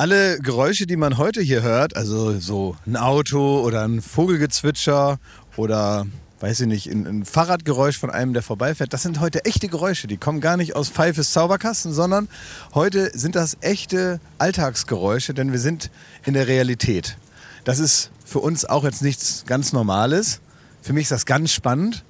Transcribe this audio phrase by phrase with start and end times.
[0.00, 5.18] Alle Geräusche, die man heute hier hört, also so ein Auto oder ein Vogelgezwitscher
[5.58, 6.06] oder
[6.40, 10.06] weiß ich nicht, ein, ein Fahrradgeräusch von einem, der vorbeifährt, das sind heute echte Geräusche.
[10.06, 12.30] Die kommen gar nicht aus Pfeifes Zauberkasten, sondern
[12.72, 15.90] heute sind das echte Alltagsgeräusche, denn wir sind
[16.24, 17.18] in der Realität.
[17.64, 20.40] Das ist für uns auch jetzt nichts ganz Normales.
[20.80, 22.04] Für mich ist das ganz spannend,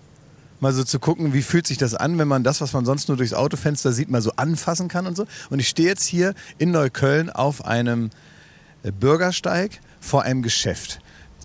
[0.60, 3.08] mal so zu gucken, wie fühlt sich das an, wenn man das, was man sonst
[3.08, 5.26] nur durchs Autofenster sieht, mal so anfassen kann und so.
[5.50, 8.10] Und ich stehe jetzt hier in Neukölln auf einem
[8.82, 11.00] äh, Bürgersteig vor einem Geschäft.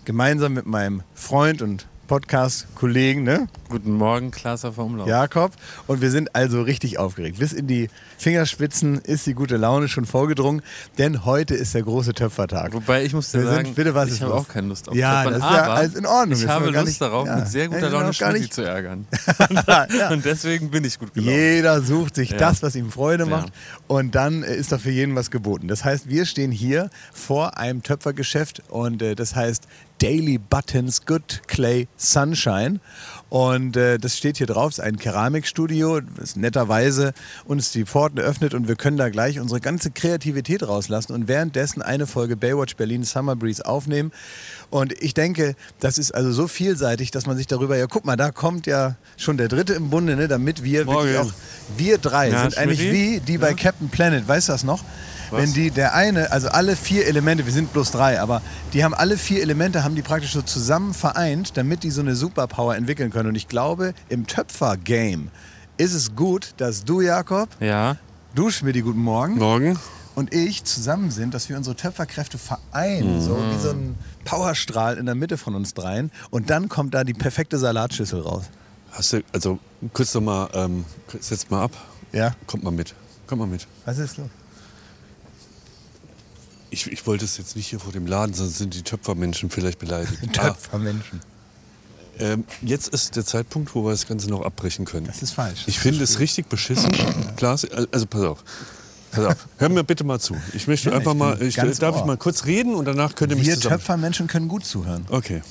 [0.05, 3.47] Gemeinsam mit meinem Freund und Podcast-Kollegen, ne?
[3.69, 5.07] Guten Morgen, Klaas vom Umlauf.
[5.07, 5.51] Jakob.
[5.87, 7.39] Und wir sind also richtig aufgeregt.
[7.39, 10.61] Bis in die Fingerspitzen ist die gute Laune schon vorgedrungen,
[10.97, 12.73] denn heute ist der große Töpfertag.
[12.73, 14.95] Wobei ich muss dir Wir sagen, sind- bitte, was ich habe auch keine Lust auf
[14.95, 16.39] Ja, Töpfern, das ist ja aber alles in Ordnung.
[16.39, 17.35] Ich habe Lust nicht- darauf, ja.
[17.37, 19.07] mit sehr guter Laune nicht- zu ärgern.
[19.67, 20.09] ja.
[20.11, 21.31] Und deswegen bin ich gut gelaunt.
[21.31, 22.37] Jeder sucht sich Ja.
[22.37, 23.51] das, was ihm Freude macht.
[23.87, 25.67] Und dann äh, ist doch für jeden was geboten.
[25.67, 29.63] Das heißt, wir stehen hier vor einem Töpfergeschäft und äh, das heißt
[29.99, 32.79] Daily Buttons Good Clay Sunshine.
[33.29, 37.13] Und äh, das steht hier drauf, es ist ein Keramikstudio, das netterweise
[37.45, 41.81] uns die Pforten öffnet und wir können da gleich unsere ganze Kreativität rauslassen und währenddessen
[41.81, 44.11] eine Folge Baywatch Berlin Summer Breeze aufnehmen.
[44.69, 48.15] Und ich denke, das ist also so vielseitig, dass man sich darüber, ja guck mal,
[48.15, 51.33] da kommt ja schon der Dritte im Bunde, ne, damit wir wirklich auch,
[51.77, 54.83] wir drei Ja, sind eigentlich wie die bei Captain Planet, weißt du das noch?
[55.31, 58.41] Wenn die, der eine, also alle vier Elemente, wir sind bloß drei, aber
[58.73, 62.15] die haben alle vier Elemente, haben die praktisch so zusammen vereint, damit die so eine
[62.15, 63.29] Superpower entwickeln können.
[63.29, 65.29] Und ich glaube, im Töpfer-Game
[65.77, 67.97] ist es gut, dass du, Jakob, Ja,
[68.33, 69.77] du, Schmidti, guten Morgen, morgen.
[70.15, 75.05] und ich zusammen sind, dass wir unsere Töpferkräfte vereinen, so wie so ein Powerstrahl in
[75.05, 76.11] der Mitte von uns dreien.
[76.29, 78.45] Und dann kommt da die perfekte Salatschüssel raus.
[78.91, 79.59] Hast du, also
[79.93, 80.85] kurz noch mal, ähm,
[81.19, 81.71] setz mal ab.
[82.13, 82.93] Ja, Kommt mal mit.
[83.27, 83.67] Kommt mal mit.
[83.83, 84.27] was ist los?
[86.69, 89.79] Ich, ich wollte es jetzt nicht hier vor dem Laden, sonst sind die Töpfermenschen vielleicht
[89.79, 90.17] beleidigt.
[90.33, 91.21] Töpfermenschen.
[91.21, 91.35] Ah,
[92.17, 95.07] ähm, jetzt ist der Zeitpunkt, wo wir das Ganze noch abbrechen können.
[95.07, 95.63] Das ist falsch.
[95.67, 96.91] Ich finde es richtig beschissen.
[97.35, 98.43] Klaas, also pass auf.
[99.11, 99.47] Pass auf.
[99.57, 100.35] Hör mir bitte mal zu.
[100.53, 102.05] Ich möchte Ja, einfach ich mal, ich, darf ich Ohr.
[102.07, 103.77] mal kurz reden und danach könnt ihr mich Wir zusammen...
[103.77, 105.05] Töpfermenschen können gut zuhören.
[105.09, 105.41] Okay.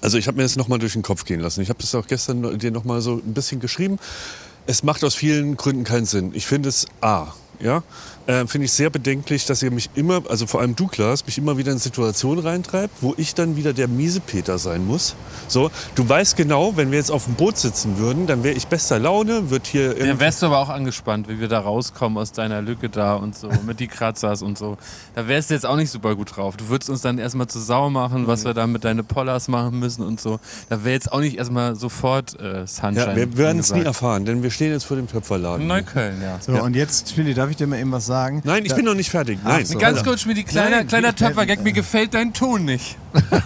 [0.00, 1.60] Also ich habe mir das nochmal durch den Kopf gehen lassen.
[1.60, 3.98] Ich habe das auch gestern dir nochmal so ein bisschen geschrieben.
[4.66, 6.30] Es macht aus vielen Gründen keinen Sinn.
[6.34, 7.82] Ich finde es A, ja,
[8.26, 11.38] äh, finde ich sehr bedenklich, dass ihr mich immer, also vor allem du, Klaas, mich
[11.38, 15.16] immer wieder in Situationen reintreibt, wo ich dann wieder der Miesepeter sein muss.
[15.48, 18.66] So, du weißt genau, wenn wir jetzt auf dem Boot sitzen würden, dann wäre ich
[18.66, 19.98] bester Laune, wird hier...
[19.98, 23.36] Ja, wärst du aber auch angespannt, wie wir da rauskommen aus deiner Lücke da und
[23.36, 24.78] so, mit die Kratzers und so.
[25.14, 26.56] Da wärst du jetzt auch nicht super gut drauf.
[26.56, 29.78] Du würdest uns dann erstmal zu Sau machen, was wir da mit deine Pollers machen
[29.78, 30.38] müssen und so.
[30.68, 33.06] Da wäre jetzt auch nicht erstmal sofort äh, Sunshine.
[33.06, 35.62] ja, wir werden es nie erfahren, denn wir stehen jetzt vor dem Töpferladen.
[35.62, 36.38] In Neukölln, ja.
[36.40, 38.19] So, und jetzt, Philly, darf ich dir mal eben was sagen?
[38.44, 39.38] Nein, ich Da- bin noch nicht fertig.
[39.44, 39.64] Nein.
[39.66, 39.78] so.
[39.78, 42.96] Ganz kurz, Schmiedi, kleiner, Nein, kleiner Töpfergag, mir gefällt dein Ton nicht.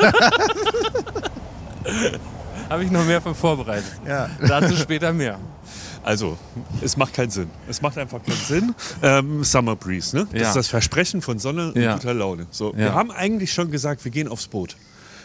[2.70, 3.92] Habe ich noch mehr für vorbereitet.
[4.06, 4.28] Ja.
[4.46, 5.38] Dazu später mehr.
[6.02, 6.36] Also,
[6.82, 7.48] es macht keinen Sinn.
[7.68, 8.74] Es macht einfach keinen Sinn.
[9.02, 10.26] Ähm, Summer Breeze, ne?
[10.32, 10.48] Das Ja.
[10.48, 11.94] ist das Versprechen von Sonne und Ja.
[11.94, 12.46] guter Laune.
[12.50, 14.76] So, Wir haben eigentlich schon gesagt, wir gehen aufs Boot.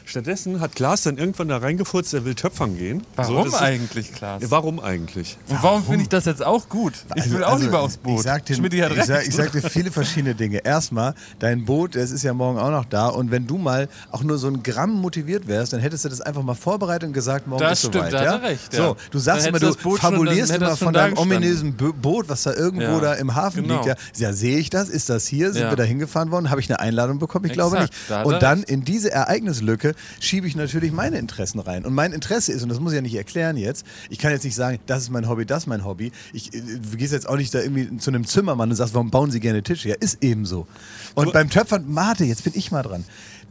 [0.09, 3.03] Stattdessen hat Klaas dann irgendwann da reingefurzt, er will töpfern gehen.
[3.15, 4.41] Warum so, eigentlich, Klaas?
[4.49, 5.37] Warum eigentlich?
[5.47, 6.93] Und warum finde ich das jetzt auch gut?
[7.15, 8.17] Ich will auch lieber aufs Boot.
[8.17, 9.33] Also, Ich sag dir, Schmidti hat ich recht.
[9.33, 10.57] sag, ich dir viele verschiedene Dinge.
[10.65, 13.07] Erstmal, dein Boot, das ist ja morgen auch noch da.
[13.07, 16.21] Und wenn du mal auch nur so ein Gramm motiviert wärst, dann hättest du das
[16.21, 18.13] einfach mal vorbereitet und gesagt, morgen Das ist stimmt, soweit.
[18.13, 18.35] da hat ja?
[18.37, 18.95] er recht, So, ja.
[19.11, 22.83] du sagst immer, du schon- fabulierst immer von deinem ominösen Bo- Boot, was da irgendwo
[22.83, 22.99] Ja.
[22.99, 23.75] da im Hafen Genau.
[23.83, 23.85] liegt.
[24.17, 24.89] Ja, ja sehe ich das?
[24.89, 25.53] Ist das hier?
[25.53, 25.69] Sind Ja.
[25.69, 26.49] wir da hingefahren worden?
[26.49, 27.45] Habe ich eine Einladung bekommen?
[27.45, 28.09] Ich glaube Exakt, nicht.
[28.09, 28.69] da hat Und dann recht.
[28.71, 31.85] in diese Ereignislücke schiebe ich natürlich meine Interessen rein.
[31.85, 34.43] Und mein Interesse ist, und das muss ich ja nicht erklären jetzt, ich kann jetzt
[34.43, 36.11] nicht sagen, das ist mein Hobby, das ist mein Hobby.
[36.33, 39.11] Ich, äh, du gehst jetzt auch nicht da irgendwie zu einem Zimmermann und sagst, warum
[39.11, 39.89] bauen Sie gerne Tische?
[39.89, 40.67] Ja, ist eben so.
[41.15, 43.03] Und beim Töpfern, warte, jetzt bin ich mal dran.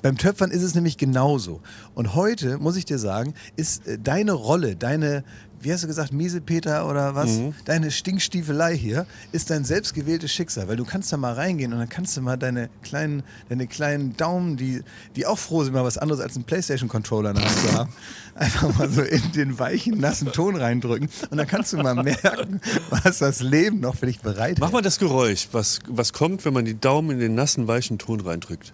[0.03, 1.61] Beim Töpfern ist es nämlich genauso.
[1.95, 5.25] Und heute, muss ich dir sagen, ist äh, deine Rolle, deine,
[5.61, 7.41] wie hast du gesagt, Miesepeter oder was?
[7.65, 11.89] Deine Stinkstiefelei hier ist dein selbstgewähltes Schicksal, weil du kannst da mal reingehen und dann
[11.89, 14.83] kannst du mal deine kleinen, deine kleinen Daumen, die,
[15.17, 17.93] die auch froh sind, mal was anderes als einen Playstation-Controller in der Hand zu haben,
[18.37, 22.61] einfach mal so in den weichen, nassen Ton reindrücken und dann kannst du mal merken,
[22.91, 26.55] was das Leben noch für dich bereit Mach mal das Geräusch, was, was kommt, wenn
[26.55, 28.73] man die Daumen in den nassen, weichen Ton reindrückt.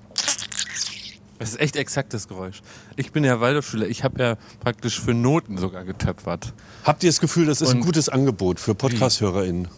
[1.38, 2.62] Das ist echt exakt das Geräusch.
[2.96, 3.86] Ich bin ja Waldorfschüler.
[3.88, 6.52] Ich habe ja praktisch für Noten sogar getöpfert.
[6.84, 9.68] Habt ihr das Gefühl, das ist ein Und- gutes Angebot für Podcast-HörerInnen?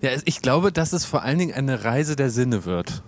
[0.00, 3.02] Ja, es- ich glaube, dass es vor allen Dingen eine Reise der Sinne wird.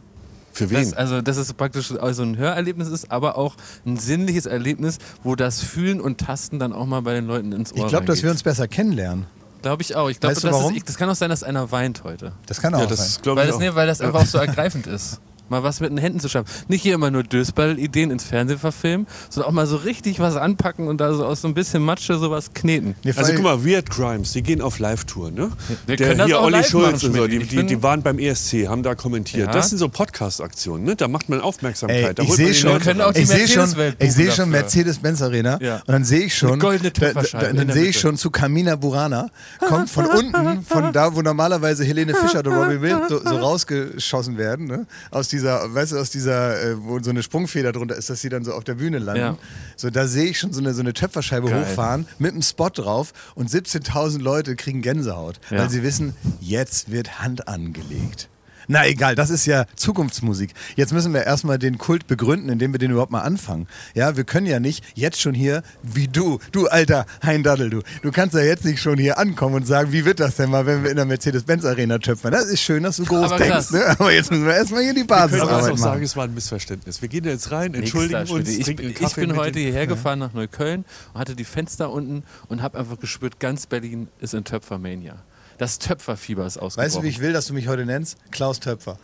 [0.52, 0.82] Für wen?
[0.82, 3.56] Das, also, dass es praktisch also ein Hörerlebnis ist, aber auch
[3.86, 7.72] ein sinnliches Erlebnis, wo das Fühlen und Tasten dann auch mal bei den Leuten ins
[7.72, 9.26] Ohr Ich glaube, dass wir uns besser kennenlernen.
[9.62, 10.08] Glaube ich auch.
[10.08, 12.32] Ich glaube, Weißt du das, ist- das kann auch sein, dass einer weint heute.
[12.46, 12.96] Das kann auch ja, sein.
[12.96, 13.60] das glaube Weil ich das, auch.
[13.60, 15.20] nee, weil das einfach auch so ergreifend ist.
[15.50, 16.48] Mal was mit den Händen zu schaffen.
[16.68, 20.86] Nicht hier immer nur Dösball-Ideen ins Fernsehen verfilmen, sondern auch mal so richtig was anpacken
[20.88, 22.94] und da so aus so ein bisschen Matsche sowas kneten.
[23.04, 25.50] Nee, Also guck mal, Weird Crimes, die gehen auf Live-Tour, ne?
[25.86, 27.82] Wir Der können das hier auch Olli live Schulz machen, und so, die, die, die
[27.82, 29.48] waren beim ESC, haben da kommentiert.
[29.48, 29.52] Ja.
[29.52, 30.96] Das sind so Podcast-Aktionen, ne?
[30.96, 32.04] Da macht man Aufmerksamkeit.
[32.04, 32.76] Ey, da ich holt man sehe schon,
[33.14, 34.50] ich sehe schon, ich sehe schon.
[34.50, 35.76] Mercedes-Benz Arena Ja.
[35.76, 39.30] und dann sehe ich schon, goldene da, da, dann sehe ich schon zu Kamina Burana,
[39.58, 44.36] kommt von unten, von da, wo normalerweise Helene Fischer oder Robbie Williams so, so rausgeschossen
[44.38, 44.86] werden, ne?
[45.10, 48.28] aus dieser, weißt du, aus dieser, äh, wo so eine Sprungfeder drunter ist, dass sie
[48.28, 49.20] dann so auf der Bühne landen.
[49.20, 49.38] Ja.
[49.76, 51.62] So, da sehe ich schon so eine, so eine Töpferscheibe Geil.
[51.66, 55.58] hochfahren mit einem Spot drauf und 17.000 Leute kriegen Gänsehaut, Ja.
[55.58, 58.29] weil sie wissen, jetzt wird Hand angelegt.
[58.72, 60.54] Na egal, das ist ja Zukunftsmusik.
[60.76, 63.66] Jetzt müssen wir erstmal den Kult begründen, indem wir den überhaupt mal anfangen.
[63.94, 67.82] Ja, wir können ja nicht jetzt schon hier, wie du, du alter Heindaddel, du.
[68.02, 70.66] Du kannst ja jetzt nicht schon hier ankommen und sagen, wie wird das denn mal,
[70.66, 72.30] wenn wir in der Mercedes-Benz-Arena töpfern.
[72.30, 73.86] Das ist schön, dass du groß Aber denkst, ne?
[73.98, 76.02] Aber jetzt müssen wir erstmal hier die Wir können aber Basisarbeit auch sagen, machen.
[76.04, 77.02] es war ein Missverständnis.
[77.02, 79.88] Wir gehen da jetzt rein, entschuldigen uns, ich, trinken einen ich Kaffee bin heute hierher
[79.88, 84.32] gefahren nach Neukölln und hatte die Fenster unten und habe einfach gespürt, ganz Berlin ist
[84.32, 85.16] in Töpfermania.
[85.60, 86.86] Das Töpferfieber ist ausgebrochen.
[86.86, 88.16] Weißt du, wie ich will, dass du mich heute nennst?
[88.30, 88.98] Klaus Töpfer.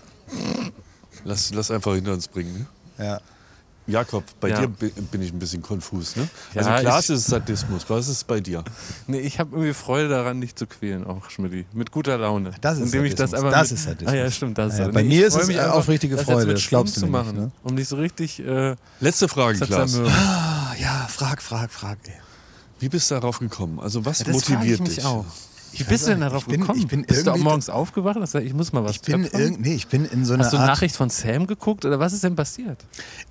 [1.24, 2.66] Lass, lass einfach hinter uns bringen.
[2.98, 3.04] Ne?
[3.04, 3.20] Ja.
[3.88, 4.60] Jakob, bei Ja.
[4.62, 6.16] dir bi- bin ich ein bisschen konfus.
[6.16, 6.28] Ne?
[6.54, 7.84] Ja, also klar ich- ist es Sadismus.
[7.88, 8.64] Was ist es bei dir?
[9.06, 11.66] Nee, ich habe irgendwie Freude daran, dich zu quälen, auch Schmidti.
[11.72, 12.52] Mit guter Laune.
[12.62, 13.44] Das ist Indem ich das Sadismus.
[13.52, 14.12] einfach Das mit, ist Sadismus.
[14.12, 14.58] Ah ja, stimmt.
[14.58, 14.94] Das ist Ja, ja, Sadismus.
[14.94, 17.06] bei Nee, mir ist es mich auch einfach, richtige das Freude, das glaubst du zu
[17.06, 17.50] machen, ne?
[17.62, 19.94] um dich so richtig äh, Letzte Frage, zu Klaas.
[19.98, 21.98] Ah, ja, frag, frag, frag.
[22.06, 22.12] Ey.
[22.80, 23.78] Wie bist du darauf gekommen?
[23.78, 25.04] Also was Ja, das frage motiviert ich mich dich?
[25.04, 25.26] auch.
[25.78, 26.78] Wie bist du denn darauf Ich bin- gekommen?
[26.80, 29.00] ich bin bist du auch morgens aufgewacht und hast gesagt, ich muss mal was Ich
[29.02, 31.84] bin, irgend, nee, ich bin in so einer Hast du eine Nachricht von Sam geguckt
[31.84, 32.84] oder was ist denn passiert?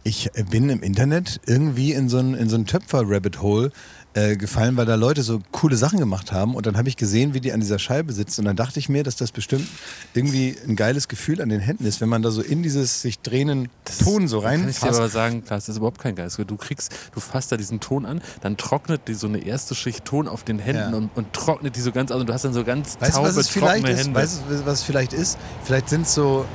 [0.04, 3.72] Ich äh, bin im Internet irgendwie in so ein, in so ein Töpfer-Rabbit-Hole
[4.16, 6.56] äh, gefallen, weil da Leute so coole Sachen gemacht haben.
[6.56, 8.42] Und dann habe ich gesehen, wie die an dieser Scheibe sitzen.
[8.42, 9.68] Und dann dachte ich mir, dass das bestimmt
[10.14, 13.20] irgendwie ein geiles Gefühl an den Händen ist, wenn man da so in dieses sich
[13.20, 13.68] drehenden
[14.04, 16.40] Ton so Kann ich dir aber sagen, klar, das ist überhaupt kein Geist.
[16.48, 20.06] Du kriegst, du fasst da diesen Ton an, dann trocknet die so eine erste Schicht
[20.06, 20.98] Ton auf den Händen Ja.
[20.98, 23.36] und, und trocknet die so ganz aus und du hast dann so ganz Weißt taube,
[23.36, 24.00] was trockene ist?
[24.06, 24.20] Hände.
[24.20, 25.38] Weißt du, was es vielleicht ist?
[25.66, 26.46] Vielleicht sind es so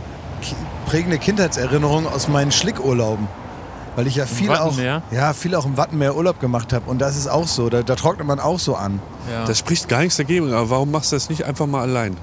[0.87, 3.29] prägende Kindheitserinnerungen aus meinen Schlickurlauben.
[3.97, 4.77] Weil ich ja viel auch,
[5.11, 6.89] ja, viel auch im Wattenmeer Urlaub gemacht habe.
[6.89, 7.69] Und das ist auch so.
[7.69, 9.01] Da, da trocknet man auch so an.
[9.31, 9.45] ja.
[9.45, 12.17] Das spricht gar nichts dagegen, aber warum machst du das nicht einfach mal allein?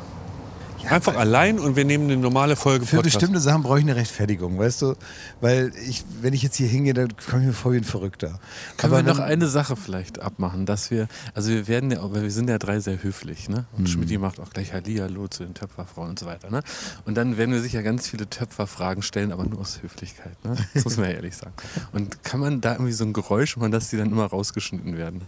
[0.90, 3.16] Einfach allein und wir nehmen eine normale Folge Für Podcast.
[3.16, 4.96] bestimmte Sachen brauche ich eine Rechtfertigung, weißt du?
[5.42, 8.40] Weil ich, wenn ich jetzt hier hingehe, dann komme ich mir vor wie ein Verrückter.
[8.78, 12.22] Können Aber wir noch eine Sache vielleicht abmachen, dass wir, also wir werden ja, aber
[12.22, 13.66] wir sind ja drei sehr höflich, ne?
[13.74, 13.88] Und Mhm.
[13.88, 16.62] Schmidt macht auch gleich Hallihallo zu den Töpferfrauen und so weiter, ne?
[17.06, 20.56] Und dann werden wir sicher ganz viele Töpferfragen stellen, aber nur aus Höflichkeit, ne?
[20.74, 21.54] Das muss man ja ehrlich sagen.
[21.92, 25.22] Und kann man da irgendwie so ein Geräusch machen, dass die dann immer rausgeschnitten werden?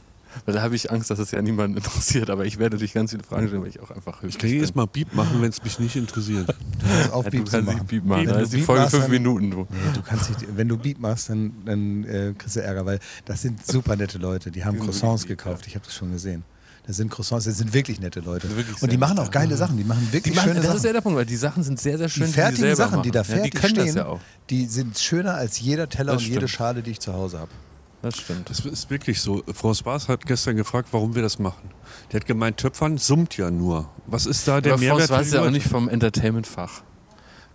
[0.46, 3.12] Weil da habe ich Angst, dass es ja niemanden interessiert, aber ich werde dich ganz
[3.12, 4.76] viele Fragen stellen, weil ich auch einfach höflich Ich kann jedes.
[4.76, 6.48] Mal Beep machen, wenn es mich nicht interessiert.
[6.80, 7.78] Du musst auf Ja, Beep du kannst machen.
[7.80, 8.22] nicht Beep machen.
[8.22, 9.68] Wenn Da du ist die Beep Folge fünf dann- Minuten, du.
[9.70, 13.00] Nee, du kannst nicht, wenn du Beat machst, dann, dann äh, kriegst du Ärger, weil
[13.26, 14.50] das sind super nette Leute.
[14.52, 15.66] Die haben Die sind Croissants lieb, gekauft.
[15.68, 16.44] Ich habe das schon gesehen.
[16.88, 18.48] Das sind Croissants, das sind wirklich nette Leute.
[18.56, 19.78] Wirklich Und die machen auch geile Sachen.
[19.78, 20.94] Die machen Die wirklich machen, schöne das ist ja Sachen.
[20.94, 23.04] der Punkt, weil die Sachen sind sehr, sehr Die schön, die, fertigen selber Sachen, machen.
[23.04, 24.20] die da ja, fertig die können stehen, das ja auch.
[24.50, 26.50] die sind schöner als jeder Teller Das und jede stimmt.
[26.52, 27.52] Schale, die ich zu Hause habe.
[28.01, 28.50] Das stimmt.
[28.50, 29.44] Das ist wirklich so.
[29.44, 31.69] François hat gestern gefragt, warum wir das machen.
[32.12, 33.90] Der hat gemeint, Töpfern summt ja nur.
[34.07, 35.10] Was ist da der aber Mehrwert?
[35.10, 36.81] François für ist die ja auch nicht vom Entertainment-Fach.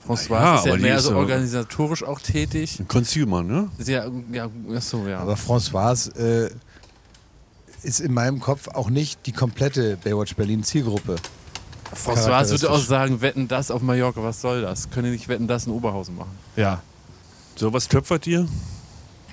[0.06, 2.79] François Ja, ist ja die mehr ist so organisatorisch auch tätig.
[2.79, 3.70] Ein Consumer, ne?
[3.79, 5.20] Ja, ja, so, ja.
[5.20, 6.51] Aber François äh,
[7.82, 11.17] ist in meinem Kopf auch nicht die komplette Baywatch Berlin Zielgruppe.
[11.94, 14.91] François würde auch sagen, wetten das auf Mallorca, was soll das?
[14.91, 16.32] Können die nicht wetten das in Oberhausen machen?
[16.56, 16.82] Ja.
[17.56, 18.46] So, was töpfert ihr?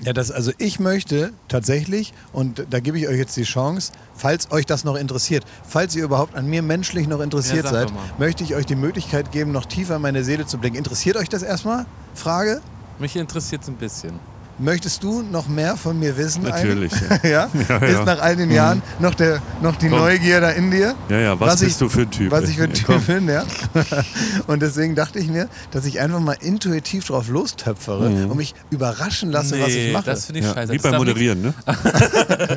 [0.04, 4.52] Ja, das, also ich möchte tatsächlich, und da gebe ich euch jetzt die Chance, falls
[4.52, 8.44] euch das noch interessiert, falls ihr überhaupt an mir menschlich noch interessiert Ja, seid, möchte
[8.44, 10.76] ich euch die Möglichkeit geben, noch tiefer in meine Seele zu blicken.
[10.76, 11.86] Interessiert euch das erstmal?
[12.16, 12.62] Frage?
[12.98, 14.20] Mich interessiert es ein bisschen.
[14.62, 16.44] Möchtest du noch mehr von mir wissen?
[16.44, 16.94] Natürlich.
[16.94, 17.24] eigentlich?
[17.32, 17.50] ja?
[17.68, 18.06] Ja, Ist ja.
[18.06, 20.00] nach all den Jahren noch, der, noch die Komm.
[20.00, 20.96] Neugier da in dir?
[21.10, 22.32] Ja, ja, was, Was ich- bist du für ein Typ?
[22.32, 23.02] Was ich für ein Ja, Typ komm.
[23.06, 23.44] bin, ja.
[24.48, 29.32] Und deswegen dachte ich mir, dass ich einfach mal intuitiv drauf lostöpfere und mich überraschen
[29.32, 30.06] lasse, was ich mache.
[30.06, 30.72] das finde ich Ja, scheiße.
[30.74, 31.54] wie Das beim darf Moderieren, ne?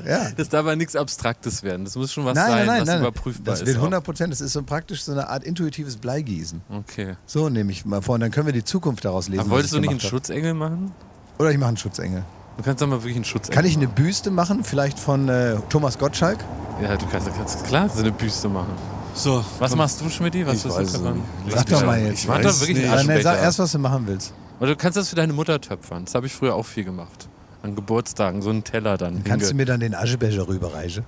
[0.07, 0.29] Ja.
[0.37, 1.85] das darf aber nichts Abstraktes werden.
[1.85, 3.01] Das muss schon was Nein, sein, nein, nein, was nein.
[3.01, 3.67] überprüfbar Das ist.
[3.67, 3.83] wird auch.
[3.83, 4.33] 100 Prozent.
[4.33, 6.61] Das ist so praktisch so eine Art intuitives Bleigießen.
[6.71, 7.15] Okay.
[7.27, 8.15] So nehme ich mal vor.
[8.17, 9.41] Und dann können wir die Zukunft daraus lesen.
[9.41, 10.09] Aber wolltest du nicht einen hab.
[10.11, 10.93] Schutzengel machen?
[11.39, 12.23] Oder ich mache einen Schutzengel.
[12.57, 14.63] Du kannst doch mal wirklich einen Schutzengel Kann ich eine Büste machen?
[14.63, 16.39] Vielleicht von äh, Thomas Gottschalk?
[16.81, 18.73] Ja, du kannst, kannst klar so eine Büste machen.
[19.15, 19.45] So.
[19.59, 19.79] Was komm.
[19.79, 20.47] machst du, Schmidti?
[20.47, 21.15] Was Ich weiß du Sag
[21.47, 22.21] mich doch mal jetzt.
[22.21, 22.93] Ich mach doch wirklich nicht.
[22.93, 24.33] dann sag erst, was du machen willst.
[24.61, 26.05] Oder du kannst das für deine Mutter töpfern.
[26.05, 27.29] Das habe ich früher auch viel gemacht.
[27.63, 29.25] An Geburtstagen, so einen Teller dann.
[29.25, 31.05] Kannst du mir dann den Aschebecher rüberreichen?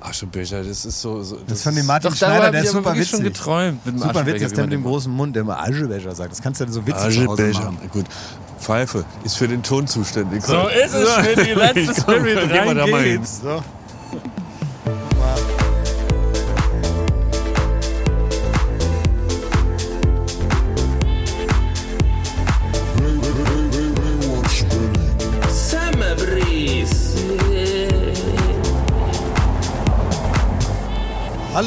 [0.00, 1.22] Aschebecher, das ist so.
[1.22, 3.34] so Das ist von dem Martin Doch, Schneider, der ist ich super wirklich schon witzig.
[3.34, 3.86] geträumt.
[3.86, 6.32] Mit dem Super witzig, dass der mit dem großen Mund, der immer Aschebecher sagt.
[6.32, 7.70] Das kannst du ja so witzig zu Hause Aschebecher.
[7.72, 7.90] machen.
[7.92, 8.06] Gut.
[8.58, 10.42] Pfeife ist für den Ton zuständig.
[10.42, 11.16] So ist es,
[11.54, 12.50] letzte Komm, Spirit.
[12.50, 13.18] Rein da mal hin.
[13.18, 13.40] geht's.
[13.42, 13.62] So.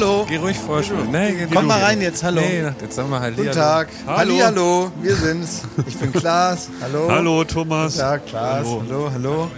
[0.02, 0.26] Hallo.
[0.28, 1.12] Geh ruhig vorspielen.
[1.12, 1.68] Nee, geh Komm du.
[1.68, 2.40] mal rein jetzt, hallo.
[2.40, 3.36] Nee, jetzt sag mal Halli.
[3.36, 3.60] Guten hallo.
[3.60, 3.88] Tag.
[4.04, 4.18] Hallo.
[4.18, 4.92] Halli, hallo.
[5.00, 5.62] Wir sind's.
[5.86, 6.68] Ich bin Klaas.
[6.80, 7.08] Hallo.
[7.08, 7.98] Hallo, Thomas.
[7.98, 8.66] Tag, Klaas.
[8.66, 8.82] Hallo.
[8.88, 9.50] Hallo, hallo.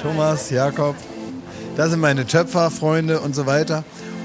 [0.00, 0.94] Thomas, Jakob.
[1.76, 3.82] Da sind meine Töpferfreunde und so weiter.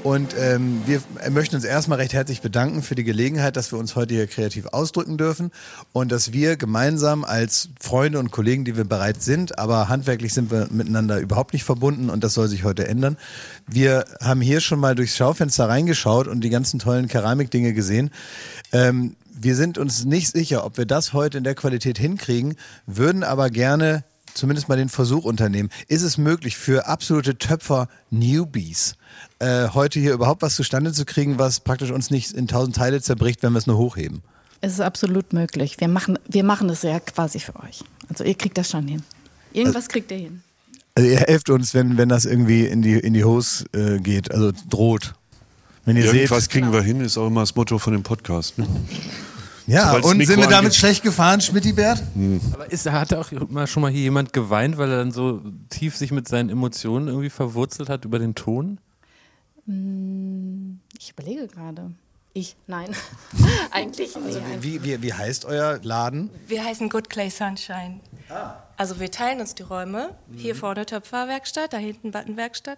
[0.08, 3.98] Und ähm, wir möchten uns erstmal recht herzlich bedanken für die Gelegenheit, dass wir uns
[3.98, 5.52] heute hier kreativ ausdrücken dürfen
[5.92, 10.50] und dass wir gemeinsam als Freunde und Kollegen, die wir bereits sind, aber handwerklich sind
[10.50, 13.18] wir miteinander überhaupt nicht verbunden und das soll sich heute ändern.
[13.68, 18.12] Wir haben hier schon mal durchs Schaufenster reingeschaut und die ganzen tollen Keramikdinge gesehen.
[18.72, 23.26] Ähm, wir sind uns nicht sicher, ob wir das heute in der Qualität hinkriegen, würden
[23.26, 25.70] aber gerne zumindest mal den Versuch unternehmen.
[25.90, 28.96] Ist es möglich für absolute Töpfer-Newbies
[29.40, 33.02] äh, heute hier überhaupt was zustande zu kriegen, was praktisch uns nicht in tausend Teile
[33.02, 34.22] zerbricht, wenn wir es nur hochheben?
[34.62, 35.80] Es ist absolut möglich.
[35.80, 37.84] Wir machen, wir machen es ja quasi für euch.
[38.10, 39.04] Also ihr kriegt das schon hin.
[39.54, 40.42] Irgendwas kriegt ihr hin.
[40.96, 44.32] Also ihr helft uns, wenn, wenn das irgendwie in die, in die Hose äh, geht,
[44.32, 45.14] also droht.
[45.86, 46.52] Wenn ihr Irgendwas seht.
[46.52, 48.58] kriegen wir hin, ist auch immer das Motto von dem Podcast.
[48.58, 48.68] Ne?
[49.68, 50.76] Ja, Sobald und sind wir damit angeht.
[50.76, 52.02] schlecht gefahren, Schmidti-Bert?
[52.54, 55.96] Aber ist, hat auch mal schon mal hier jemand geweint, weil er dann so tief
[55.96, 58.80] sich mit seinen Emotionen irgendwie verwurzelt hat über den Ton?
[59.68, 61.92] Ich überlege gerade.
[62.34, 62.56] Ich?
[62.68, 62.96] Nein.
[63.72, 64.40] Eigentlich nicht.
[64.62, 66.30] Wie, wie, wie heißt euer Laden?
[66.48, 68.00] Wir heißen Good Clay Sunshine.
[68.78, 70.16] Also wir teilen uns die Räume.
[70.36, 72.78] Hier vorne Töpferwerkstatt, da hinten Battenwerkstatt.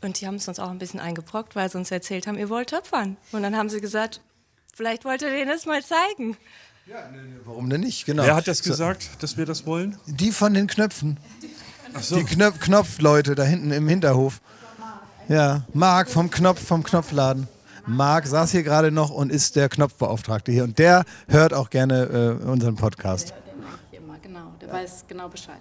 [0.00, 2.48] Und die haben es uns auch ein bisschen eingebrockt, weil sie uns erzählt haben, ihr
[2.48, 3.16] wollt töpfern.
[3.32, 4.20] Und dann haben sie gesagt,
[4.74, 6.36] vielleicht wollt ihr denen das mal zeigen.
[7.44, 8.06] Warum denn nicht?
[8.06, 8.22] Genau.
[8.22, 9.98] Wer hat das gesagt, dass wir das wollen?
[10.06, 11.18] Die von den Knöpfen.
[11.92, 12.16] Ach so.
[12.16, 14.40] Die Knöpf Knopfleute da hinten im Hinterhof.
[15.28, 17.48] Ja, Marc vom Knopf, vom Knopfladen.
[17.86, 20.64] Marc saß hier gerade noch und ist der Knopfbeauftragte hier.
[20.64, 23.34] Und der hört auch gerne äh, unseren Podcast.
[23.92, 24.52] Immer, genau.
[24.60, 25.60] Der weiß genau Bescheid.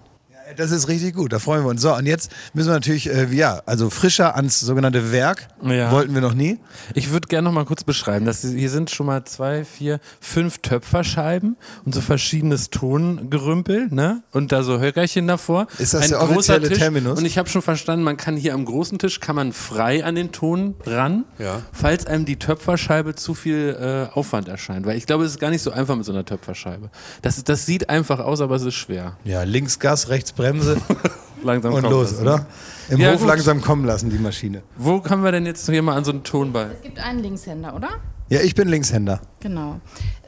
[0.55, 1.81] Das ist richtig gut, da freuen wir uns.
[1.81, 5.47] So, und jetzt müssen wir natürlich, äh, ja, also frischer ans sogenannte Werk.
[5.63, 5.91] Ja.
[5.91, 6.59] Wollten wir noch nie.
[6.93, 10.59] Ich würde gerne noch mal kurz beschreiben, dass hier sind schon mal zwei, vier, fünf
[10.59, 14.23] Töpferscheiben und so verschiedenes Tongerümpel, ne?
[14.31, 15.67] Und da so Höckerchen davor.
[15.79, 16.77] Ist das Ein der großer offizielle Tisch.
[16.77, 17.19] Terminus?
[17.19, 20.15] Und ich habe schon verstanden, man kann hier am großen Tisch kann man frei an
[20.15, 21.61] den Ton ran, Ja.
[21.73, 24.85] falls einem die Töpferscheibe zu viel äh, Aufwand erscheint.
[24.85, 26.89] Weil ich glaube, es ist gar nicht so einfach mit so einer Töpferscheibe.
[27.21, 29.17] Das, das sieht einfach aus, aber es ist schwer.
[29.23, 30.77] Ja, links Gas, rechts Bremse
[31.43, 32.45] Langsam und los, das, oder?
[32.89, 33.27] Im Ja, Hof gut.
[33.27, 34.63] langsam kommen lassen, die Maschine.
[34.75, 36.63] Wo können wir denn jetzt hier mal an so einen Ton bei?
[36.73, 37.89] Es gibt einen Linkshänder, oder?
[38.29, 39.21] Ja, ich bin Linkshänder.
[39.39, 39.79] Genau.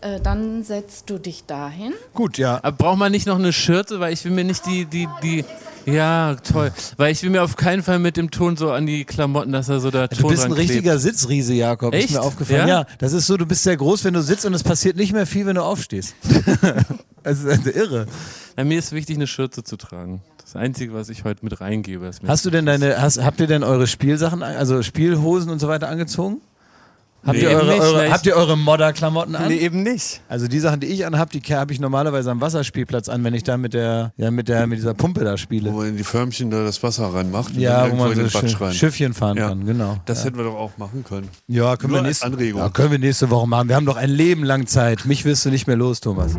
[0.02, 1.94] Äh, dann setzt du dich dahin.
[2.14, 2.60] Gut, ja.
[2.64, 5.44] Aber braucht man nicht noch eine Schürze, weil ich will mir nicht die, die, die,
[5.86, 6.72] ja, toll.
[6.98, 9.68] Weil ich will mir auf keinen Fall mit dem Ton so an die Klamotten, dass
[9.68, 11.02] er so der Ton Du bist ein richtiger klebt.
[11.02, 11.94] Sitzriese, Jakob.
[11.94, 12.14] Ist Echt?
[12.14, 12.68] mir aufgefallen.
[12.68, 12.82] Ja?
[12.82, 12.86] Ja?
[13.00, 15.26] das ist so, du bist sehr groß, wenn du sitzt und es passiert nicht mehr
[15.26, 16.16] viel, wenn du aufstehst.
[17.24, 18.06] das ist also irre.
[18.56, 20.22] Na, mir ist wichtig, eine Schürze zu tragen.
[20.42, 22.08] Das Einzige, was ich heute mit reingebe.
[22.08, 25.60] Ist mir Hast du denn deine, hast, habt ihr denn eure Spielsachen, also Spielhosen und
[25.60, 26.42] so weiter angezogen?
[27.26, 29.50] Habt, Nee, ihr, eben eure, nicht, eure, habt ihr eure Modder-Klamotten an?
[29.50, 30.22] Nee, eben nicht.
[30.30, 33.44] Also die Sachen, die ich anhab, die habe ich normalerweise am Wasserspielplatz an, wenn ich
[33.44, 35.72] da mit der, ja, mit der, mit dieser Pumpe da spiele.
[35.74, 38.30] Wo man in die Förmchen da das Wasser reinmacht und Ja, dann wo man in
[38.30, 38.74] so Schiff, rein.
[38.74, 39.50] Schiffchen fahren Ja.
[39.50, 39.98] kann, genau.
[40.06, 40.26] Das ja.
[40.26, 41.28] hätten wir doch auch machen können.
[41.48, 42.62] Ja, können Nur wir nächste, Anregung.
[42.62, 43.68] Ja, können wir nächste Woche machen.
[43.68, 45.04] Wir haben doch ein Leben lang Zeit.
[45.06, 46.38] Mich wirst du nicht mehr los, Thomas.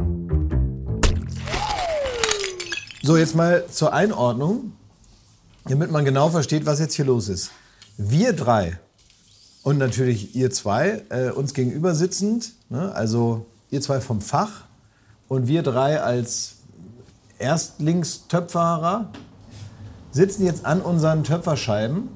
[3.03, 4.73] So, jetzt mal zur Einordnung,
[5.67, 7.51] damit man genau versteht, was jetzt hier los ist.
[7.99, 8.79] Wir drei
[9.63, 14.65] und natürlich ihr zwei, äh, uns gegenüber sitzend, ne, also ihr zwei vom Fach
[15.29, 16.55] und wir drei als
[17.39, 19.11] Erstlingstöpferer
[20.13, 22.09] sitzen jetzt an unseren Töpferscheiben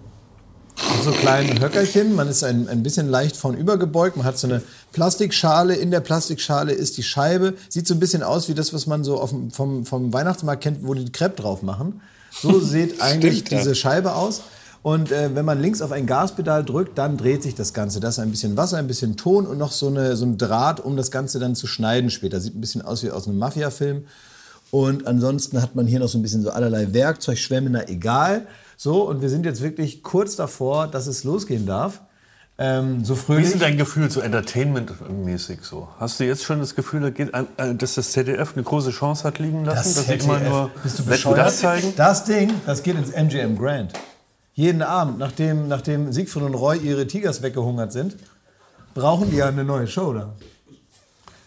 [1.02, 2.14] so kleinen Höckerchen.
[2.14, 4.16] Man ist ein, ein bisschen leicht vornüber gebeugt.
[4.16, 5.74] Man hat so eine Plastikschale.
[5.74, 7.54] In der Plastikschale ist die Scheibe.
[7.68, 10.86] Sieht so ein bisschen aus wie das, was man so dem, vom, vom Weihnachtsmarkt kennt,
[10.86, 12.00] wo die Crepe drauf machen.
[12.42, 13.58] So sieht eigentlich Stimmt, ja.
[13.58, 14.42] diese Scheibe aus.
[14.84, 18.00] Und äh, wenn man links auf ein Gaspedal drückt, dann dreht sich das Ganze.
[18.00, 20.78] Das ist ein bisschen Wasser, ein bisschen Ton und noch so, eine, so ein Draht,
[20.78, 22.38] um das Ganze dann zu schneiden später.
[22.38, 24.04] Sieht ein bisschen aus wie aus einem Mafia-Film.
[24.70, 28.46] Und ansonsten hat man hier noch so ein bisschen so allerlei Werkzeug, Schwämme, na egal.
[28.76, 32.02] So, und wir sind jetzt wirklich kurz davor, dass es losgehen darf.
[32.58, 33.44] Ähm, so Wie fröhlich.
[33.46, 35.88] ist denn dein Gefühl so entertainmentmäßig so?
[35.98, 38.90] Hast du jetzt schon das Gefühl, da geht ein- äh, dass das ZDF eine große
[38.90, 41.52] Chance hat liegen lassen, dass sie immer nur Bist du Wetten, das bescheuert?
[41.54, 41.92] zeigen?
[41.96, 43.92] Das Ding, das geht ins MGM Grand.
[44.54, 48.16] Jeden Abend, nachdem, nachdem Siegfried und Roy ihre Tigers weggehungert sind,
[48.94, 50.32] brauchen die ja eine neue Show da.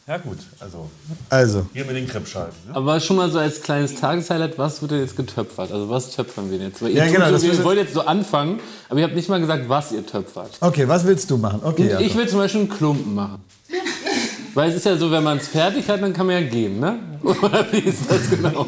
[0.07, 0.89] Ja gut, also
[1.29, 2.53] Also, hier mit den Krebsscheiben.
[2.67, 2.75] Ne?
[2.75, 5.69] Aber schon mal so als kleines Tageshighlight, was wird denn jetzt getöpfert?
[5.69, 6.81] Also was töpfern wir denn jetzt?
[6.81, 9.27] Weil Ja, genau, das so, wird- ihr wollt jetzt so anfangen, aber ihr habt nicht
[9.27, 10.51] mal gesagt, was ihr töpfert.
[10.61, 11.59] okay, was willst du machen?
[11.63, 13.43] Okay, ich will zum Beispiel einen Klumpen machen.
[14.53, 16.79] Weil es ist ja so, wenn man es fertig hat, dann kann man ja gehen,
[16.79, 16.99] ne?
[17.23, 18.65] Oder wie ist das genau?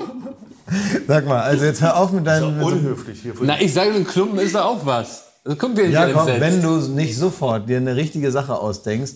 [1.07, 2.57] Sag mal, also jetzt hör auf mit deinem...
[2.57, 3.33] mit so- Unhöflich hier.
[3.41, 5.23] Na, ich sage, ein Klumpen ist doch auch was.
[5.43, 9.13] Das kommt dir nicht Ja, komm, wenn du nicht sofort dir eine richtige Sache ausdenkst,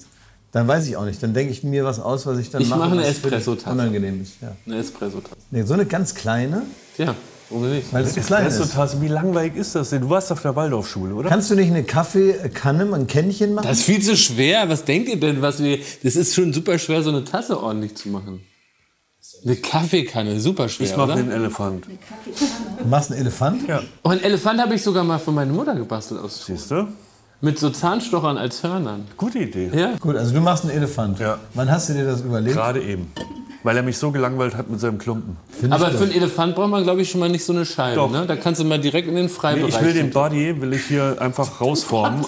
[0.52, 1.22] dann weiß ich auch nicht.
[1.22, 3.72] Dann denke ich mir was aus, was ich dann Ich mache, mache eine Espresso-Tasse.
[3.72, 4.34] unangenehm ist.
[4.42, 4.56] Ja.
[4.66, 5.36] Eine Espresso-Tasse.
[5.52, 6.62] Nee, so eine ganz kleine,
[6.98, 7.14] Ja,
[7.50, 7.92] warum nicht?
[7.92, 8.54] weil es klein ist.
[8.54, 10.02] Espresso-Tasse, wie langweilig ist das denn?
[10.02, 11.30] Du warst auf der Waldorfschule, oder?
[11.30, 13.68] Kannst du nicht eine Kaffeekanne, mal ein Kännchen machen?
[13.68, 14.70] Das ist viel zu schwer.
[14.70, 15.80] Was denkt ihr denn, was wir.
[16.04, 18.42] Das ist schon super schwer, so eine Tasse ordentlich zu machen.
[19.46, 21.16] Eine Kaffeekanne, super schwer, Ich mache oder?
[21.18, 21.86] den Elefant.
[21.86, 23.68] Du machst einen Elefant?
[23.68, 23.82] Ja.
[24.04, 26.46] Oh, einen Elefant habe ich sogar mal für meine Mutter gebastelt aus.
[26.46, 26.88] Siehst du?
[27.42, 29.06] Mit so Zahnstochern als Hörnern.
[29.18, 29.70] Gute Idee.
[29.76, 29.92] Ja?
[30.00, 31.20] Gut, also du machst einen Elefant.
[31.20, 31.40] Ja.
[31.56, 32.56] Wann hast du dir das überlegt?
[32.56, 33.12] Gerade eben.
[33.64, 35.36] Weil er mich so gelangweilt hat mit seinem Klumpen.
[35.70, 37.96] Aber für einen Elefant braucht man, glaube ich, schon mal nicht so eine Scheibe.
[37.98, 38.12] Doch.
[38.12, 38.26] Ne?
[38.26, 39.76] Da kannst du mal direkt in den Nee, Freibereich.
[39.76, 42.26] ich will den Body, will ich hier einfach rausformen.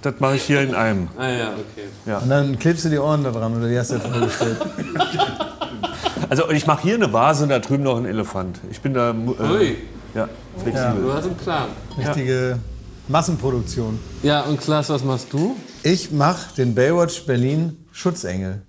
[0.00, 1.08] Das mache ich hier in einem.
[1.18, 2.16] Ah ja, okay.
[2.22, 4.56] Und dann klebst du die Ohren da dran oder wie hast du das vorgestellt?
[6.32, 8.58] Also ich mache hier eine Vase und da drüben noch einen Elefant.
[8.70, 9.76] Ich bin da äh, Ui,
[10.14, 11.02] ja, flexibel.
[11.02, 11.68] du hast einen Plan.
[11.98, 12.58] Richtige
[13.06, 13.98] Massenproduktion.
[14.22, 15.56] Ja, und Klaas, was machst du?
[15.82, 18.62] Ich mache den Baywatch Berlin Schutzengel.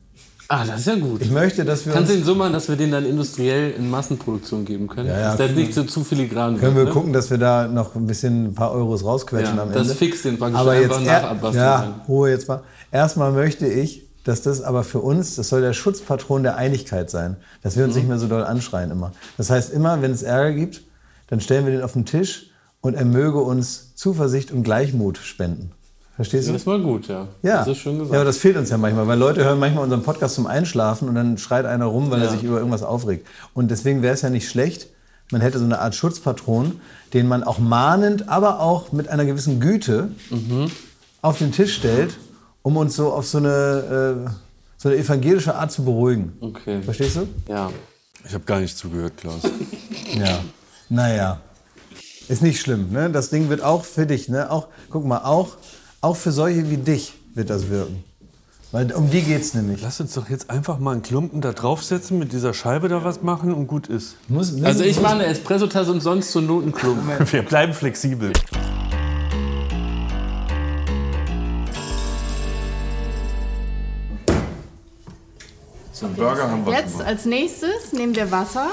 [0.50, 1.22] Ah, das ist ja gut.
[1.22, 3.90] Ich möchte, dass wir Kannst du ihn so machen, dass wir den dann industriell in
[3.90, 5.08] Massenproduktion geben können?
[5.08, 5.28] Ja, ja.
[5.30, 6.88] Dass der nicht so zu filigran können wir wird.
[6.90, 6.94] ne?
[6.94, 9.88] gucken, dass wir da noch ein bisschen ein paar Euros rausquetschen Ja, am Ende.
[9.88, 12.02] das fixt den praktisch aber einfach jetzt nach abbasteln ja.
[12.10, 12.62] Ruhe jetzt mal.
[12.92, 17.38] Erstmal möchte ich, dass das aber für uns, das soll der Schutzpatron der Einigkeit sein,
[17.62, 18.00] dass wir uns Mhm.
[18.00, 19.12] nicht mehr so doll anschreien immer.
[19.38, 20.82] Das heißt immer, wenn es Ärger gibt,
[21.28, 22.48] dann stellen wir den auf den Tisch
[22.82, 25.72] und er möge uns Zuversicht und Gleichmut spenden.
[26.16, 26.54] Verstehst du?
[26.54, 27.28] Das ist mal gut, ja.
[27.42, 27.60] Ja.
[27.60, 28.12] Das ist schön gesagt.
[28.14, 31.10] ja, aber das fehlt uns ja manchmal, weil Leute hören manchmal unseren Podcast zum Einschlafen
[31.10, 32.32] und dann schreit einer rum, weil er Ja.
[32.34, 33.26] sich über irgendwas aufregt.
[33.56, 34.88] Und deswegen wäre es ja nicht schlecht,
[35.32, 36.80] man hätte so eine Art Schutzpatron,
[37.14, 40.70] den man auch mahnend, aber auch mit einer gewissen Güte Mhm.
[41.24, 42.16] auf den Tisch stellt,
[42.64, 44.30] um uns so auf so eine, äh,
[44.78, 46.34] so eine evangelische Art zu beruhigen.
[46.42, 46.82] okay.
[46.82, 47.28] Verstehst du?
[47.48, 47.70] Ja.
[48.26, 49.42] Ich habe gar nicht zugehört, Klaus.
[50.16, 50.40] Ja.
[50.90, 51.40] Naja.
[52.28, 53.10] Ist nicht schlimm, ne?
[53.10, 54.50] Das Ding wird auch für dich, ne?
[54.52, 55.58] Auch, guck mal, auch,
[56.02, 58.04] auch für solche wie dich wird das wirken.
[58.72, 59.82] Weil um die geht's nämlich.
[59.82, 63.22] Lass uns doch jetzt einfach mal einen Klumpen da draufsetzen, mit dieser Scheibe da was
[63.24, 64.16] machen und gut ist.
[64.28, 67.10] Muss, Also ich mache eine Espresso-Tasse und sonst so Notenklumpen.
[67.32, 68.32] Wir bleiben flexibel.
[76.24, 78.68] Burger haben wir Jetzt als nächstes nehmen wir Wasser.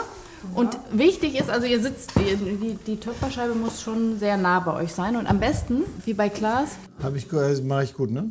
[0.54, 4.92] Und wichtig ist, also ihr sitzt, die, die Töpferscheibe muss schon sehr nah bei euch
[4.92, 5.16] sein.
[5.16, 6.70] Und am besten, wie bei Klaas,
[7.02, 7.30] Hab ich,
[7.62, 8.30] mache ich gut, ne?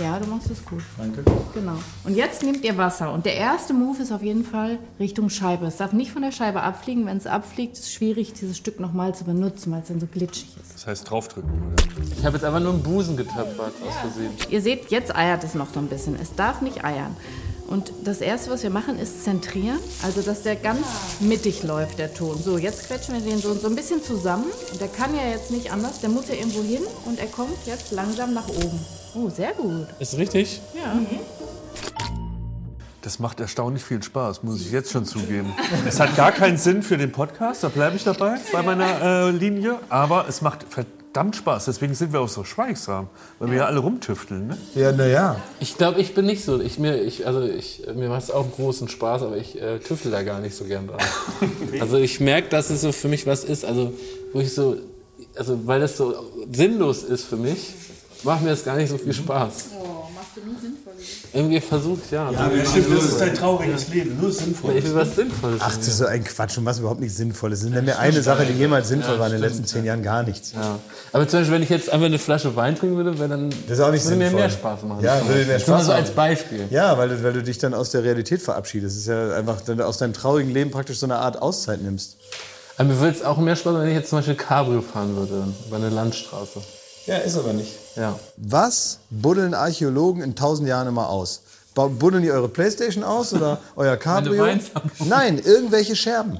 [0.00, 0.82] ja, du machst es gut.
[0.96, 1.22] Danke.
[1.52, 1.76] Genau.
[2.04, 3.12] Und jetzt nehmt ihr Wasser.
[3.12, 5.66] Und der erste Move ist auf jeden Fall Richtung Scheibe.
[5.66, 7.04] Es darf nicht von der Scheibe abfliegen.
[7.06, 10.06] Wenn es abfliegt, ist es schwierig, dieses Stück nochmal zu benutzen, weil es dann so
[10.06, 10.74] glitschig ist.
[10.74, 11.84] Das heißt draufdrücken, oder?
[12.16, 14.32] Ich habe jetzt einfach nur einen Busen getöpfert, aus Versehen.
[14.48, 16.16] Ihr seht, jetzt eiert es noch so ein bisschen.
[16.20, 17.14] Es darf nicht eiern.
[17.70, 19.78] Und das erste, was wir machen, ist zentrieren.
[20.02, 20.84] Also, dass der ganz
[21.20, 22.36] mittig läuft, der Ton.
[22.42, 24.46] So, jetzt quetschen wir den so, so ein bisschen zusammen.
[24.72, 26.00] Und der kann ja jetzt nicht anders.
[26.00, 26.82] Der muss ja irgendwo hin.
[27.06, 28.80] Und er kommt jetzt langsam nach oben.
[29.14, 29.86] Oh, sehr gut.
[30.00, 30.60] Ist richtig?
[30.76, 30.98] Ja.
[33.02, 35.54] Das macht erstaunlich viel Spaß, muss ich jetzt schon zugeben.
[35.86, 39.30] Es hat gar keinen Sinn für den Podcast, da bleibe ich dabei bei meiner äh,
[39.30, 39.78] Linie.
[39.88, 40.99] Aber es macht verdammt
[41.32, 44.48] Spaß, deswegen sind wir auch so schweigsam, weil wir ja alle rumtüfteln.
[44.48, 44.58] Ne?
[44.74, 45.40] Ja, naja.
[45.58, 46.60] Ich glaube, ich bin nicht so.
[46.60, 50.12] Ich, mir, ich, also ich, mir macht es auch großen Spaß, aber ich äh, tüftel
[50.12, 51.00] da gar nicht so gern dran.
[51.80, 53.92] Also ich merke, dass es so für mich was ist, also
[54.32, 54.76] wo ich so,
[55.34, 56.14] also weil das so
[56.52, 57.74] sinnlos ist für mich,
[58.22, 59.70] macht mir das gar nicht so viel Spaß.
[59.72, 61.19] Oh, machst du nie Sinnvolles?
[61.32, 62.28] Irgendwie versucht, ja.
[62.32, 64.76] stimmt, das ist dein trauriges Leben, nur sinnvoll.
[64.76, 65.60] ich will was Sinnvolles.
[65.60, 67.62] Ach, das ist so ein Quatsch und was überhaupt nicht Sinnvolles.
[67.62, 70.52] Nenn mir eine Sache, die jemals sinnvoll war in den letzten zehn Jahren, gar nichts.
[70.52, 70.80] Ja.
[71.12, 73.78] Aber zum Beispiel, wenn ich jetzt einfach eine Flasche Wein trinken würde, wäre dann Das
[73.78, 75.04] ist auch nicht würde mir mehr Spaß machen.
[75.04, 76.16] Ja, würde mehr Nur Spaß so als machen.
[76.16, 76.66] Beispiel.
[76.70, 78.96] Ja, weil du, weil du dich dann aus der Realität verabschiedest.
[78.96, 82.16] Es ist ja einfach, dann aus deinem traurigen Leben praktisch so eine Art Auszeit nimmst.
[82.76, 85.14] Aber mir würde es auch mehr Spaß machen, wenn ich jetzt zum Beispiel Cabrio fahren
[85.14, 86.60] würde, über eine Landstraße.
[87.10, 87.76] Ja, ist aber nicht.
[87.96, 88.16] Ja.
[88.36, 91.42] Was buddeln Archäologen in tausend Jahren immer aus?
[91.74, 94.46] Buddeln die eure Playstation aus oder euer Cabrio?
[95.04, 96.38] Nein, irgendwelche Scherben.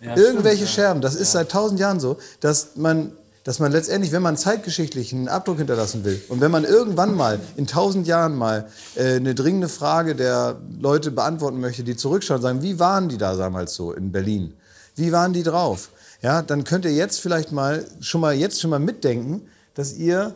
[0.00, 1.00] irgendwelche Scherben.
[1.00, 3.12] Das ist seit tausend Jahren so, dass man,
[3.44, 7.38] dass man letztendlich, wenn man zeitgeschichtlich einen Abdruck hinterlassen will und wenn man irgendwann mal
[7.56, 12.42] in tausend Jahren mal äh, eine dringende Frage der Leute beantworten möchte, die zurückschauen und
[12.42, 14.54] sagen, wie waren die da damals so in Berlin?
[14.96, 15.90] Wie waren die drauf?
[16.24, 19.42] ja, dann könnt ihr jetzt vielleicht mal schon mal jetzt schon mal mitdenken,
[19.74, 20.34] dass ihr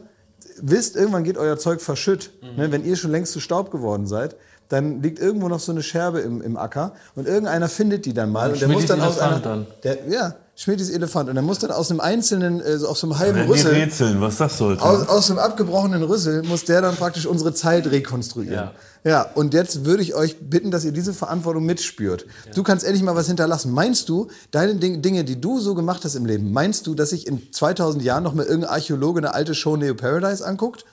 [0.61, 2.31] wisst, irgendwann geht euer Zeug verschütt.
[2.57, 4.37] Ne, wenn ihr schon längst zu Staub geworden seid,
[4.69, 8.31] dann liegt irgendwo noch so eine Scherbe im, im Acker und irgendeiner findet die dann
[8.31, 9.67] mal und der muss dann aus einer, Elefant dann.
[9.83, 13.41] Der, ja, Schmidtis Elefant und der muss dann aus einem einzelnen, äh, so einem halben
[13.43, 14.83] Rüssel, rätseln, was das sollte.
[14.83, 18.55] aus, aus einem abgebrochenen Rüssel muss der dann praktisch unsere Zeit rekonstruieren.
[18.55, 18.73] Ja.
[19.05, 22.27] Ja, und jetzt würde ich euch bitten, dass ihr diese Verantwortung mitspürt.
[22.55, 23.73] Du kannst endlich mal was hinterlassen.
[23.73, 27.11] Meinst du, deine Ding, Dinge, die du so gemacht hast im Leben, meinst du, dass
[27.11, 30.85] sich in 2000 Jahren noch mal irgendein Archäologe eine alte Show Neo Paradise anguckt?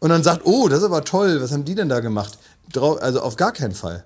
[0.00, 2.38] Und dann sagt, oh, das ist aber toll, was haben die denn da gemacht?
[2.74, 4.04] Also auf gar keinen Fall.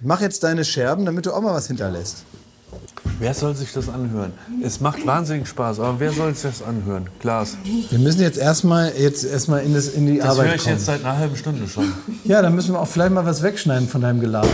[0.00, 2.24] Mach jetzt deine Scherben, damit du auch mal was hinterlässt.
[3.22, 4.32] Wer soll sich das anhören?
[4.64, 7.06] Es macht wahnsinnig Spaß, aber wer soll sich das anhören?
[7.20, 7.56] Klaas.
[7.90, 10.74] Wir müssen jetzt erstmal jetzt erstmal in, das, in die Das Arbeit höre ich kommen.
[10.74, 11.92] jetzt seit einer halben Stunde schon.
[12.24, 14.48] Ja, dann müssen wir auch vielleicht mal was wegschneiden von deinem Gelaber.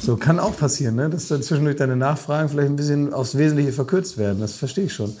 [0.00, 1.10] So kann auch passieren, ne?
[1.10, 4.38] dass dann zwischendurch deine Nachfragen vielleicht ein bisschen aufs Wesentliche verkürzt werden.
[4.40, 5.16] Das verstehe ich schon.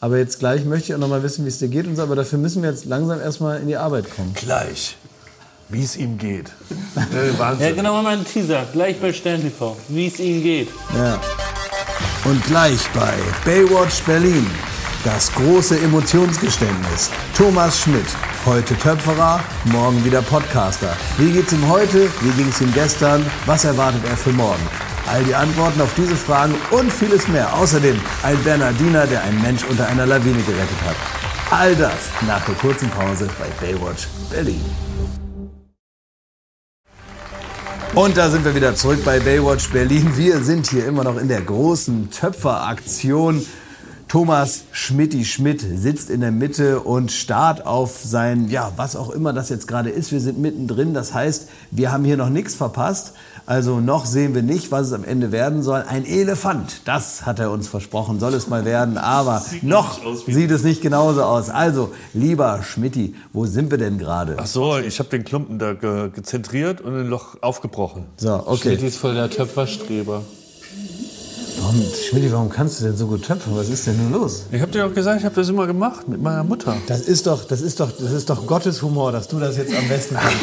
[0.00, 2.02] Aber jetzt gleich möchte ich auch noch mal wissen, wie es dir geht und so.
[2.02, 4.32] Aber dafür müssen wir jetzt langsam erstmal in die Arbeit kommen.
[4.32, 4.96] Gleich.
[5.68, 6.50] Wie es ihm geht.
[6.96, 7.76] Äh, Ja, Wahnsinn.
[7.76, 8.64] genau mal mein Teaser.
[8.72, 9.76] Gleich bei Stern TV.
[9.88, 10.68] Wie es Ihnen geht.
[10.96, 11.20] Ja.
[12.28, 13.14] Und gleich bei
[13.46, 14.46] Baywatch Berlin.
[15.02, 17.10] Das große Emotionsgeständnis.
[17.34, 18.04] Thomas Schmidt.
[18.44, 20.94] Heute Töpferer, morgen wieder Podcaster.
[21.16, 22.10] Wie geht's ihm heute?
[22.20, 23.24] Wie ging es ihm gestern?
[23.46, 24.60] Was erwartet er für morgen?
[25.06, 27.50] All die Antworten auf diese Fragen und vieles mehr.
[27.54, 30.96] Außerdem ein Bernardiner, der einen Mensch unter einer Lawine gerettet hat.
[31.50, 34.87] All das nach der kurzen Pause bei Baywatch Berlin.
[37.98, 40.12] Und da sind wir wieder zurück bei Baywatch Berlin.
[40.14, 43.44] Wir sind hier immer noch in der großen Töpferaktion.
[44.06, 49.32] Thomas Schmidti Schmidt sitzt in der Mitte und starrt auf sein, ja, was auch immer
[49.32, 50.12] das jetzt gerade ist.
[50.12, 50.94] Wir sind mittendrin.
[50.94, 53.14] Das heißt, wir haben hier noch nichts verpasst.
[53.48, 55.82] Also noch sehen wir nicht, was es am Ende werden soll.
[55.88, 58.98] Ein Elefant, das hat er uns versprochen, soll es mal werden.
[58.98, 61.48] Aber noch sieht es nicht genauso aus.
[61.48, 64.36] Also, lieber Schmidti, wo sind wir denn gerade?
[64.38, 68.04] Ach so, ich habe den Klumpen da ge gezentriert und ein Loch aufgebrochen.
[68.18, 68.76] So, okay.
[68.76, 70.24] Schmidt ist voll der Töpferstreber.
[71.68, 73.54] Warum, Schmidti, warum kannst du denn so gut töpfern?
[73.54, 74.44] Was ist denn nun los?
[74.50, 76.74] Ich habe dir auch gesagt, ich habe das immer gemacht mit meiner Mutter.
[76.86, 79.76] Das ist doch, das ist doch, das ist doch Gottes Humor, dass du das jetzt
[79.76, 80.38] am besten kannst.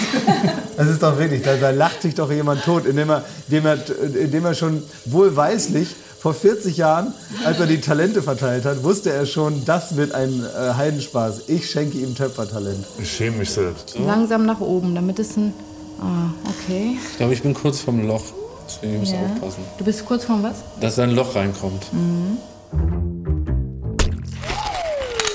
[0.78, 3.78] Das ist doch wirklich, da, da lacht sich doch jemand tot, indem er, indem er,
[4.22, 7.12] indem er schon wohlweislich vor 40 Jahren,
[7.44, 11.44] als er die Talente verteilt hat, wusste er schon, das wird ein äh, Heidenspaß.
[11.48, 12.86] Ich schenke ihm Töpfertalent.
[13.00, 13.98] Ich schäme mich selbst.
[13.98, 15.54] Langsam nach oben, damit es ein.
[16.00, 17.00] Ah, okay.
[17.12, 18.45] Ich glaube, ich bin kurz vom Loch.
[18.68, 19.22] Deswegen muss ich Ja.
[19.34, 19.64] aufpassen.
[19.78, 20.56] Du bist kurz vorm was?
[20.80, 21.84] Dass da ein Loch reinkommt.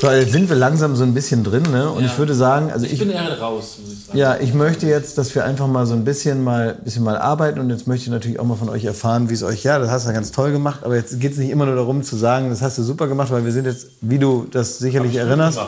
[0.01, 1.91] So, jetzt sind wir langsam so ein bisschen drin, ne?
[1.91, 4.19] Und ich würde sagen, also Ich bin eher raus, muss ich sagen.
[4.19, 7.61] Ja, ich möchte jetzt, dass wir einfach mal so ein bisschen mal, bisschen mal arbeiten
[7.61, 9.91] und jetzt möchte ich natürlich auch mal von euch erfahren, wie es euch, ja, das
[9.91, 12.17] hast du ja ganz toll gemacht, aber jetzt geht es nicht immer nur darum zu
[12.17, 15.61] sagen, das hast du super gemacht, weil wir sind jetzt, wie du das sicherlich erinnerst,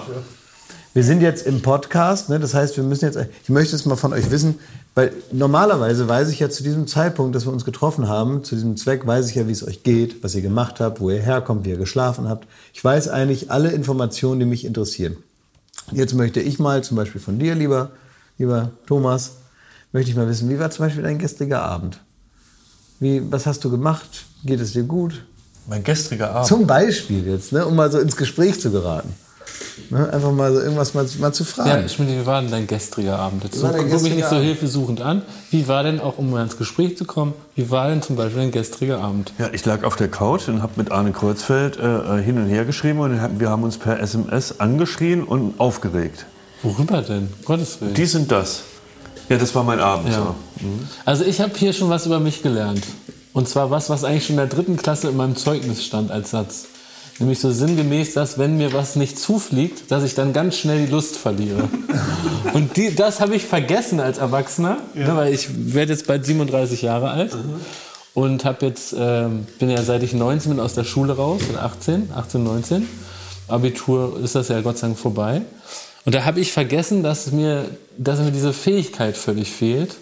[0.94, 2.38] wir sind jetzt im Podcast, ne?
[2.38, 4.58] das heißt, wir müssen jetzt, ich möchte es mal von euch wissen,
[4.94, 8.76] weil normalerweise weiß ich ja zu diesem Zeitpunkt, dass wir uns getroffen haben, zu diesem
[8.76, 11.64] Zweck weiß ich ja, wie es euch geht, was ihr gemacht habt, wo ihr herkommt,
[11.64, 12.46] wie ihr geschlafen habt.
[12.74, 15.16] Ich weiß eigentlich alle Informationen, die mich interessieren.
[15.92, 17.92] Jetzt möchte ich mal zum Beispiel von dir, lieber,
[18.36, 19.32] lieber Thomas,
[19.92, 22.00] möchte ich mal wissen, wie war zum Beispiel dein gestriger Abend?
[23.00, 24.26] Wie, was hast du gemacht?
[24.44, 25.24] Geht es dir gut?
[25.66, 26.48] Mein gestriger Abend.
[26.48, 29.14] Zum Beispiel jetzt, ne, um mal so ins Gespräch zu geraten.
[29.90, 31.88] Ne, einfach mal so irgendwas mal, mal zu Ja, fragen.
[31.88, 33.44] Schmidt, wie war denn dein gestriger Abend?
[33.44, 35.22] Jetzt dein guck mich nicht so hilfesuchend an.
[35.50, 38.42] Wie war denn, auch um mal ins Gespräch zu kommen, wie war denn zum Beispiel
[38.42, 39.32] dein gestriger Abend?
[39.38, 42.46] Ja, ich lag auf der Couch und habe mit Arne Kreuzfeld äh, äh, hin und
[42.46, 46.26] her geschrieben und wir haben uns per SMS angeschrien und aufgeregt.
[46.62, 47.28] Worüber denn?
[47.44, 47.94] Gottes Willen.
[47.94, 48.62] Die sind das.
[49.28, 50.08] Ja, das war mein Abend.
[50.10, 50.14] Ja.
[50.14, 50.34] So.
[51.04, 52.82] Also ich habe hier schon was über mich gelernt.
[53.32, 56.30] Und zwar was, was eigentlich schon in der dritten Klasse in meinem Zeugnis stand als
[56.30, 56.66] Satz.
[57.18, 60.90] Nämlich so sinngemäß, dass wenn mir was nicht zufliegt, dass ich dann ganz schnell die
[60.90, 61.68] Lust verliere.
[62.54, 66.82] Und die, das habe ich vergessen als Erwachsener, ne, weil ich werde jetzt bald 37
[66.82, 67.36] Jahre alt
[68.14, 71.56] und habe jetzt ähm, bin ja seit ich 19 bin aus der Schule raus, bin
[71.56, 72.88] 18, 18, 19.
[73.48, 75.42] Abitur ist das ja Gott sei Dank vorbei.
[76.04, 77.64] Und da habe ich vergessen, dass mir,
[77.96, 79.96] dass mir diese Fähigkeit völlig fehlt,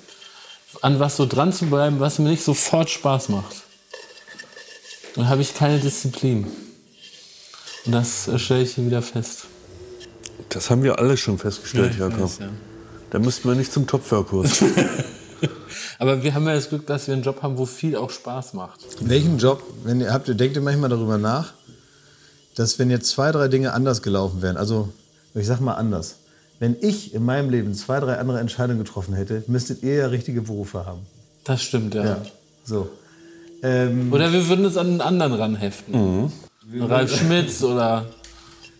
[0.82, 3.56] an was so dran zu bleiben, was mir nicht sofort Spaß macht.
[5.14, 6.46] Dann habe ich keine Disziplin.
[7.90, 9.46] Das äh, stelle ich hier wieder fest.
[10.48, 12.30] Das haben wir alle schon festgestellt, Jakob.
[12.40, 12.48] ja.
[13.10, 14.64] Da müssten wir nicht zum Topförkurs.
[15.98, 18.54] Aber wir haben ja das Glück, dass wir einen Job haben, wo viel auch Spaß
[18.54, 18.80] macht.
[19.00, 21.52] Welchen Job, wenn ihr habt, ihr denkt ihr manchmal darüber nach,
[22.54, 24.88] dass wenn jetzt zwei, drei Dinge anders gelaufen wären, also
[25.34, 26.16] ich sag mal anders,
[26.58, 30.42] wenn ich in meinem Leben zwei, drei andere Entscheidungen getroffen hätte, müsstet ihr ja richtige
[30.42, 31.00] Berufe haben.
[31.44, 32.04] Das stimmt, ja.
[32.04, 32.22] Ja.
[32.64, 32.90] So.
[33.62, 36.32] Ähm, Oder wir würden es an einen anderen ranheften.
[36.88, 38.06] Ralf Schmitz oder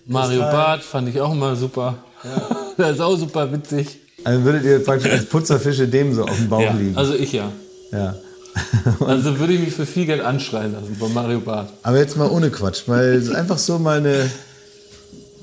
[0.07, 0.41] Mario.
[0.41, 1.97] Barth fand ich auch immer super.
[2.79, 3.99] Der ist auch super witzig.
[4.25, 6.97] also würdet ihr praktisch als Putzerfische dem so auf dem Bauch Ja, liegen.
[6.97, 7.51] also ich ja.
[7.93, 8.15] ja.
[9.07, 11.73] Also würde ich mich für viel Geld anschreien lassen bei Mario Barth.
[11.83, 14.31] Aber jetzt mal ohne Quatsch, mal es ist einfach so mal eine,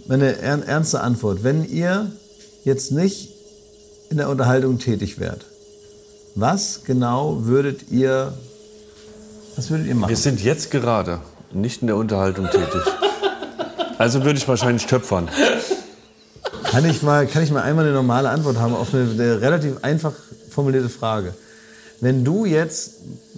[0.08, 1.44] meine ern- ernste Antwort.
[1.44, 2.12] Wenn ihr
[2.66, 3.30] jetzt nicht
[4.10, 5.46] in der Unterhaltung tätig wärt,
[6.36, 8.34] was genau würdet ihr,
[9.56, 10.10] was würdet ihr machen?
[10.10, 11.20] Wir sind jetzt gerade
[11.52, 12.82] nicht in der Unterhaltung tätig.
[13.98, 15.30] Also würde ich wahrscheinlich töpfern.
[16.70, 19.84] Kann ich mal, kann ich mal einmal eine normale Antwort haben auf eine, eine relativ
[19.84, 20.14] einfach
[20.50, 21.34] formulierte Frage?
[22.00, 22.92] Wenn du jetzt,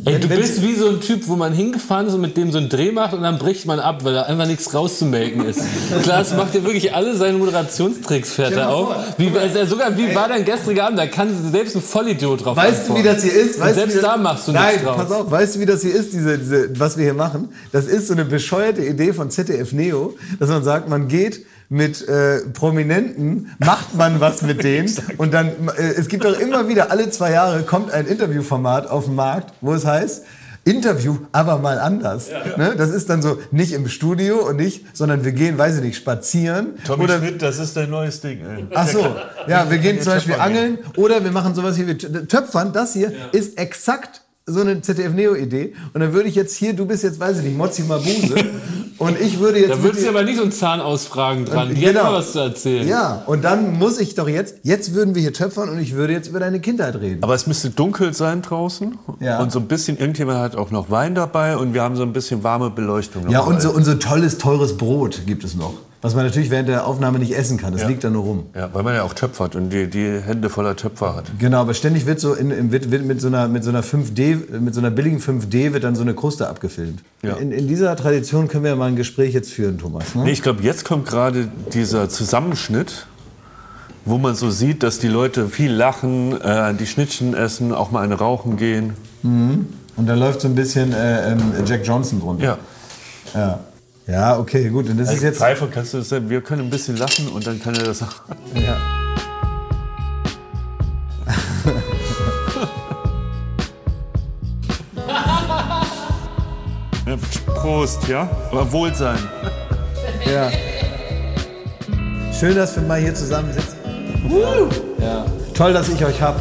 [0.03, 2.35] Ey, wenn, du wenn's- bist wie so ein Typ, wo man hingefahren ist und mit
[2.35, 5.45] dem so einen Dreh macht und dann bricht man ab, weil da einfach nichts rauszumelken
[5.45, 5.61] ist.
[6.03, 8.93] Klaas macht ja wirklich alle seine Moderationstricks, fährt er auf.
[9.17, 10.99] Wie, also sogar, wie war dein gestriger Abend?
[10.99, 13.59] Da kann selbst ein Vollidiot drauf Weißt du, wie das hier ist?
[13.61, 14.97] Weißt selbst du, da machst du Nein, nichts draus.
[14.97, 17.49] pass auf, weißt du, wie das hier ist, diese, diese, was wir hier machen?
[17.71, 22.07] Das ist so eine bescheuerte Idee von ZDF Neo, dass man sagt, man geht mit
[22.07, 26.91] äh, Prominenten, macht man was mit denen und dann, äh, es gibt doch immer wieder,
[26.91, 30.23] alle zwei Jahre kommt ein Interviewformat auf den Markt, wo es heißt,
[30.65, 32.27] Interview, aber mal anders.
[32.57, 32.75] Ne?
[32.77, 35.95] Das ist dann so nicht im Studio und nicht, sondern wir gehen, weiß ich nicht,
[35.97, 36.73] spazieren.
[36.97, 38.41] oder, Schmidt, das ist dein neues Ding.
[38.45, 38.65] Ey.
[38.75, 39.15] Ach so,
[39.47, 42.73] ja, wir gehen zum Beispiel angeln oder wir machen sowas hier wie Tö- Töpfern.
[42.73, 45.73] Das hier ist exakt so eine ZDF-Neo-Idee.
[45.93, 48.35] Und dann würde ich jetzt hier, du bist jetzt, weiß ich nicht, Mozzi Mabuse.
[48.97, 49.71] und ich würde jetzt.
[49.71, 51.73] Da würdest du dir- aber nicht so einen Zahnausfragen dran.
[51.73, 52.13] Die Genau.
[52.13, 52.87] was zu erzählen.
[52.87, 56.13] ja, und dann muss ich doch jetzt, jetzt würden wir hier töpfern und ich würde
[56.13, 57.23] jetzt über deine Kindheit reden.
[57.23, 58.97] Aber es müsste dunkel sein draußen.
[59.19, 59.39] Ja.
[59.41, 62.13] Und so ein bisschen, irgendjemand hat auch noch Wein dabei und wir haben so ein
[62.13, 63.29] bisschen warme Beleuchtung.
[63.29, 65.73] Ja, und so, und so tolles, teures Brot gibt es noch.
[66.01, 67.73] Was man natürlich während der Aufnahme nicht essen kann.
[67.73, 68.45] Das liegt da nur rum.
[68.55, 71.25] Ja, weil man ja auch töpfert und die, die Hände voller Töpfer hat.
[71.39, 74.59] Genau, aber ständig wird so in, in, wird, mit so einer mit so einer 5D
[74.59, 77.03] mit so einer billigen 5D wird dann so eine Kruste abgefilmt.
[77.21, 77.35] Ja.
[77.35, 80.15] In, in dieser Tradition können wir ja mal ein Gespräch jetzt führen, Thomas.
[80.15, 80.23] Ne?
[80.23, 83.07] Nee, ich glaube, jetzt kommt gerade dieser Zusammenschnitt,
[84.05, 88.03] wo man so sieht, dass die Leute viel lachen, äh, die Schnittchen essen, auch mal
[88.03, 88.93] eine rauchen gehen.
[89.21, 92.43] Und da läuft so ein bisschen äh, ähm, Jack Johnson drunter.
[92.43, 92.57] Ja.
[93.33, 93.59] Ja,
[94.09, 94.89] ja okay, gut.
[94.89, 95.39] Und das ist jetzt.
[95.39, 98.01] Pfeifer kannst du das, wir können ein bisschen lachen und dann kann er das.
[98.53, 98.77] Ja.
[107.05, 107.17] Ja,
[107.55, 108.29] Prost, ja?
[108.51, 109.17] Aber Wohlsein.
[110.31, 110.51] ja.
[112.31, 113.77] Schön, dass wir mal hier zusammen sitzen.
[114.99, 115.25] Ja.
[115.55, 116.39] Toll, dass ich euch hab.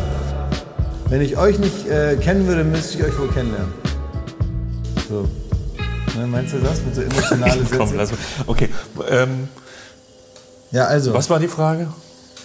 [1.09, 3.73] Wenn ich euch nicht äh, kennen würde, müsste ich euch wohl kennenlernen.
[5.09, 5.27] So.
[6.19, 7.77] Ne, meinst du das mit so emotionale Sätze?
[7.79, 8.19] Komm, lass mal.
[8.47, 8.69] Okay.
[9.09, 9.49] Ähm,
[10.73, 11.15] ja, also.
[11.15, 11.89] was war die Frage?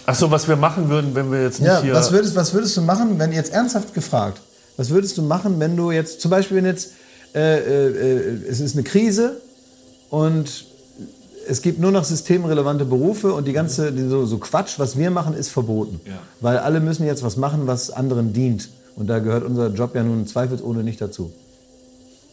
[0.06, 1.94] Ach so, was wir machen würden, wenn wir jetzt nicht Ja, hier.
[1.94, 4.40] was würdest, was würdest du machen, wenn jetzt ernsthaft gefragt,
[4.76, 6.92] was würdest du machen, wenn du jetzt, zum Beispiel, wenn jetzt,
[7.34, 9.40] äh, äh, äh, es ist eine Krise
[10.10, 10.66] und
[11.48, 15.10] es gibt nur noch systemrelevante Berufe und die ganze, die, so, so Quatsch, was wir
[15.10, 16.00] machen, ist verboten.
[16.40, 18.68] Weil alle müssen jetzt was machen, was anderen dient.
[18.96, 21.32] Und da gehört unser Job ja nun zweifelsohne nicht dazu.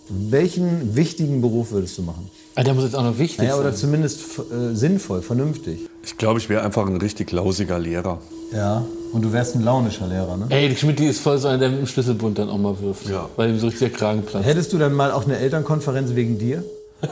[0.09, 2.29] Welchen wichtigen Beruf würdest du machen?
[2.55, 3.79] Ah, der muss jetzt auch noch wichtig Naja, oder sein.
[3.79, 5.87] zumindest äh, sinnvoll, vernünftig.
[6.03, 8.19] ich glaube, ich wäre einfach ein richtig lausiger Lehrer.
[8.53, 8.83] Ja.
[9.13, 10.47] Und du wärst ein launischer Lehrer, ne?
[10.49, 12.79] Ey, die Schmidt die ist voll so einer, der mit dem Schlüsselbund dann auch mal
[12.81, 13.07] wirft.
[13.09, 13.29] Ja.
[13.37, 14.45] Weil ihm so richtig der Kragen platzt.
[14.45, 16.63] Hättest du dann mal auch eine Elternkonferenz wegen dir?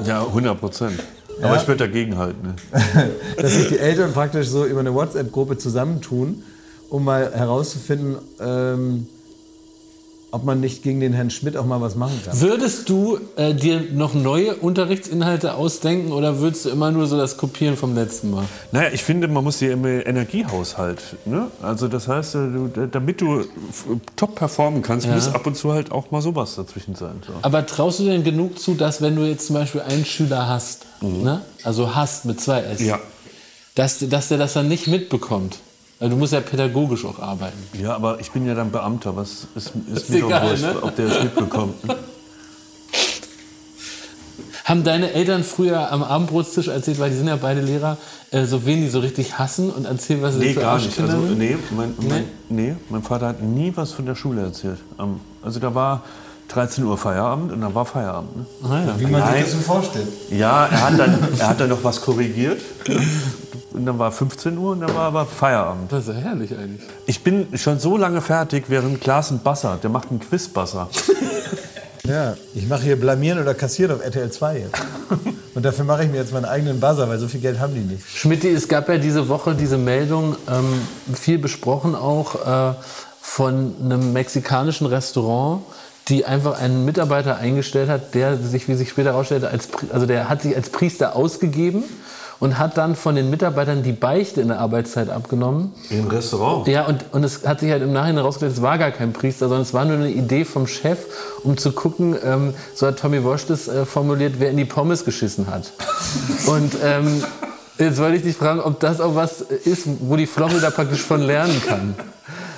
[0.06, 1.00] Ja, 100 Prozent.
[1.42, 2.48] Aber ich würde dagegen halten.
[2.48, 2.56] Ne?
[3.42, 6.44] dass sich die Eltern praktisch so über eine WhatsApp-Gruppe zusammentun,
[6.90, 9.08] um mal herauszufinden, ähm,
[10.32, 12.40] ob man nicht gegen den Herrn Schmidt auch mal was machen kann.
[12.40, 17.38] Würdest du äh, dir noch neue Unterrichtsinhalte ausdenken oder würdest du immer nur so das
[17.38, 18.46] Kopieren vom letzten Mal?
[18.72, 21.02] Naja, ich finde, man muss hier immer Energiehaushalt.
[21.26, 21.48] Ne?
[21.62, 23.44] Also das heißt, äh, du, damit du
[24.16, 25.16] top performen kannst, Ja.
[25.16, 27.22] muss ab und zu halt auch mal sowas dazwischen sein.
[27.26, 27.34] So.
[27.42, 30.48] Aber traust du dir denn genug zu, dass wenn du jetzt zum Beispiel einen Schüler
[30.48, 31.42] hast, ne?
[31.64, 32.86] also hast mit zwei S, Mhm.
[32.88, 33.00] Ja.
[33.76, 35.58] dass, dass der das dann nicht mitbekommt?
[36.00, 37.58] Also du musst ja pädagogisch auch arbeiten.
[37.82, 39.16] ja, aber ich bin ja dann Beamter.
[39.18, 40.76] Was ist, ist, Ist mir doch egal, wurscht, ne?
[40.82, 41.84] ob der es mitbekommt.
[41.86, 41.96] Ne?
[44.64, 47.98] Haben deine Eltern früher am Abendbrotstisch erzählt, weil die sind ja beide Lehrer,
[48.32, 51.00] äh, so wen die so richtig hassen und erzählen, was sie Nee, für gar nicht.
[51.00, 54.78] Also, nee, mein, mein, nee, mein Vater hat nie was von der Schule erzählt.
[55.42, 56.04] Also da war
[56.50, 58.38] 13 Uhr Feierabend und dann war Feierabend.
[58.38, 58.46] Ne?
[58.64, 59.00] Ah, ja.
[59.00, 59.34] Wie man Nein.
[59.36, 60.08] sich das so vorstellt.
[60.32, 62.62] Ja, er hat, dann, er hat dann noch was korrigiert.
[63.72, 65.92] Und dann war 15 Uhr und dann war aber Feierabend.
[65.92, 66.82] Das ist ja herrlich eigentlich.
[67.06, 70.90] Ich bin schon so lange fertig, während Klaas ein Basser, der macht einen Quiz-Basser.
[72.10, 74.82] Ja, ich mache hier Blamieren oder Kassieren auf RTL 2 jetzt.
[75.54, 77.82] Und dafür mache ich mir jetzt meinen eigenen Buzzer, weil so viel Geld haben die
[77.82, 78.04] nicht.
[78.10, 80.82] Schmidt, es gab ja diese Woche diese Meldung, ähm,
[81.14, 82.74] viel besprochen auch, äh,
[83.22, 85.62] von einem mexikanischen Restaurant,
[86.10, 90.30] die einfach einen Mitarbeiter eingestellt hat, der sich, wie sich später herausstellte, als, also der
[90.30, 91.84] hat sich als Priester ausgegeben
[92.40, 95.74] und hat dann von den Mitarbeitern die Beichte in der Arbeitszeit abgenommen.
[95.90, 96.68] Im Restaurant.
[96.68, 99.48] Ja, und, und es hat sich halt im Nachhinein herausgestellt, es war gar kein Priester,
[99.48, 101.00] sondern es war nur eine Idee vom Chef,
[101.44, 105.06] um zu gucken, ähm, so hat Tommy Walsh das äh, formuliert, wer in die Pommes
[105.06, 105.74] geschissen hat.
[106.48, 107.24] und ähm,
[107.78, 111.22] jetzt wollte ich dich fragen, ob das auch was ist, wo die Florida praktisch von
[111.22, 111.96] lernen kann.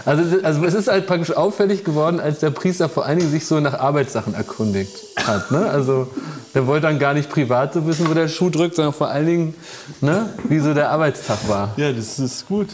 [0.05, 3.45] Also, also es ist halt praktisch auffällig geworden, als der Priester vor allen Dingen sich
[3.45, 5.51] so nach Arbeitssachen erkundigt hat.
[5.51, 5.69] Ne?
[5.69, 6.07] Also
[6.53, 9.25] der wollte dann gar nicht privat so wissen, wo der Schuh drückt, sondern vor allen
[9.25, 9.53] Dingen,
[10.01, 11.73] ne, wie so der Arbeitstag war.
[11.77, 12.69] Ja, das ist gut.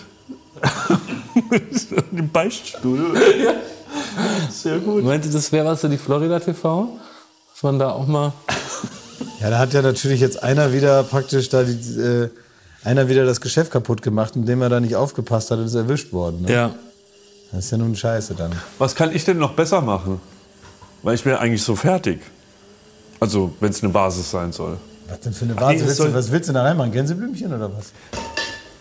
[2.11, 3.13] Im Beichtstuhl.
[4.49, 5.03] Sehr gut.
[5.03, 6.97] Meinte, das wäre was für die Florida TV?
[7.53, 8.33] Dass man da auch mal.
[9.39, 12.29] Ja, da hat ja natürlich jetzt einer wieder praktisch da die, äh,
[12.83, 16.11] einer wieder das Geschäft kaputt gemacht, indem er da nicht aufgepasst hat und ist erwischt
[16.11, 16.43] worden.
[16.43, 16.51] Ne?
[16.51, 16.75] Ja.
[17.51, 18.51] Das ist ja nun scheiße dann.
[18.77, 20.19] Was kann ich denn noch besser machen?
[21.03, 22.21] Weil ich bin ja eigentlich so fertig.
[23.19, 24.77] Also, wenn es eine Basis sein soll.
[25.07, 25.77] Was denn für eine nee, Vase?
[25.77, 26.91] das willst du, was willst du da reinmachen?
[26.91, 27.93] Gänseblümchen oder was?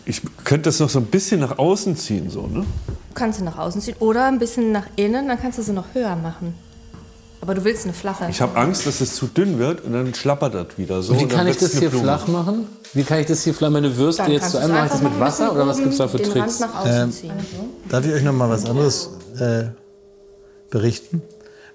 [0.05, 2.65] Ich könnte das noch so ein bisschen nach außen ziehen, so, ne?
[3.13, 5.93] Kannst du nach außen ziehen oder ein bisschen nach innen, dann kannst du sie noch
[5.93, 6.53] höher machen.
[7.39, 8.27] Aber du willst eine flache.
[8.29, 11.13] Ich habe Angst, dass es zu dünn wird und dann schlappert das wieder so.
[11.13, 12.03] Wie und dann kann ich das hier Blume.
[12.03, 12.67] flach machen?
[12.93, 15.01] Wie kann ich das hier flach, meine Würste Dann jetzt zu einem, mache ich das
[15.01, 16.61] mit Wasser oder was gibt es da für den Tricks?
[16.61, 17.31] Rand nach außen Ähm, ziehen.
[17.89, 19.65] Darf ich euch noch mal was anderes äh,
[20.69, 21.21] berichten?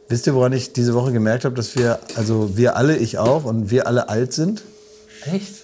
[0.09, 3.44] Wisst ihr, woran ich diese Woche gemerkt habe, dass wir, also wir alle, ich auch,
[3.44, 4.62] und wir alle alt sind?
[5.33, 5.55] Echt?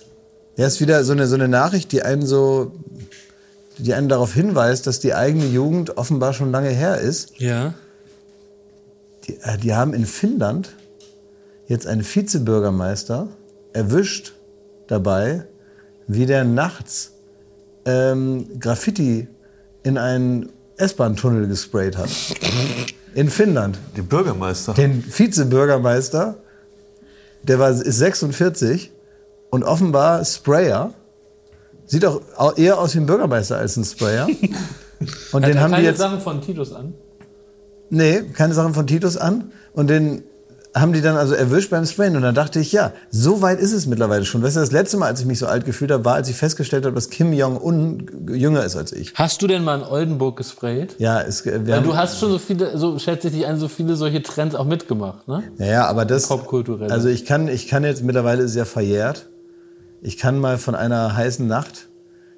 [0.56, 2.72] Ja, ist wieder so eine, so eine Nachricht, die einen so,
[3.78, 7.38] die einen darauf hinweist, dass die eigene Jugend offenbar schon lange her ist.
[7.38, 7.74] Ja.
[9.28, 10.74] Die, äh, die haben in Finnland
[11.66, 13.28] jetzt einen Vizebürgermeister
[13.72, 14.32] erwischt
[14.86, 15.44] dabei,
[16.06, 17.12] wie der nachts
[17.84, 19.28] ähm, Graffiti
[19.82, 22.08] in einen S-Bahn-Tunnel gesprayt hat.
[23.14, 23.78] In Finnland.
[23.96, 24.74] Den Bürgermeister.
[24.74, 26.36] Den Vizebürgermeister,
[27.42, 28.92] der war, ist 46
[29.50, 30.92] und offenbar Sprayer.
[31.86, 34.26] Sieht auch au- eher aus wie ein Bürgermeister als ein Sprayer.
[35.32, 35.98] Und den haben die jetzt.
[35.98, 36.92] Sachen von Titus an.
[37.90, 39.52] Nee, keine Sachen von Titus an.
[39.72, 40.22] Und den
[40.74, 42.16] haben die dann also erwischt beim Sprayen.
[42.16, 44.42] Und dann dachte ich, ja, so weit ist es mittlerweile schon.
[44.42, 46.36] Weißt du, das letzte Mal, als ich mich so alt gefühlt habe, war, als ich
[46.36, 49.14] festgestellt habe, dass Kim Jong-un jünger ist als ich.
[49.14, 50.96] Hast du denn mal in Oldenburg gesprayt?
[50.98, 53.58] Ja, es, wir Weil haben, du hast schon so viele, so schätze ich dich ein,
[53.58, 55.42] so viele solche Trends auch mitgemacht, ne?
[55.56, 56.28] Naja, aber das.
[56.28, 56.90] Popkulturell.
[56.90, 59.28] Also ich kann, ich kann jetzt mittlerweile ist es ja verjährt.
[60.00, 61.88] Ich kann mal von einer heißen Nacht,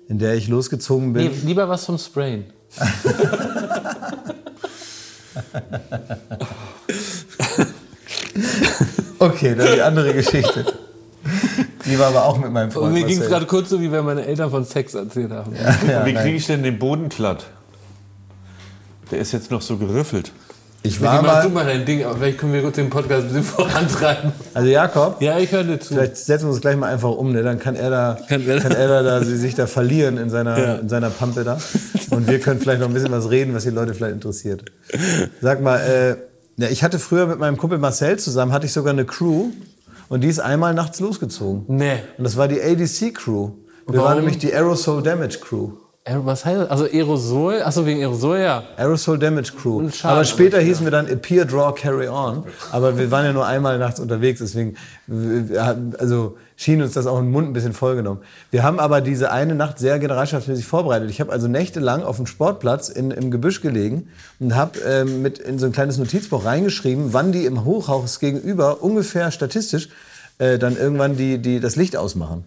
[0.09, 1.27] in der ich losgezogen bin.
[1.27, 2.45] Nee, lieber was vom Sprayen.
[9.19, 10.65] Okay, dann die andere Geschichte.
[11.85, 12.87] Die war aber auch mit meinem Freund.
[12.87, 15.53] Und mir ging es gerade kurz so, wie wenn meine Eltern von Sex erzählt haben.
[15.55, 16.23] Ja, Wie nein.
[16.25, 17.47] kriege ich denn den Boden glatt?
[19.11, 20.33] Der ist jetzt noch so geriffelt.
[20.83, 23.25] Ich War mach du mal, mal dein Ding, aber vielleicht können wir kurz den Podcast
[23.25, 24.33] ein bisschen vorantreiben.
[24.55, 25.93] also Jakob, Ja, ich höre dir zu.
[25.93, 27.43] vielleicht setzen wir uns gleich mal einfach um, ne?
[27.43, 30.59] dann kann er da, Kann er- kann er da, da sich da verlieren in seiner,
[30.59, 30.75] Ja.
[30.77, 31.59] in seiner Pampe da.
[32.11, 34.65] Und wir können vielleicht noch ein bisschen was reden, was die Leute vielleicht interessiert.
[35.41, 36.17] Sag mal, äh,
[36.57, 39.51] ja, ich hatte früher mit meinem Kumpel Marcel zusammen, hatte ich sogar eine Crew
[40.09, 41.65] und die ist einmal nachts losgezogen.
[41.69, 42.03] Nee.
[42.19, 43.51] Und das war die ADC Crew.
[43.87, 44.05] Wir Warum?
[44.05, 45.71] waren nämlich die Aerosol Damage Crew.
[46.25, 46.71] Was heißt das?
[46.71, 47.63] Also Aerosol?
[47.63, 48.63] Achso, wegen Aerosol, ja.
[48.77, 49.89] Aerosol Damage Crew.
[49.91, 52.45] Schaden- Aber später hießen wir dann Appear, Draw, Carry On.
[52.73, 54.75] Aber wir waren ja nur einmal nachts unterwegs, deswegen
[55.99, 58.21] also schien uns das auch im Mund ein bisschen vollgenommen.
[58.51, 61.11] Wir haben aber diese eine Nacht sehr generalschaftsmäßig vorbereitet.
[61.11, 65.39] Ich habe also nächtelang auf dem Sportplatz in, im Gebüsch gelegen und habe ähm, mit
[65.39, 69.89] in so ein kleines Notizbuch reingeschrieben, wann die im Hochhaus gegenüber ungefähr statistisch
[70.39, 72.45] äh, dann irgendwann die, die das Licht ausmachen.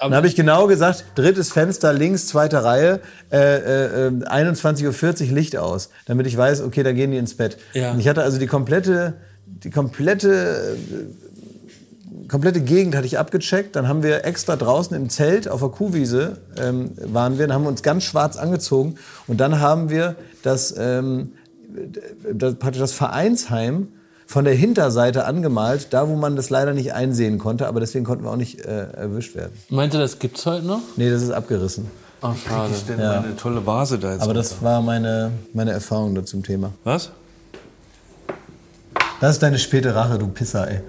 [0.00, 3.00] Dann habe ich genau gesagt, drittes Fenster links, zweite Reihe,
[3.32, 7.58] äh, äh, 21.40 Uhr Licht aus, damit ich weiß, okay, da gehen die ins Bett.
[7.72, 7.92] Ja.
[7.92, 9.14] Und ich hatte also die komplette,
[9.46, 13.74] die komplette, äh, komplette Gegend hatte ich abgecheckt.
[13.74, 17.64] Dann haben wir extra draußen im Zelt auf der Kuhwiese ähm, waren wir, dann haben
[17.64, 21.32] wir uns ganz schwarz angezogen und dann haben wir das, ähm,
[22.32, 23.88] das, das Vereinsheim
[24.28, 28.24] von der Hinterseite angemalt, da wo man das leider nicht einsehen konnte, aber deswegen konnten
[28.24, 29.52] wir auch nicht äh, erwischt werden.
[29.70, 30.80] Meint ihr, das gibt's heute noch?
[30.96, 31.90] Nee, das ist abgerissen.
[32.20, 32.74] Ach, schade.
[32.74, 34.20] Ist denn meine tolle Vase da jetzt?
[34.22, 36.72] Aber das war meine, meine Erfahrung da zum Thema.
[36.84, 37.10] Was?
[39.22, 40.80] Das ist deine späte Rache, du Pisser, ey.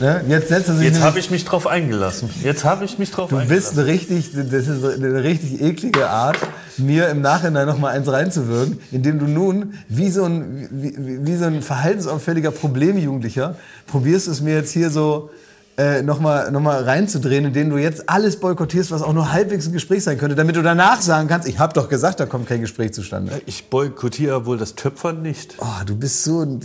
[0.00, 0.24] Ne?
[0.28, 2.30] Jetzt setzt er sich Jetzt habe ich mich drauf eingelassen.
[2.42, 3.78] Jetzt habe ich mich drauf Du bist eingelassen.
[3.78, 6.38] eine richtig, das ist eine richtig eklige Art,
[6.76, 10.94] mir im Nachhinein noch mal eins reinzuwirken, indem du nun wie so ein, wie,
[11.26, 15.30] wie, so ein verhaltensauffälliger Problemjugendlicher probierst es mir jetzt hier so
[15.76, 19.66] äh, noch, mal, noch mal reinzudrehen, indem du jetzt alles boykottierst, was auch nur halbwegs
[19.66, 22.48] ein Gespräch sein könnte, damit du danach sagen kannst, ich habe doch gesagt, da kommt
[22.48, 23.40] kein Gespräch zustande.
[23.46, 25.54] Ich boykottiere wohl das Töpfern nicht.
[25.58, 26.60] Oh, du bist so ein...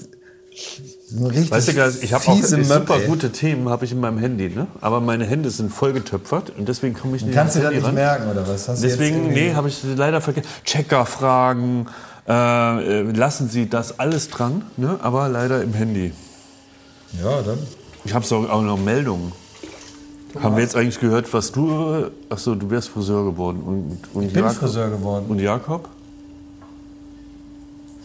[1.15, 3.05] So richtig Weißt du, ich habe auch super ey.
[3.07, 4.65] gute Themen habe ich in meinem Handy, ne?
[4.81, 7.93] Aber meine Hände sind vollgetöpfert und deswegen komme ich nicht Kannst du das nicht ran.
[7.93, 8.67] merken, oder was?
[8.67, 10.47] Hast Deswegen, nee, habe ich leider vergessen.
[10.65, 11.85] Checker-Fragen,
[12.27, 14.97] äh, äh, lassen Sie das alles dran, ne?
[15.03, 16.13] aber leider im Handy.
[17.21, 17.59] Ja, dann.
[18.05, 19.33] Ich habe auch noch Meldungen.
[20.41, 21.69] Haben wir jetzt eigentlich gehört, was du.
[21.69, 23.61] äh, Achso, du wärst Friseur geworden.
[23.63, 24.57] Und, und Ich bin Jakob?
[24.57, 25.25] Friseur geworden.
[25.29, 25.89] Und Jakob?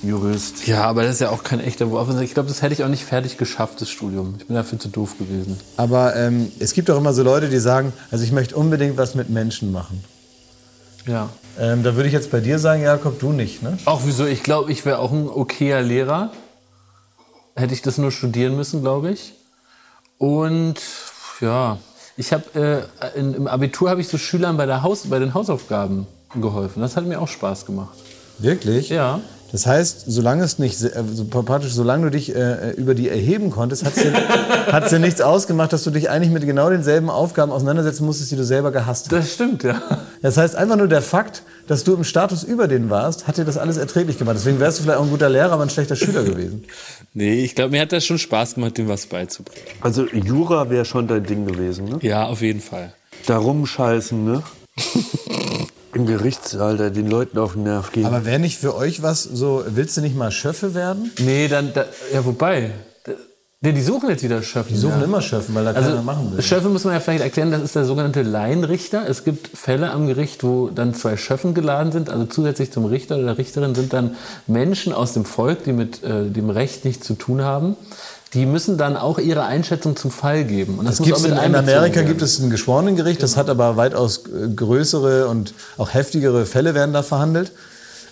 [0.03, 0.67] Jurist.
[0.67, 2.09] Ja, aber das ist ja auch kein echter Wurf.
[2.21, 4.37] Ich glaube, das hätte ich auch nicht fertig geschafft, das Studium.
[4.39, 5.59] Ich bin dafür zu doof gewesen.
[5.77, 9.15] Aber ähm, es gibt auch immer so Leute, die sagen, also ich möchte unbedingt was
[9.15, 10.05] mit Menschen machen.
[11.07, 11.31] Ja.
[11.59, 13.79] Ähm, da würde ich jetzt bei dir sagen, Jakob, du nicht, ne?
[13.87, 14.27] Auch wieso?
[14.27, 16.31] Ich glaube, ich wäre auch ein okayer Lehrer.
[17.57, 19.33] Hätte ich das nur studieren müssen, glaube ich.
[20.19, 20.77] Und
[21.41, 21.79] ja,
[22.17, 26.07] ich habe äh, im Abitur habe ich so Schülern bei, der Haus, bei den Hausaufgaben
[26.35, 26.83] geholfen.
[26.83, 27.97] Das hat mir auch Spaß gemacht.
[28.39, 28.89] Wirklich?
[28.89, 29.21] Ja.
[29.51, 33.09] Das heißt, solange es nicht, se- äh, so praktisch, solange du dich äh, über die
[33.09, 34.13] erheben konntest, hat es dir,
[34.73, 38.37] hat's dir nichts ausgemacht, dass du dich eigentlich mit genau denselben Aufgaben auseinandersetzen musstest, die
[38.37, 39.13] du selber gehasst hast.
[39.13, 39.81] Das stimmt, ja.
[40.21, 43.45] Das heißt, einfach nur der Fakt, dass du im Status über denen warst, hat dir
[43.47, 44.37] das alles erträglich gemacht.
[44.37, 46.65] Deswegen wärst du vielleicht auch ein guter Lehrer, aber ein schlechter Schüler gewesen.
[47.15, 49.63] Nee, ich glaube, mir hat das schon Spaß gemacht, dem was beizubringen.
[49.81, 51.99] Also Jura wäre schon dein Ding gewesen, ne?
[52.03, 52.93] Ja, auf jeden Fall.
[53.27, 54.43] Da rumscheißen, ne?
[55.95, 58.05] Im Gerichtssaal, da den Leuten auf den Nerv gehen.
[58.07, 61.11] Aber wäre nicht für euch was so, willst du nicht mal Schöffe werden?
[61.19, 62.71] Nee, dann, da, ja, wobei.
[63.05, 63.13] Da-
[63.61, 64.69] Nee, die suchen jetzt wieder Schöffen.
[64.75, 65.05] Die suchen ja.
[65.05, 66.41] immer Schöffen, weil da Also keiner machen will.
[66.45, 69.09] Schöffen muss man ja vielleicht erklären, das ist der sogenannte Laienrichter.
[69.09, 72.09] Es gibt Fälle am Gericht, wo dann zwei Schöffen geladen sind.
[72.09, 74.15] Also zusätzlich zum Richter oder der Richterin sind dann
[74.47, 77.75] Menschen aus dem Volk, die mit äh, dem Recht nichts zu tun haben.
[78.35, 80.79] Die müssen dann auch ihre Einschätzung zum Fall geben.
[80.79, 82.09] Und das Es muss gibt's in, in Amerika werden.
[82.09, 86.93] gibt es ein Geschworenengericht, das hat aber weitaus äh, größere und auch heftigere Fälle werden
[86.93, 87.53] da verhandelt.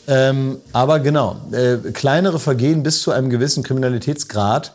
[0.09, 4.73] Ähm, aber genau, äh, kleinere Vergehen bis zu einem gewissen Kriminalitätsgrad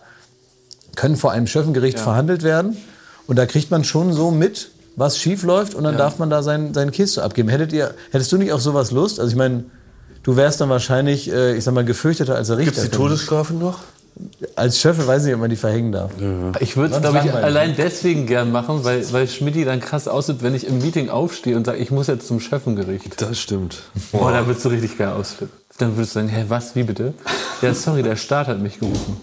[0.95, 2.77] können vor einem Schöffengericht verhandelt werden.
[3.27, 6.43] Und da kriegt man schon so mit, was schief läuft und dann darf man da
[6.43, 7.47] sein, seinen Käse abgeben.
[7.49, 9.19] Hättet ihr, hättest du nicht auf sowas Lust?
[9.19, 9.63] Also ich meine,
[10.23, 12.73] du wärst dann wahrscheinlich, äh, ich sag mal, gefürchteter als der Richter.
[12.73, 13.79] Gibt es die Todesstrafe noch?
[14.55, 16.11] Als Schöffe weiß ich nicht, ob man die verhängen darf.
[16.59, 20.37] Ich würde es, glaube ich, allein deswegen gern machen, weil, weil Schmidti dann krass aussieht,
[20.41, 23.21] wenn ich im Meeting aufstehe und sage, ich muss jetzt zum Schöffengericht.
[23.21, 23.83] Das stimmt.
[24.11, 25.57] Boah, da würdest du richtig geil ausflippen.
[25.77, 27.13] Dann würdest du sagen, hä, was, wie bitte?
[27.61, 29.19] Ja, sorry, der Staat hat mich gerufen.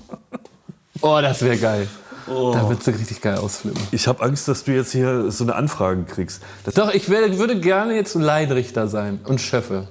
[1.00, 1.86] Oh, das wäre geil.
[2.26, 3.80] Da würdest du richtig geil ausflippen.
[3.90, 6.42] Ich habe Angst, dass du jetzt hier so eine Anfrage kriegst.
[6.64, 9.88] Das Doch, ich wär, würde gerne jetzt Laienrichter sein und Schöffe.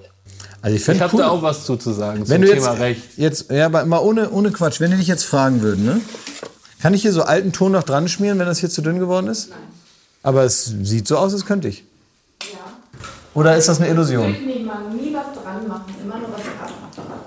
[0.61, 3.01] Also ich Ich habe cool, da auch was zuzusagen Wenn zum du jetzt, Thema Recht.
[3.17, 6.01] jetzt, ja, aber mal ohne, ohne Quatsch, wenn die dich jetzt fragen würden, ne?
[6.81, 9.27] Kann ich hier so alten Ton noch dran schmieren, wenn das hier zu dünn geworden
[9.27, 9.49] ist?
[9.49, 9.59] Nein.
[10.23, 11.83] Aber es sieht so aus, als könnte ich.
[12.43, 12.57] Ja.
[13.33, 14.31] Oder ist das eine Illusion?
[14.31, 17.21] Nee, man nie was dran machen, immer nur was abmachen.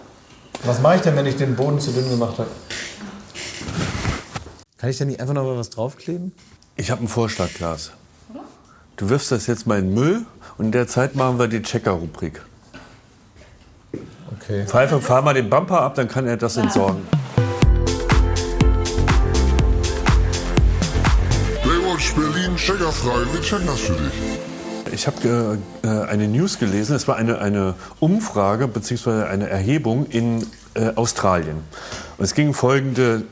[0.64, 2.50] Was mache ich denn, wenn ich den Boden zu dünn gemacht habe?
[4.76, 6.32] Kann ich denn nicht einfach noch mal was draufkleben?
[6.76, 7.90] Ich habe einen Vorschlag, Klaas.
[8.96, 10.26] Du wirfst das jetzt mal in den Müll
[10.58, 12.42] und in der Zeit machen wir die Checker-Rubrik.
[14.50, 14.66] Okay.
[14.66, 17.06] Pfeife, fahr mal den Bumper ab, dann kann er das entsorgen.
[21.62, 24.92] Baywatch Berlin, checkerfrei, wir checken das für dich.
[24.92, 26.96] Ich habe äh, eine News gelesen.
[26.96, 29.22] Es war eine, eine Umfrage bzw.
[29.22, 30.44] eine Erhebung in
[30.74, 31.62] äh, Australien.
[32.18, 33.22] Und es ging um folgende,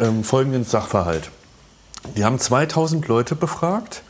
[0.00, 1.28] äh, folgenden Sachverhalt.
[2.16, 4.04] Die haben 2000 Leute befragt,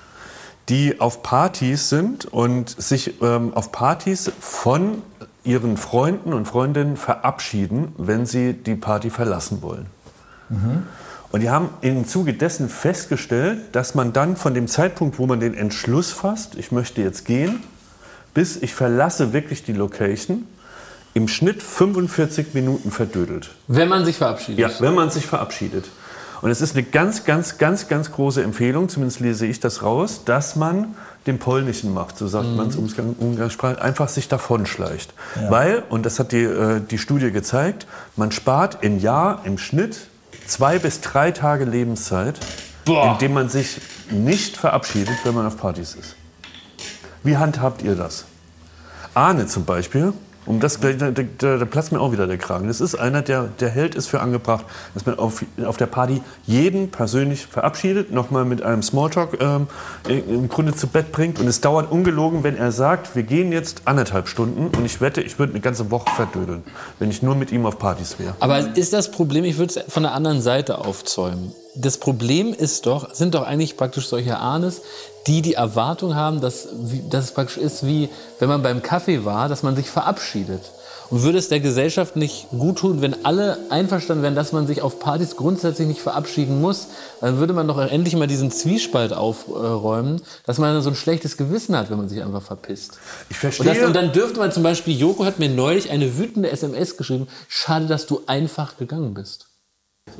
[0.68, 5.02] die auf Partys sind und sich ähm, auf Partys von
[5.46, 9.86] ihren Freunden und Freundinnen verabschieden, wenn sie die Party verlassen wollen.
[11.32, 15.40] Und die haben im Zuge dessen festgestellt, dass man dann von dem Zeitpunkt, wo man
[15.40, 17.62] den Entschluss fasst, ich möchte jetzt gehen,
[18.34, 20.46] bis ich verlasse wirklich die Location,
[21.14, 23.50] im Schnitt 45 Minuten verdödelt.
[23.68, 24.58] Wenn man sich verabschiedet.
[24.58, 25.86] Ja, wenn man sich verabschiedet.
[26.42, 30.22] Und es ist eine ganz, ganz, ganz, ganz große Empfehlung, zumindest lese ich das raus,
[30.26, 30.94] dass man
[31.26, 35.12] den Polnischen macht, so sagt man es Umgang, umgangssprachlich, einfach sich davonschleicht.
[35.48, 39.98] Weil, und das hat die, äh, die Studie gezeigt, man spart im Jahr im Schnitt
[40.46, 42.38] zwei bis drei Tage Lebenszeit,
[42.84, 43.12] Boah.
[43.12, 46.14] indem man sich nicht verabschiedet, wenn man auf Partys ist.
[47.24, 48.24] Wie handhabt ihr das?
[49.14, 50.12] Arne zum Beispiel,
[50.46, 51.22] um das, da, da,
[51.58, 52.68] da platzt mir auch wieder der Kragen.
[52.68, 56.22] Das ist einer, der, der hält es für angebracht, dass man auf, auf der Party
[56.46, 59.66] jeden persönlich verabschiedet, nochmal mit einem Smalltalk ähm,
[60.08, 61.40] im Grunde zu Bett bringt.
[61.40, 65.20] Und es dauert ungelogen, wenn er sagt, wir gehen jetzt anderthalb Stunden und ich wette,
[65.20, 66.62] ich würde eine ganze Woche verdödeln,
[66.98, 68.34] wenn ich nur mit ihm auf Partys wäre.
[68.40, 71.52] Aber ist das Problem, ich würde es von der anderen Seite aufzäumen.
[71.76, 74.82] Das Problem ist doch, sind doch eigentlich praktisch solche Ahnes,
[75.26, 76.68] die die Erwartung haben, dass,
[77.10, 78.08] dass es praktisch ist wie,
[78.38, 80.62] wenn man beim Kaffee war, dass man sich verabschiedet.
[81.08, 84.82] Und würde es der Gesellschaft nicht gut tun, wenn alle einverstanden wären, dass man sich
[84.82, 86.88] auf Partys grundsätzlich nicht verabschieden muss,
[87.20, 91.76] dann würde man doch endlich mal diesen Zwiespalt aufräumen, dass man so ein schlechtes Gewissen
[91.76, 92.98] hat, wenn man sich einfach verpisst.
[93.28, 93.74] Ich Und, verstehe.
[93.74, 97.28] das, und dann dürfte man zum Beispiel, Joko hat mir neulich eine wütende SMS geschrieben,
[97.46, 99.46] schade, dass du einfach gegangen bist.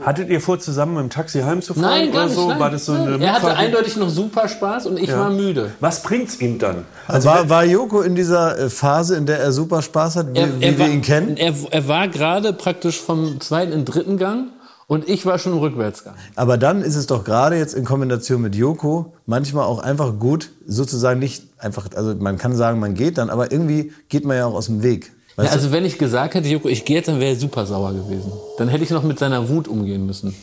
[0.03, 2.35] Hattet ihr vor, zusammen mit dem Taxi heimzufahren Nein, gar oder nicht.
[2.37, 2.49] so?
[2.49, 3.23] nein, War das so eine nein.
[3.23, 5.21] er hatte eindeutig noch super Spaß und ich Ja.
[5.21, 5.71] war müde.
[5.81, 6.85] Was bringt's ihm dann?
[7.07, 10.39] Also war, war Joko in dieser äh, Phase, in der er super Spaß hat, wie,
[10.39, 11.37] Er, wie er wir war, ihn kennen?
[11.37, 14.49] Er, er war gerade praktisch vom zweiten in den dritten Gang
[14.87, 16.15] und ich war schon im Rückwärtsgang.
[16.35, 20.51] Aber dann ist es doch gerade jetzt in Kombination mit Joko manchmal auch einfach gut,
[20.67, 24.47] sozusagen nicht einfach, also man kann sagen, man geht dann, aber irgendwie geht man ja
[24.47, 25.13] auch aus dem Weg.
[25.39, 27.93] Ja, also wenn ich gesagt hätte, Joko, ich gehe jetzt, dann wäre er super sauer
[27.93, 28.33] gewesen.
[28.59, 30.35] Dann hätte ich noch mit seiner Wut umgehen müssen.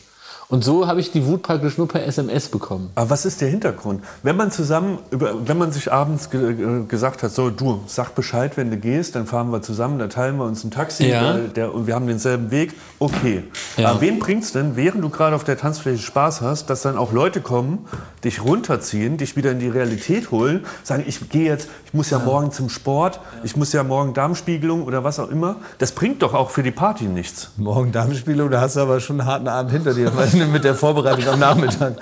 [0.48, 2.90] Und so habe ich die Wut praktisch nur per SMS bekommen.
[2.94, 4.02] Aber was ist der Hintergrund?
[4.22, 8.14] Wenn man zusammen, über, wenn man sich abends ge äh, gesagt hat, so du, sag
[8.14, 11.32] Bescheid, wenn du gehst, dann fahren wir zusammen, da teilen wir uns ein Taxi Ja.
[11.34, 13.44] der, der, und wir haben denselben Weg, okay.
[13.76, 13.90] Ja.
[13.90, 17.12] Aber wen bringt's denn, während du gerade auf der Tanzfläche Spaß hast, dass dann auch
[17.12, 17.86] Leute kommen,
[18.22, 22.18] dich runterziehen, dich wieder in die Realität holen, sagen, ich gehe jetzt, ich muss ja,
[22.18, 25.56] morgen zum Sport, ich muss ja morgen Darmspiegelung oder was auch immer.
[25.78, 27.50] Das bringt doch auch für die Party nichts.
[27.56, 30.74] Morgen Damenspielung, da hast du aber schon einen harten Abend hinter dir, weil mit der
[30.74, 31.96] Vorbereitung am Nachmittag.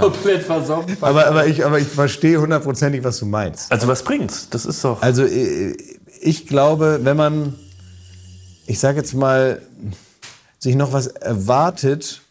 [0.00, 0.96] Komplett versoffen.
[1.00, 3.70] Aber, aber, ich, aber ich verstehe hundertprozentig, was du meinst.
[3.70, 4.48] Also was bringt's?
[4.50, 5.02] Das ist doch...
[5.02, 5.76] Also äh,
[6.20, 7.54] ich glaube, wenn man,
[8.66, 9.60] ich sage jetzt mal,
[10.58, 12.22] sich noch was erwartet,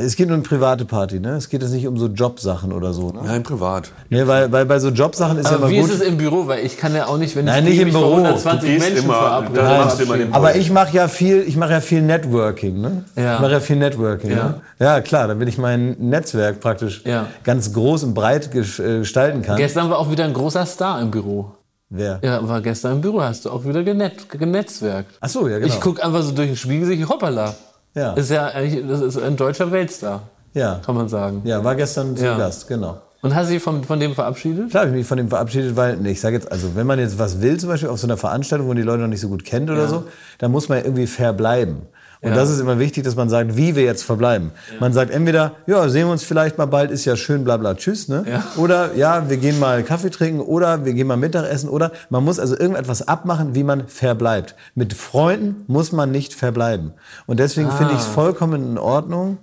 [0.00, 1.30] es geht nur um private Party, ne?
[1.30, 3.10] Es geht jetzt nicht um so Jobsachen oder so.
[3.10, 3.20] Ne?
[3.24, 3.90] Nein, privat.
[4.10, 5.90] Ne, weil, weil bei so Jobsachen ist ja Aber immer wie gut.
[5.90, 6.46] ist es im Büro?
[6.46, 8.10] Weil ich kann ja auch nicht, wenn Nein, ich nicht im Büro.
[8.14, 9.54] 120 Du gehst Menschen immer, verabrede.
[9.60, 12.80] da machst du immer den Aber ich mache ja viel, ich mache ja viel Networking,
[12.80, 13.04] ne?
[13.16, 13.34] Ja.
[13.34, 14.36] Ich mache ja viel Networking, Ja.
[14.36, 14.60] ne?
[14.78, 17.26] Ja, klar, damit ich mein Netzwerk praktisch Ja.
[17.42, 18.60] ganz groß und breit äh,
[19.00, 19.56] gestalten kann.
[19.56, 21.50] Gestern war auch wieder ein großer Star im Büro.
[21.90, 22.20] Wer?
[22.22, 25.10] Ja, war gestern im Büro, hast du auch wieder genet genetzwerkt.
[25.20, 25.72] Ach so, ja, genau.
[25.72, 27.54] Ich gucke einfach so durch den Spiegel, sehe ich, hoppala.
[27.94, 28.12] Ja.
[28.14, 30.22] Ist ja eigentlich, das ist ein deutscher Weltstar,
[30.54, 30.80] ja.
[30.84, 31.42] kann man sagen.
[31.44, 32.36] ja, war gestern zu Ja.
[32.36, 32.98] Gast, genau.
[33.20, 34.70] Und hast du dich von, von dem verabschiedet?
[34.70, 37.00] Klar habe ich mich von dem verabschiedet, weil, nee, ich sage jetzt, also wenn man
[37.00, 39.20] jetzt was will, zum Beispiel auf so einer Veranstaltung, wo man die Leute noch nicht
[39.20, 40.04] so gut kennt oder so,
[40.38, 41.82] dann muss man irgendwie verbleiben.
[42.20, 42.34] Und Ja.
[42.36, 44.50] das ist immer wichtig, dass man sagt, wie wir jetzt verbleiben.
[44.80, 47.74] Man sagt entweder, ja, sehen wir uns vielleicht mal bald, ist ja schön, bla bla,
[47.74, 48.24] tschüss, ne?
[48.28, 48.44] Ja.
[48.56, 52.38] Oder ja, wir gehen mal Kaffee trinken oder wir gehen mal Mittagessen oder man muss
[52.38, 54.54] also irgendetwas abmachen, wie man verbleibt.
[54.74, 56.92] Mit Freunden muss man nicht verbleiben.
[57.26, 59.38] Und deswegen finde ich es vollkommen in Ordnung,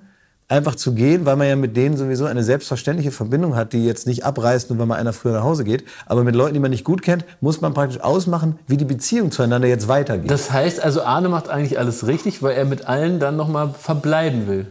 [0.47, 4.05] einfach zu gehen, weil man ja mit denen sowieso eine selbstverständliche Verbindung hat, die jetzt
[4.05, 5.83] nicht abreißt, nur weil mal einer früher nach Hause geht.
[6.05, 9.31] Aber mit Leuten, die man nicht gut kennt, muss man praktisch ausmachen, wie die Beziehung
[9.31, 10.29] zueinander jetzt weitergeht.
[10.29, 14.47] Das heißt also, Arne macht eigentlich alles richtig, weil er mit allen dann nochmal verbleiben
[14.47, 14.67] will.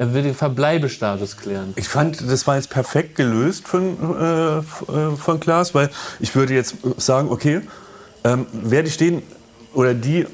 [0.00, 1.72] Er will den Verbleibestatus klären.
[1.74, 6.54] Ich fand, das war jetzt perfekt gelöst von, äh, äh, von Klaas, weil ich würde
[6.54, 7.62] jetzt sagen, okay,
[8.22, 9.22] ähm, werde ich den
[9.74, 10.26] oder die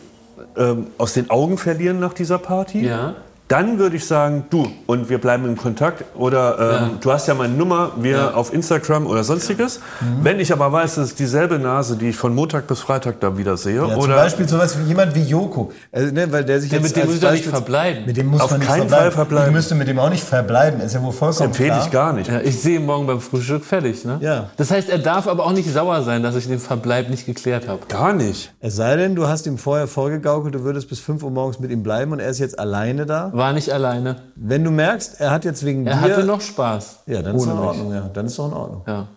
[0.57, 2.85] ähm, aus den Augen verlieren nach dieser Party?
[2.87, 3.17] Ja.
[3.49, 6.03] Dann würde ich sagen, du, und wir bleiben in Kontakt.
[6.17, 6.91] Oder ähm, Ja.
[6.99, 9.81] du hast ja meine Nummer, wir auf Instagram oder sonstiges.
[10.23, 13.37] Wenn ich aber weiß, das ist dieselbe Nase, die ich von Montag bis Freitag da
[13.37, 13.77] wieder sehe.
[13.87, 15.73] Ja, zum oder Beispiel sowas wie jemand wie Joko.
[15.93, 18.07] Also, ne, weil der sich Ja, jetzt mit dem muss ich nicht verbleiben.
[18.07, 19.05] Mit dem muss Auf man nicht keinen verbleiben.
[19.05, 19.49] Fall verbleiben.
[19.51, 20.81] Ich müsste mit dem auch nicht verbleiben.
[20.81, 21.85] Ist ja wohl das vollkommen empfehle klar.
[21.85, 22.31] ich gar nicht.
[22.31, 24.07] Ja, ich sehe ihn morgen beim Frühstück fertig.
[24.07, 24.17] Ne?
[24.23, 24.49] Ja.
[24.57, 27.69] Das heißt, er darf aber auch nicht sauer sein, dass ich den Verbleib nicht geklärt
[27.69, 27.81] habe.
[27.89, 28.53] Gar nicht.
[28.61, 31.71] Es sei denn, du hast ihm vorher vorgegaukelt, du würdest bis 5 Uhr morgens mit
[31.71, 33.33] ihm bleiben und er ist jetzt alleine da.
[33.35, 34.15] War nicht alleine.
[34.37, 36.01] Wenn du merkst, er hat jetzt wegen Er dir...
[36.03, 37.01] hatte noch Spaß.
[37.07, 37.59] ja, dann ist doch in.
[37.59, 37.93] Ordnung.
[37.93, 38.83] Ja, dann ist doch in Ordnung.
[38.87, 39.09] Ja.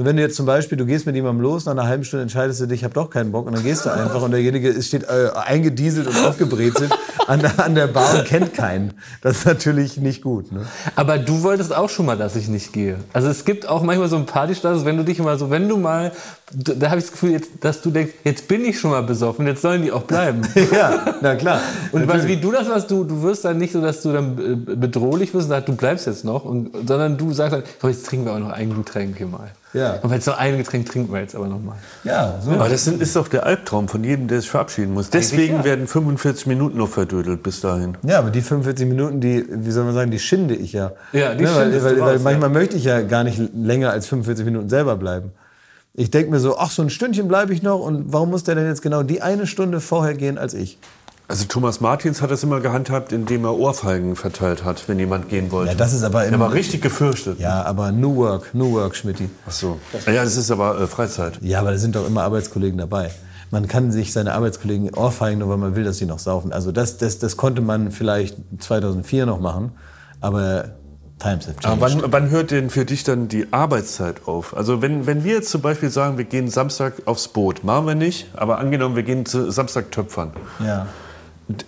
[0.00, 2.22] Nur wenn du jetzt zum Beispiel, du gehst mit jemandem los, nach einer halben Stunde
[2.22, 4.80] entscheidest du dich, ich habe doch keinen Bock und dann gehst du einfach und derjenige
[4.80, 6.90] steht äh, eingedieselt und aufgebrezelt
[7.26, 8.94] an, der- an der Bar und kennt keinen.
[9.20, 10.52] Das ist natürlich nicht gut.
[10.52, 10.64] Ne?
[10.96, 12.96] Aber du wolltest auch schon mal, dass ich nicht gehe.
[13.12, 15.76] Also es gibt auch manchmal so einen Partystatus, wenn du dich mal so, wenn du
[15.76, 16.12] mal,
[16.50, 19.46] da habe ich das Gefühl, jetzt, dass du denkst, jetzt bin ich schon mal besoffen,
[19.46, 20.40] jetzt sollen die auch bleiben.
[20.72, 21.60] ja, na klar.
[21.92, 24.38] Und was, wie du das machst, du, du wirst dann nicht so, dass du dann
[24.66, 27.90] äh, bedrohlich wirst und sagst, du bleibst jetzt noch, und, sondern du sagst dann, komm,
[27.90, 29.50] jetzt trinken wir auch noch ein Getränk hier mal.
[29.72, 29.98] Ja.
[30.02, 31.76] Und jetzt noch ein Getränk trinken wir jetzt aber noch mal.
[32.02, 32.50] Ja, so.
[32.50, 35.10] Aber das sind, ist doch der Albtraum von jedem, der sich verabschieden muss.
[35.10, 35.64] Deswegen ja.
[35.64, 37.96] werden 45 Minuten noch verdödelt bis dahin.
[38.02, 40.92] Ja, aber die 45 Minuten, die, wie soll man sagen, die schinde ich ja.
[41.12, 43.40] Ja, die ne, weil, schindest weil, du weil raus, manchmal möchte ich ja gar nicht
[43.54, 45.32] länger als 45 Minuten selber bleiben.
[45.94, 48.54] Ich denke mir so, ach, so ein Stündchen bleibe ich noch und warum muss der
[48.54, 50.78] denn jetzt genau die eine Stunde vorher gehen als ich?
[51.30, 55.52] Also Thomas Martins hat das immer gehandhabt, indem er Ohrfeigen verteilt hat, wenn jemand gehen
[55.52, 55.70] wollte.
[55.70, 57.38] Ja, das ist aber er im, war richtig gefürchtet.
[57.38, 59.30] Ja, aber New Work, New Work, Schmidti.
[59.46, 59.78] Ach so.
[60.06, 61.38] Ja, das ist aber äh, Freizeit.
[61.40, 63.12] Ja, aber da sind doch immer Arbeitskollegen dabei.
[63.52, 66.52] Man kann sich seine Arbeitskollegen ohrfeigen, nur weil man will, dass sie noch saufen.
[66.52, 69.70] Also das, das, das konnte man vielleicht 2004 noch machen,
[70.20, 70.70] aber
[71.20, 71.80] Times have changed.
[71.80, 74.56] Wann, wann hört denn für dich dann die Arbeitszeit auf?
[74.56, 77.94] Also wenn, wenn wir jetzt zum Beispiel sagen, wir gehen Samstag aufs Boot, machen wir
[77.94, 80.32] nicht, aber angenommen, wir gehen zu Samstag töpfern.
[80.58, 80.88] ja.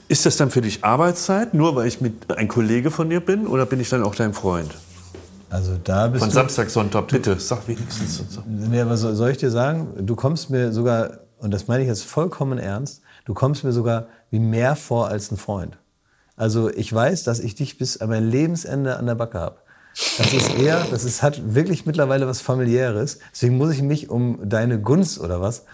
[0.08, 3.46] Ist das dann für dich Arbeitszeit, nur weil ich mit ein Kollege von dir bin,
[3.46, 4.70] oder bin ich dann auch dein Freund?
[5.50, 6.34] Also da bist Von du.
[6.34, 8.22] Samstag, Sonntag, bitte, sag wenigstens.
[8.28, 8.42] so.
[8.46, 11.88] Nee, aber so, soll ich dir sagen, du kommst mir sogar, und das meine ich
[11.88, 15.76] jetzt vollkommen ernst, du kommst mir sogar wie mehr vor als ein Freund.
[16.36, 19.56] Also ich weiß, dass ich dich bis an mein Lebensende an der Backe habe.
[20.16, 23.18] Das ist eher, das ist, hat wirklich mittlerweile was familiäres.
[23.32, 25.64] Deswegen muss ich mich um deine Gunst oder was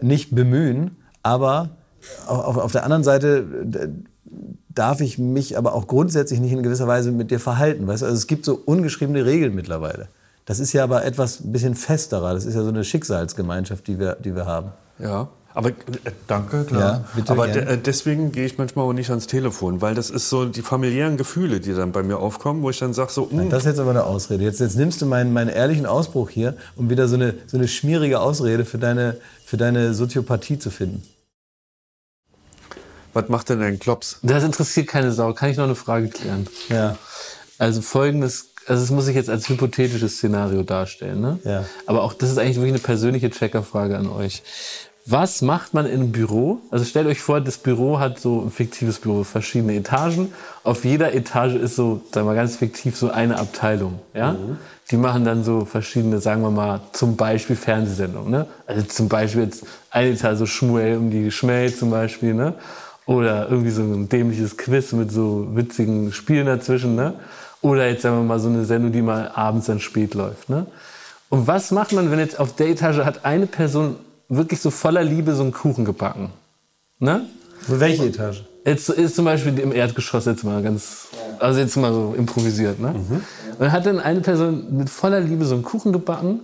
[0.00, 0.96] nicht bemühen.
[1.22, 1.70] Aber
[2.26, 3.88] auf, auf der anderen Seite d-
[4.68, 7.86] darf ich mich aber auch grundsätzlich nicht in gewisser Weise mit dir verhalten.
[7.86, 8.02] Weißt?
[8.02, 10.08] Also es gibt so ungeschriebene Regeln mittlerweile.
[10.46, 12.34] Das ist ja aber etwas ein bisschen festerer.
[12.34, 14.70] Das ist ja so eine Schicksalsgemeinschaft, die wir, die wir haben.
[14.98, 15.28] Ja.
[15.56, 15.72] Aber äh,
[16.26, 16.80] danke, klar.
[16.80, 20.10] Ja, bitte Aber de, äh, deswegen gehe ich manchmal auch nicht ans Telefon, weil das
[20.10, 23.30] ist so die familiären Gefühle, die dann bei mir aufkommen, wo ich dann sage so,
[23.30, 24.42] hm, Das ist jetzt aber eine Ausrede.
[24.42, 27.68] Jetzt, jetzt nimmst du meinen, meinen ehrlichen Ausbruch hier, um wieder so eine, so eine
[27.68, 31.04] schmierige Ausrede für deine, für deine Soziopathie zu finden.
[33.14, 34.18] Was macht denn dein Klops?
[34.22, 35.32] Das interessiert keine Sau.
[35.32, 36.46] Kann ich noch eine Frage klären?
[36.68, 36.96] Ja.
[37.58, 41.38] Also folgendes, also das muss ich jetzt als hypothetisches Szenario darstellen, ne?
[41.44, 41.64] Ja.
[41.86, 44.42] Aber auch das ist eigentlich wirklich eine persönliche Checkerfrage an euch.
[45.06, 46.60] Was macht man in einem Büro?
[46.70, 50.32] Also stellt euch vor, das Büro hat so ein fiktives Büro, verschiedene Etagen.
[50.62, 54.34] Auf jeder Etage ist so, sagen wir mal ganz fiktiv, so eine Abteilung, ja?
[54.90, 58.46] Die machen dann so verschiedene, sagen wir mal, zum Beispiel Fernsehsendungen, ne?
[58.66, 62.54] Also zum Beispiel jetzt eine Etage so Schmuel um die Schmäh zum Beispiel, ne?
[63.06, 67.14] Oder irgendwie so ein dämliches Quiz mit so witzigen Spielen dazwischen, ne?
[67.60, 70.66] Oder jetzt sagen wir mal so eine Sendung, die mal abends dann spät läuft, ne?
[71.28, 73.96] Und was macht man, wenn jetzt auf der Etage hat eine Person
[74.28, 76.30] wirklich so voller Liebe so einen Kuchen gebacken,
[76.98, 77.26] ne?
[77.60, 78.44] Für welche Etage?
[78.64, 82.94] Jetzt ist zum Beispiel im Erdgeschoss jetzt mal ganz, also jetzt mal so improvisiert, ne?
[83.58, 86.40] Und hat dann eine Person mit voller Liebe so einen Kuchen gebacken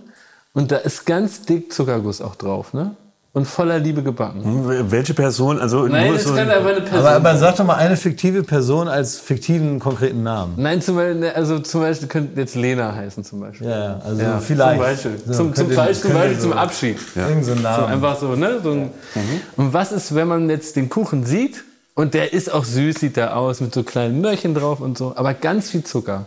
[0.53, 2.95] und da ist ganz dick Zuckerguss auch drauf, ne?
[3.33, 4.43] Und voller Liebe gebacken.
[4.43, 5.57] Hm, Welche Person?
[5.57, 6.99] Also Nein, nur das so kann ein, aber eine Person.
[6.99, 10.55] Aber, aber sag doch mal eine fiktive Person als fiktiven konkreten Namen.
[10.57, 13.67] Nein, zum Beispiel, ne, also zum Beispiel könnte jetzt Lena heißen zum Beispiel.
[13.69, 14.71] Ja, ja, also Ja, vielleicht.
[14.73, 15.17] Zum Beispiel.
[15.25, 16.97] So, zum, zum könnte- Beispiel, zum, Beispiel so- zum Abschied.
[17.15, 17.85] Irgend so ein So Name.
[17.87, 18.59] einfach so, ne?
[18.61, 18.91] So ein,
[19.55, 21.63] Und was ist, wenn man jetzt den Kuchen sieht
[21.95, 25.13] und der ist auch süß, sieht der aus, mit so kleinen Möhrchen drauf und so,
[25.15, 26.25] aber ganz viel Zucker.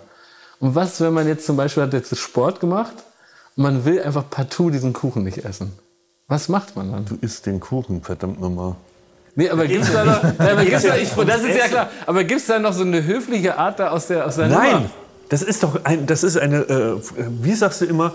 [0.59, 2.94] Und was, wenn man jetzt zum Beispiel hat jetzt Sport gemacht
[3.59, 5.72] und man will einfach partout diesen Kuchen nicht essen?
[6.29, 7.05] Was macht man dann?
[7.05, 8.77] du isst den Kuchen, verdammt nochmal.
[9.37, 12.25] Nee, aber gibt's da noch, nein, aber gibt's da, ich, das ist ja klar, aber
[12.25, 14.91] gibt's da noch so eine höfliche Art da aus der, aus der Nein, Nummer?
[15.29, 16.97] das ist doch ein, das ist eine, äh,
[17.43, 18.12] wie sagst du immer,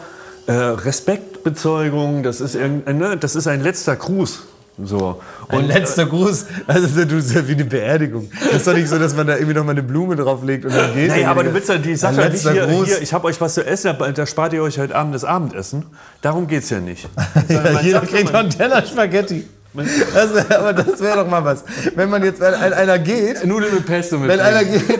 [0.47, 4.43] äh, Respektbezeugung, das ist, irgendein, ne, das ist ein letzter Gruß.
[4.83, 5.21] So.
[5.49, 6.45] Ein letzter Gruß.
[6.67, 8.29] Also du das ist ja wie eine Beerdigung.
[8.45, 10.73] Das ist doch nicht so, dass man da irgendwie noch mal eine Blume drauflegt und
[10.75, 13.39] dann geht Naja, aber du willst ja die Sache nicht hier, hier ich habe euch
[13.41, 15.85] was zu essen, da- da spart ihr euch heute Abend das Abendessen.
[16.21, 17.09] Darum geht's ja nicht.
[17.49, 19.45] Ja, jeder kriegt doch einen Teller Spaghetti.
[19.73, 21.63] Das wär, aber das wäre doch mal was.
[21.95, 24.99] Wenn man jetzt, wenn ein- einer geht, Nudeln mit Pesto mit wenn einer geht,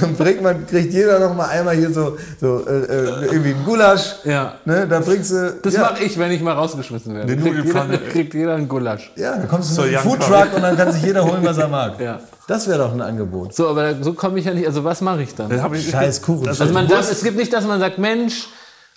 [0.00, 3.64] dann bringt, man, kriegt jeder noch mal einmal hier so, so äh, äh, irgendwie einen
[3.64, 4.16] Gulasch.
[4.24, 4.54] Ja.
[4.66, 5.54] Ne, da bringst du.
[5.62, 7.32] Das ja, mache ich, wenn ich mal rausgeschmissen werde.
[7.32, 7.98] Eine Kriegt jeder, Nudelpfanne.
[8.12, 9.12] kriegt jeder einen Gulasch.
[9.16, 11.68] Ja, dann kommst du So, Young Foodtruck und dann kann sich jeder holen, was er
[11.68, 11.94] mag.
[12.00, 12.20] Ja.
[12.48, 13.54] Das wäre doch ein Angebot.
[13.54, 14.66] So, aber so komme ich ja nicht.
[14.66, 15.48] Also was mache ich dann?
[15.48, 16.48] Dann hab ich- Scheiß Kuchen.
[16.48, 18.48] Also man darf, es gibt nicht, dass man sagt, Mensch,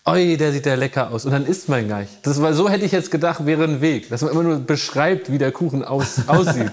[0.06, 1.26] oi, der sieht ja lecker aus.
[1.26, 2.12] Und dann isst man gar nicht.
[2.24, 4.10] Das war, so hätte ich jetzt gedacht, wäre ein Weg.
[4.10, 6.72] Dass man immer nur beschreibt, wie der Kuchen aus, aussieht.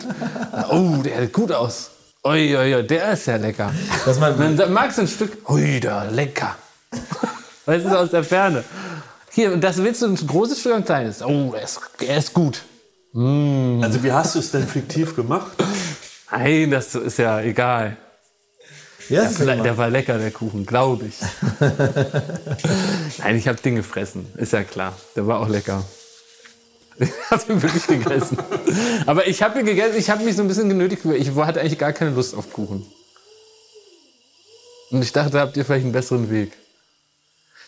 [0.71, 1.91] oh, der sieht gut aus.
[2.25, 3.73] Oi, oi, oi, der ist ja lecker.
[4.05, 6.55] Dass man- Und dann magst du ein Stück, ui, da, lecker.
[7.67, 8.63] Weißt du, so aus der Ferne.
[9.31, 11.23] Hier, und das willst du ein großes Stück oder ein kleines?
[11.23, 12.63] Oh, der ist, der ist gut.
[13.15, 15.53] Also wie hast du es denn fiktiv gemacht?
[16.31, 17.97] Nein, das ist ja egal.
[19.09, 21.17] Ja, Der, der war lecker, der Kuchen, glaube ich.
[23.19, 24.97] Nein, ich habe den gefressen, ist ja klar.
[25.17, 25.85] Der war auch lecker.
[26.99, 28.39] Ich habe ihn wirklich gegessen.
[29.07, 31.03] Aber ich habe ihn gegessen, ich habe mich so ein bisschen genötigt.
[31.03, 31.21] gefühlt.
[31.21, 32.87] Ich hatte eigentlich gar keine Lust auf Kuchen.
[34.91, 36.53] Und ich dachte, habt ihr vielleicht einen besseren Weg.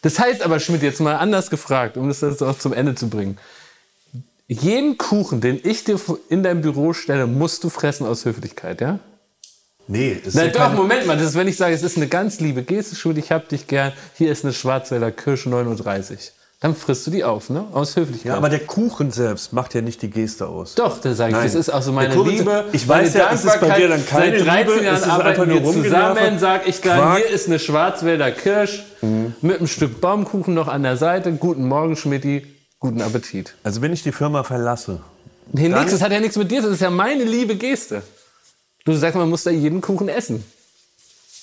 [0.03, 3.09] Das heißt aber, Schmidt, jetzt mal anders gefragt, um das jetzt auch zum Ende zu
[3.09, 3.39] bringen.
[4.47, 8.99] Jeden Kuchen, den ich dir in dein Büro stelle, musst du fressen aus Höflichkeit, ja?
[9.87, 12.07] Nee, ist Na ja doch, Moment mal, das ist, wenn ich sage, es ist eine
[12.07, 16.33] ganz liebe Geste, Schmidt, ich hab dich gern, hier ist eine Schwarzwälder Kirsche 39.
[16.61, 17.67] Dann frisst du die auf, ne?
[17.75, 18.25] Aus Höflichkeit.
[18.33, 20.75] Ja, aber der Kuchen selbst macht ja nicht die Geste aus.
[20.75, 21.45] doch, da sage ich, Nein.
[21.45, 22.65] das ist auch so meine Kuchen- Liebe.
[22.73, 25.09] ich weiß ja, es ist bei dir dann keine Seit 13 Liebe, Jahren es ist
[25.09, 28.85] arbeiten wir zusammen, sag ich gern, hier ist eine Schwarzwälder Kirsch
[29.43, 31.33] mit einem Stück Baumkuchen noch an der Seite.
[31.33, 32.47] Guten Morgen, Schmidti,
[32.81, 33.55] guten Appetit.
[33.63, 35.01] Also wenn ich die Firma verlasse,
[35.53, 38.03] Nee, nix, das hat ja nichts mit dir, das ist ja meine liebe Geste.
[38.85, 40.45] Du sagst, man muss da jeden Kuchen essen.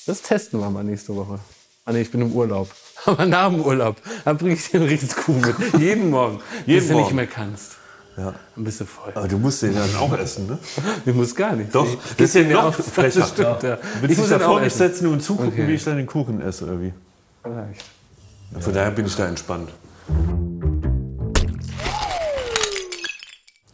[0.06, 1.40] Das testen wir mal nächste Woche.
[1.86, 2.70] Ah nee, ich bin im Urlaub.
[3.06, 5.56] Aber nach dem Urlaub, dann bringe ich dir einen Riesenkuchen mit.
[5.82, 6.40] Jeden Morgen.
[6.66, 7.74] Jeden bis du nicht mehr kannst.
[8.18, 8.34] Ja.
[8.56, 9.12] Dann bist du voll.
[9.16, 10.60] Aber du musst den dann auch essen, ne?
[11.06, 11.74] Du musst gar nicht.
[11.74, 13.22] Doch, Ich das ist ja noch auch- frecher.
[13.22, 13.76] Das stimmt, ja.
[13.78, 15.68] Du Ich willst muss dich den da auch vor mich setzen und zugucken, Okay.
[15.68, 16.94] wie ich dann den Kuchen esse, oder wie?
[17.46, 19.70] Ja, Von daher bin ich da entspannt.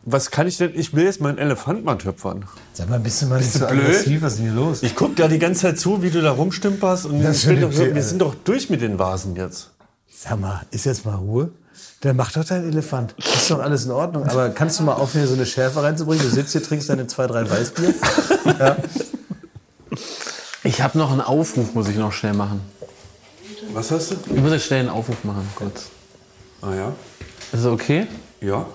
[0.10, 0.72] Was kann ich denn?
[0.74, 2.46] Ich will jetzt meinen Elefant mal töpfern.
[2.72, 3.84] Sag mal, bist du mal nicht Bist du so blöd?
[3.88, 4.22] aggressiv?
[4.22, 4.82] Was ist denn hier los?
[4.82, 7.08] Ich guck da die ganze Zeit zu, wie du da rumstümperst.
[7.08, 9.72] Und will schon doch, wir sind doch durch mit den Vasen jetzt.
[10.10, 11.52] Sag mal, ist jetzt mal Ruhe?
[12.00, 13.16] Dann mach doch dein Elefant.
[13.18, 14.24] Ist doch alles in Ordnung.
[14.30, 16.24] Aber kannst du mal aufhören, hier so eine Schärfe reinzubringen?
[16.24, 17.94] Du sitzt hier, trinkst deine zwei, drei Weißbier.
[20.64, 22.60] Ich habe noch einen Aufruf, muss ich noch schnell machen.
[23.74, 24.16] Was hast du?
[24.34, 25.86] Ich muss jetzt schnell einen Aufruf machen, kurz.
[26.62, 26.88] Ah ja.
[27.54, 28.08] Ist das okay?
[28.42, 28.66] Ja.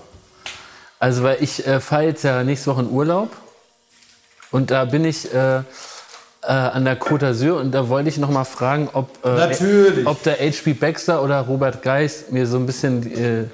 [1.03, 3.29] Also, weil ich äh, fahre jetzt ja nächste Woche in Urlaub.
[4.53, 5.63] Und da bin ich äh, äh,
[6.47, 10.35] an der Côte d'Azur und da wollte ich noch mal fragen, ob, äh, ob der
[10.35, 10.75] H.P.
[10.75, 13.45] Baxter oder Robert Geis mir so ein bisschen, äh,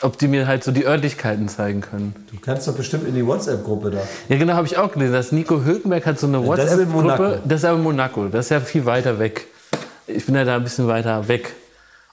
[0.00, 2.14] ob die mir halt so die Örtlichkeiten zeigen können.
[2.30, 4.02] Du kannst doch bestimmt in die WhatsApp-Gruppe da.
[4.28, 5.12] Ja, genau, habe ich auch gelesen.
[5.12, 6.46] Dass Nico Hülkenberg hat so eine.
[6.46, 7.40] WhatsApp-Gruppe.
[7.44, 8.28] Das ist aber Monaco.
[8.28, 9.48] Das ist ja viel weiter weg.
[10.06, 11.52] Ich bin ja da ein bisschen weiter weg.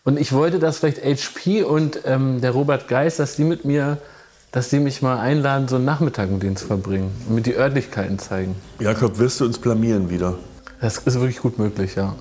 [0.03, 3.99] Und ich wollte, dass vielleicht HP und ähm, der Robert Geis, dass die mit mir,
[4.53, 7.55] dass die mich mal einladen, so einen Nachmittag mit denen zu verbringen und mir die
[7.55, 8.55] Örtlichkeiten zeigen.
[8.79, 10.35] Jakob, wirst du uns blamieren wieder?
[10.79, 12.15] Das ist wirklich gut möglich, ja.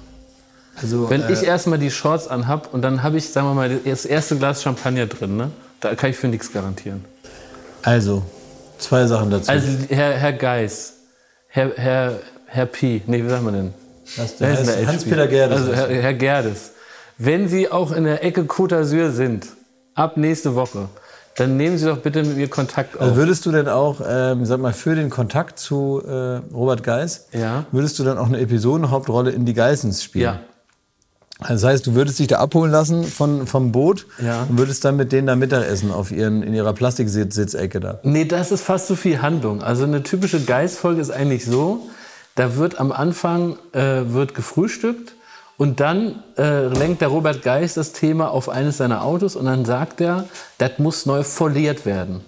[0.80, 4.06] Also, Wenn ich erstmal die Shorts anhab und dann habe ich, sagen wir mal, das
[4.06, 5.50] erste Glas Champagner drin, ne?
[5.80, 7.04] Da kann ich für nichts garantieren.
[7.82, 8.22] also,
[8.78, 9.50] zwei Sachen dazu.
[9.50, 10.94] Also Herr, Herr Geis,
[11.48, 13.74] Herr, Herr, Herr P, nee, wie sagt man denn?
[14.16, 15.26] Was, der heißt Hans-Peter?
[15.26, 15.60] Gerdes.
[15.60, 16.70] Also Herr, Herr Gerdes.
[17.18, 19.48] Wenn Sie auch in der Ecke Côte d'Azur sind,
[19.94, 20.88] ab nächste Woche,
[21.36, 23.00] dann nehmen Sie doch bitte mit mir Kontakt auf.
[23.02, 27.26] Also würdest du denn auch, ähm, sag mal, für den Kontakt zu äh, Robert Geis,
[27.32, 27.64] Ja.
[27.72, 30.24] würdest du dann auch eine Episodenhauptrolle in die Geissens spielen?
[30.24, 30.40] ja.
[31.44, 34.46] Also das heißt, du würdest dich da abholen lassen von, vom Boot Ja.
[34.48, 37.98] und würdest dann mit denen da Mittagessen auf ihren, in ihrer Plastiksitzecke da.
[38.04, 39.60] Nee, das ist fast zu viel Handlung.
[39.60, 41.88] Also eine typische Geist-Folge ist eigentlich so,
[42.36, 45.14] da wird am Anfang äh, wird gefrühstückt
[45.62, 49.64] und dann äh, lenkt der Robert Geist das Thema auf eines seiner Autos und dann
[49.64, 50.24] sagt er,
[50.58, 52.20] das muss neu foliert werden.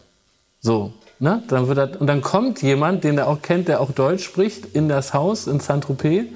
[0.61, 1.43] So, ne?
[1.49, 4.77] Dann wird das, und dann kommt jemand, den er auch kennt, der auch Deutsch spricht,
[4.77, 6.27] in das Haus in Saint-Tropez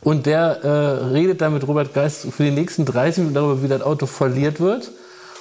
[0.00, 0.68] und der äh,
[1.12, 4.58] redet dann mit Robert Geist für die nächsten 30 Minuten darüber, wie das Auto foliert
[4.58, 4.90] wird.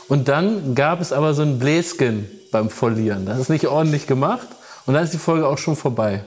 [0.07, 3.25] Und dann gab es aber so ein Bläschen beim Folieren.
[3.25, 4.49] Das ist nicht ordentlich gemacht
[4.85, 6.23] und dann ist die Folge auch schon vorbei.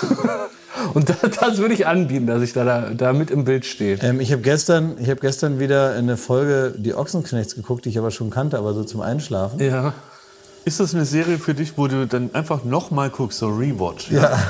[0.94, 3.98] und das, das würde ich anbieten, dass ich da, da, da mit im Bild stehe.
[4.02, 7.98] Ähm, ich habe gestern, ich hab gestern wieder eine Folge Die Ochsenknechts geguckt, die ich
[7.98, 9.60] aber schon kannte, aber so zum Einschlafen.
[9.60, 9.94] Ja.
[10.64, 14.10] Ist das eine Serie für dich, wo du dann einfach nochmal guckst, so Rewatch?
[14.10, 14.38] Ja.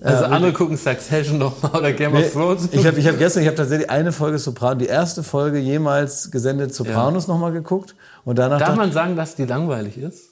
[0.00, 2.68] Also andere gucken Succession noch mal oder Game of Thrones.
[2.72, 6.30] Ich habe ich hab gestern, ich habe tatsächlich eine Folge Sopranos, die erste Folge jemals
[6.30, 7.94] gesendet Sopranos noch nochmal geguckt.
[8.22, 10.24] Und danach Darf dachte- man sagen, dass die langweilig ist?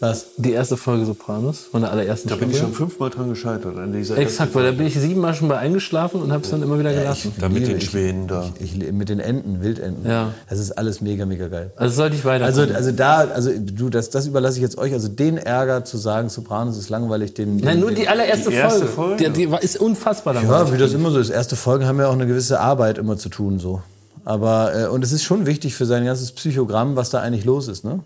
[0.00, 0.26] Was?
[0.36, 2.74] Die erste Folge Sopranos von der allerersten Da bin ich Staffel?
[2.74, 3.76] schon fünfmal dran gescheitert.
[3.76, 6.62] An dieser Exakt, weil da bin ich siebenmal schon bei eingeschlafen und habe es dann
[6.62, 7.32] immer wieder Ja, gelassen.
[7.40, 8.48] Da mit den Schwänen da.
[8.60, 10.08] Ich, ich, mit den Enten, Wildenten.
[10.08, 10.32] Ja.
[10.48, 11.72] Das ist alles mega, mega geil.
[11.74, 12.44] also sollte ich weiter.
[12.44, 14.92] Also, also da, also du, das, das überlasse ich jetzt euch.
[14.92, 17.58] Also den Ärger zu sagen, Sopranos ist langweilig, den.
[17.58, 19.18] den Nein, nur die allererste Die erste Folge.
[19.18, 19.30] Folge?
[19.32, 20.68] Die, die ist unfassbar langweilig.
[20.68, 21.30] Ja, wie das immer so ist.
[21.30, 23.82] Erste Folgen haben ja auch eine gewisse Arbeit immer zu tun, so.
[24.24, 27.66] Aber, äh, und es ist schon wichtig für sein ganzes Psychogramm, was da eigentlich los
[27.66, 28.00] ist, ne?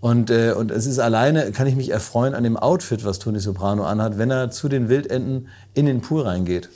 [0.00, 3.38] Und, äh, und es ist alleine, kann ich mich erfreuen an dem Outfit, was Tony
[3.38, 6.70] Soprano anhat, wenn er zu den Wildenten in den Pool reingeht.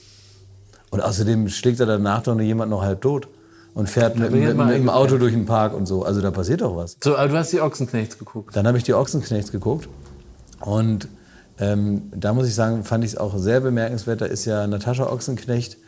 [0.90, 3.28] Und außerdem schlägt er danach doch noch jemand noch halb tot
[3.74, 4.88] und fährt mit, mit, mit dem.
[4.88, 6.04] Auto durch den Park und so.
[6.04, 6.96] Also da passiert doch was.
[7.02, 8.54] So, aber du hast die Ochsenknechts geguckt.
[8.54, 9.88] Dann habe ich die Ochsenknechts geguckt
[10.60, 11.08] und
[11.58, 14.20] ähm, da muss ich sagen, fand ich es auch sehr bemerkenswert.
[14.20, 15.78] Da ist ja Natascha Ochsenknecht,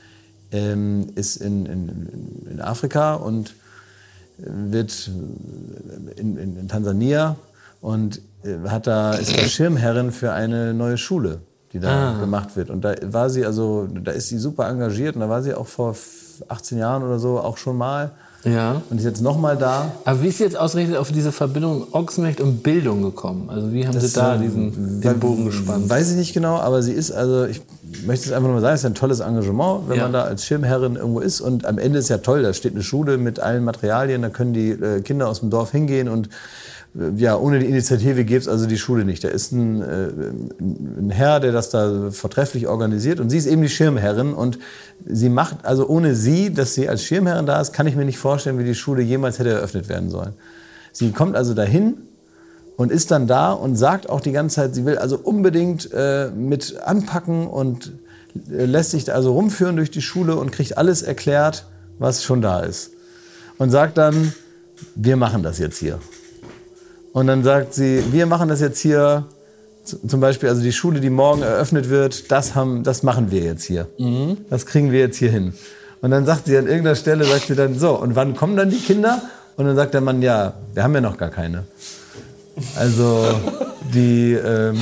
[0.52, 3.54] ähm, ist in, in, in Afrika und
[4.38, 5.10] wird
[6.16, 7.36] in, in, in Tansania
[7.80, 11.40] und äh, hat da, ist da Schirmherrin für eine neue Schule,
[11.72, 12.70] die da gemacht wird.
[12.70, 15.66] Und da war sie, also da ist sie super engagiert und da war sie auch
[15.66, 15.96] vor
[16.48, 18.12] 18 Jahren oder so auch schon mal
[18.46, 18.80] Ja.
[18.88, 19.92] und ist jetzt nochmal da.
[20.04, 23.50] Aber wie ist jetzt ausgerechnet auf diese Verbindung Ochsenknecht und Bildung gekommen?
[23.50, 25.90] Also wie haben sie da diesen den Bogen gespannt?
[25.90, 27.60] Weiß ich nicht genau, aber sie ist, also ich
[28.06, 30.04] möchte es einfach nur mal sagen, es ist ein tolles Engagement, wenn Ja.
[30.04, 31.40] man da als Schirmherrin irgendwo ist.
[31.40, 34.52] Und am Ende ist ja toll, da steht eine Schule mit allen Materialien, da können
[34.54, 36.28] die äh, Kinder aus dem Dorf hingehen und
[37.16, 39.22] ja, ohne die Initiative gäbe es also die Schule nicht.
[39.22, 40.08] Da ist ein, äh,
[40.58, 44.58] ein Herr, der das da vortrefflich organisiert und sie ist eben die Schirmherrin und
[45.04, 48.18] sie macht, also ohne sie, dass sie als Schirmherrin da ist, kann ich mir nicht
[48.18, 50.32] vorstellen, wie die Schule jemals hätte eröffnet werden sollen.
[50.92, 51.98] Sie kommt also dahin
[52.76, 56.30] und ist dann da und sagt auch die ganze Zeit, sie will also unbedingt äh,
[56.30, 57.92] mit anpacken und
[58.50, 61.66] äh, lässt sich also rumführen durch die Schule und kriegt alles erklärt,
[61.98, 62.92] was schon da ist.
[63.58, 64.32] Und sagt dann,
[64.94, 65.98] wir machen das jetzt hier.
[67.16, 69.24] Und dann sagt sie, wir machen das jetzt hier,
[69.84, 73.64] zum Beispiel, also die Schule, die morgen eröffnet wird, das, haben, das machen wir jetzt
[73.64, 73.86] hier.
[74.50, 75.54] Das kriegen wir jetzt hier hin.
[76.02, 78.68] Und dann sagt sie an irgendeiner Stelle, sagt sie dann, so, und wann kommen dann
[78.68, 79.22] die Kinder?
[79.56, 81.64] Und dann sagt der Mann, ja, wir haben ja noch gar keine.
[82.78, 83.24] Also
[83.94, 84.76] die, ähm,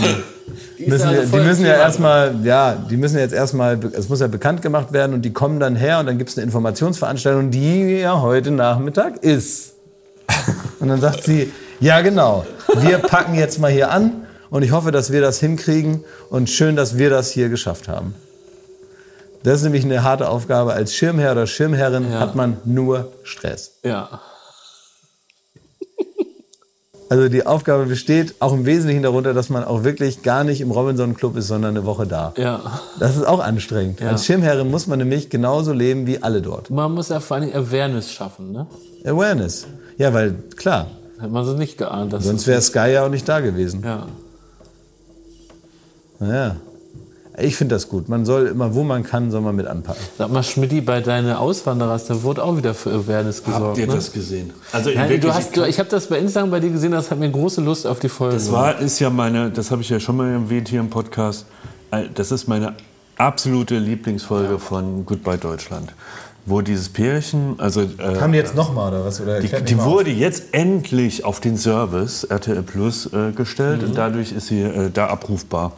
[0.84, 4.60] müssen, also die müssen ja erstmal, ja, die müssen jetzt erstmal, es muss ja bekannt
[4.60, 8.20] gemacht werden und die kommen dann her und dann gibt es eine Informationsveranstaltung, die ja
[8.20, 9.74] heute Nachmittag ist.
[10.80, 12.44] Und dann sagt sie, ja genau,
[12.76, 16.76] wir packen jetzt mal hier an und ich hoffe, dass wir das hinkriegen und schön,
[16.76, 18.14] dass wir das hier geschafft haben.
[19.42, 20.72] Das ist nämlich eine harte Aufgabe.
[20.72, 22.20] Als Schirmherr oder Schirmherrin Ja.
[22.20, 23.72] hat man nur Stress.
[23.82, 24.20] Ja.
[27.10, 30.70] Also die Aufgabe besteht auch im Wesentlichen darunter, dass man auch wirklich gar nicht im
[30.70, 32.32] Robinson Club ist, sondern eine Woche da.
[32.38, 32.80] Ja.
[32.98, 34.00] Das ist auch anstrengend.
[34.00, 34.08] Ja.
[34.08, 36.70] Als Schirmherrin muss man nämlich genauso leben wie alle dort.
[36.70, 38.66] Man muss ja vor allem Awareness schaffen, ne?
[39.04, 39.66] Awareness.
[39.98, 40.86] Ja, weil klar,
[41.24, 42.12] Hat man so nicht geahnt.
[42.12, 43.82] Dass sonst wäre Sky ja auch nicht da gewesen.
[43.82, 44.06] Ja.
[46.20, 46.56] Naja.
[47.38, 48.10] Ich finde das gut.
[48.10, 50.02] Man soll immer, wo man kann, soll man mit anpacken.
[50.18, 53.64] Sag mal, Schmidti, bei deinen Auswanderers, da wurde auch wieder für Awareness gesorgt.
[53.64, 53.94] Habt ihr ne?
[53.94, 54.52] das gesehen?
[54.70, 57.18] Also Nein, du hast, du, ich habe das bei Instagram bei dir gesehen, das hat
[57.18, 58.34] mir große Lust auf die Folge.
[58.34, 61.46] Das war, ist ja meine, das habe ich ja schon mal erwähnt hier im Podcast.
[61.90, 62.74] Äh, Das ist meine
[63.16, 65.94] absolute Lieblingsfolge von Goodbye Deutschland.
[66.46, 69.20] Wo dieses Pärchen, also äh, Haben die jetzt nochmal oder was?
[69.20, 74.32] Oder die, die wurde jetzt endlich auf den Service RTL Plus äh, gestellt und dadurch
[74.32, 75.72] ist sie äh, da abrufbar.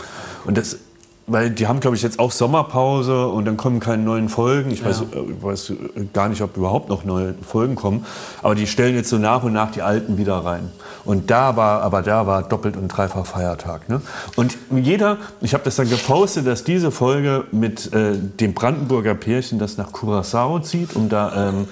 [0.45, 0.79] Und das,
[1.27, 4.70] weil die haben, glaube ich, jetzt auch Sommerpause und dann kommen keine neuen Folgen.
[4.70, 5.05] Ich weiß, äh,
[5.37, 5.74] ich weiß äh,
[6.12, 8.07] gar nicht, ob überhaupt noch neue Folgen kommen.
[8.43, 10.70] Aber die stellen jetzt so nach und nach die alten wieder rein.
[11.05, 13.89] Und da war, aber da war doppelt und dreifach Feiertag.
[13.89, 14.01] Ne?
[14.37, 19.59] Und jeder, ich habe das dann gepostet, dass diese Folge mit äh, dem Brandenburger Pärchen,
[19.59, 21.68] das nach Curaçao zieht, um da ähm,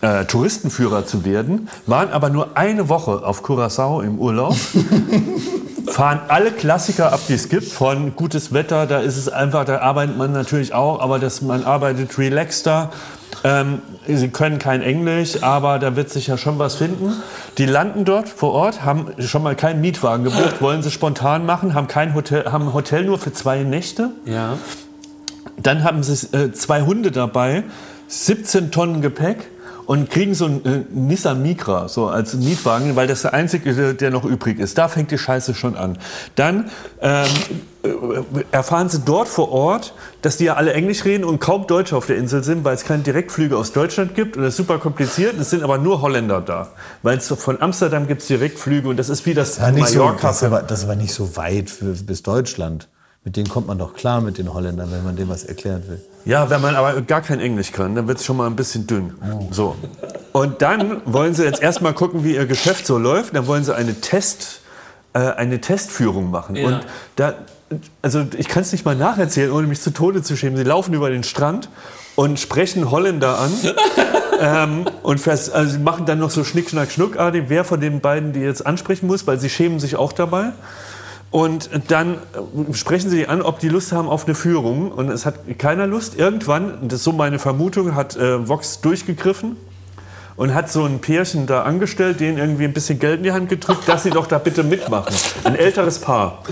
[0.00, 4.56] äh, Touristenführer zu werden, waren aber nur eine Woche auf Curaçao im Urlaub.
[5.88, 9.78] fahren alle Klassiker ab, die es gibt, von gutes Wetter, da ist es einfach, da
[9.78, 12.90] arbeitet man natürlich auch, aber das, man arbeitet relaxter.
[13.44, 17.12] Ähm, sie können kein Englisch, aber da wird sich ja schon was finden.
[17.58, 21.74] Die landen dort vor Ort, haben schon mal keinen Mietwagen gebucht, wollen sie spontan machen,
[21.74, 24.10] haben kein Hotel, haben ein Hotel nur für zwei Nächte.
[24.26, 24.58] Ja.
[25.56, 27.64] Dann haben sie äh, zwei Hunde dabei,
[28.08, 29.48] 17 Tonnen Gepäck
[29.86, 34.10] und kriegen so einen äh, Nissan Micra so als Mietwagen, weil das der einzige, der-
[34.10, 34.78] noch übrig ist.
[34.78, 35.98] Da fängt die Scheiße schon an.
[36.34, 36.70] Dann
[37.00, 37.26] ähm,
[37.82, 37.88] äh,
[38.52, 42.06] erfahren sie dort vor Ort, dass die ja alle Englisch reden und kaum Deutsche auf
[42.06, 45.38] der Insel sind, weil es keine Direktflüge aus Deutschland gibt und das ist super kompliziert.
[45.40, 46.68] Es sind aber nur Holländer da,
[47.02, 49.98] weil es von Amsterdam gibt es Direktflüge und das ist wie das Ja, nicht so,
[50.00, 50.28] Mallorca.
[50.28, 52.88] das, ist aber, das ist aber nicht so weit für, bis Deutschland.
[53.24, 56.00] Mit denen kommt man doch klar mit den Holländern, wenn man dem was erklären will.
[56.24, 58.86] Ja, wenn man aber gar kein Englisch kann, dann wird es schon mal ein bisschen
[58.86, 59.14] dünn.
[59.50, 59.76] So.
[60.32, 63.36] Und dann wollen sie jetzt erstmal gucken, wie ihr Geschäft so läuft.
[63.36, 64.60] Dann wollen sie eine Test,
[65.12, 66.56] äh, eine Testführung machen.
[66.56, 66.66] Ja.
[66.66, 66.80] Und
[67.14, 67.34] da,
[68.02, 70.56] also ich kann es nicht mal nacherzählen, ohne mich zu Tode zu schämen.
[70.56, 71.68] Sie laufen über den Strand
[72.16, 73.52] und sprechen Holländer an.
[74.40, 78.00] ähm, und fest, also sie machen dann noch so Schnick, Schnack, Schnuckartig, wer von den
[78.00, 80.52] beiden die jetzt ansprechen muss, weil sie schämen sich auch dabei.
[81.32, 84.92] Und dann äh, sprechen sie an, ob die Lust haben auf eine Führung.
[84.92, 86.16] Und es hat keiner Lust.
[86.16, 89.56] Irgendwann, das ist so meine Vermutung, hat äh, Vox durchgegriffen
[90.36, 93.48] und hat so ein Pärchen da angestellt, denen irgendwie ein bisschen Geld in die Hand
[93.48, 95.14] gedrückt, dass sie doch da bitte mitmachen.
[95.44, 96.42] Ein älteres Paar.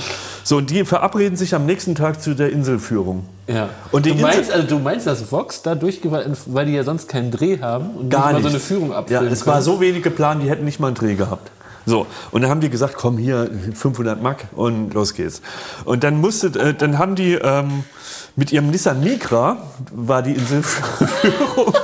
[0.45, 3.27] So, und die verabreden sich am nächsten Tag zu der Inselführung.
[3.49, 3.69] Ja.
[3.93, 7.09] Und du, meinst, Insel- also, du meinst, dass Vox da durchgeweiht, weil die ja sonst
[7.09, 9.81] keinen Dreh haben und Gar nicht mal so eine Führung Ja, abfilmen es war so
[9.81, 11.51] wenig geplant, die hätten nicht mal einen Dreh gehabt.
[11.87, 15.43] So, und dann haben die gesagt, komm hier, 500 Mark und los geht's.
[15.85, 17.85] Und dann musste, äh, dann haben die ähm,
[18.37, 19.59] mit ihrem Nissan Micra,
[19.93, 21.75] war die Inselführung,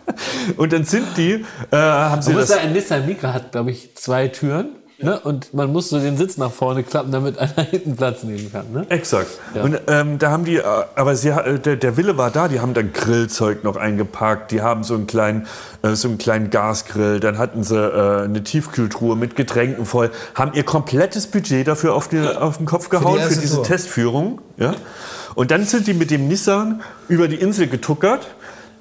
[0.56, 2.48] und dann sind die, äh, haben sie das...
[2.48, 4.70] sagen, ein Nissan Micra hat, glaube ich, zwei Türen.
[5.00, 5.20] Ne?
[5.20, 8.72] Und man muss so den Sitz nach vorne klappen, damit einer hinten Platz nehmen kann.
[8.72, 8.84] Ne?
[8.88, 9.30] Exakt.
[9.54, 10.64] Und ähm, da haben die, äh,
[10.96, 14.60] aber sie, äh, der, der Wille war da, die haben dann Grillzeug noch eingepackt, die
[14.60, 15.46] haben so einen kleinen,
[15.82, 20.52] äh, so einen kleinen Gasgrill, dann hatten sie äh, eine Tiefkühltruhe mit Getränken voll, haben
[20.54, 23.64] ihr komplettes Budget dafür auf, die, auf den Kopf gehauen für, erste diese Tour.
[23.64, 24.40] Testführung.
[24.56, 24.74] Ja?
[25.36, 28.26] Und dann sind die mit dem Nissan über die Insel getuckert.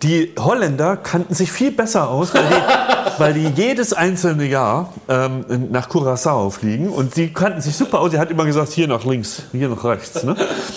[0.01, 2.55] Die Holländer kannten sich viel besser aus, weil die,
[3.18, 8.11] weil die jedes einzelne Jahr ähm, nach Curaçao fliegen und die kannten sich super aus.
[8.11, 10.24] Die hat immer gesagt, hier nach links, hier nach rechts.
[10.24, 10.36] Ne?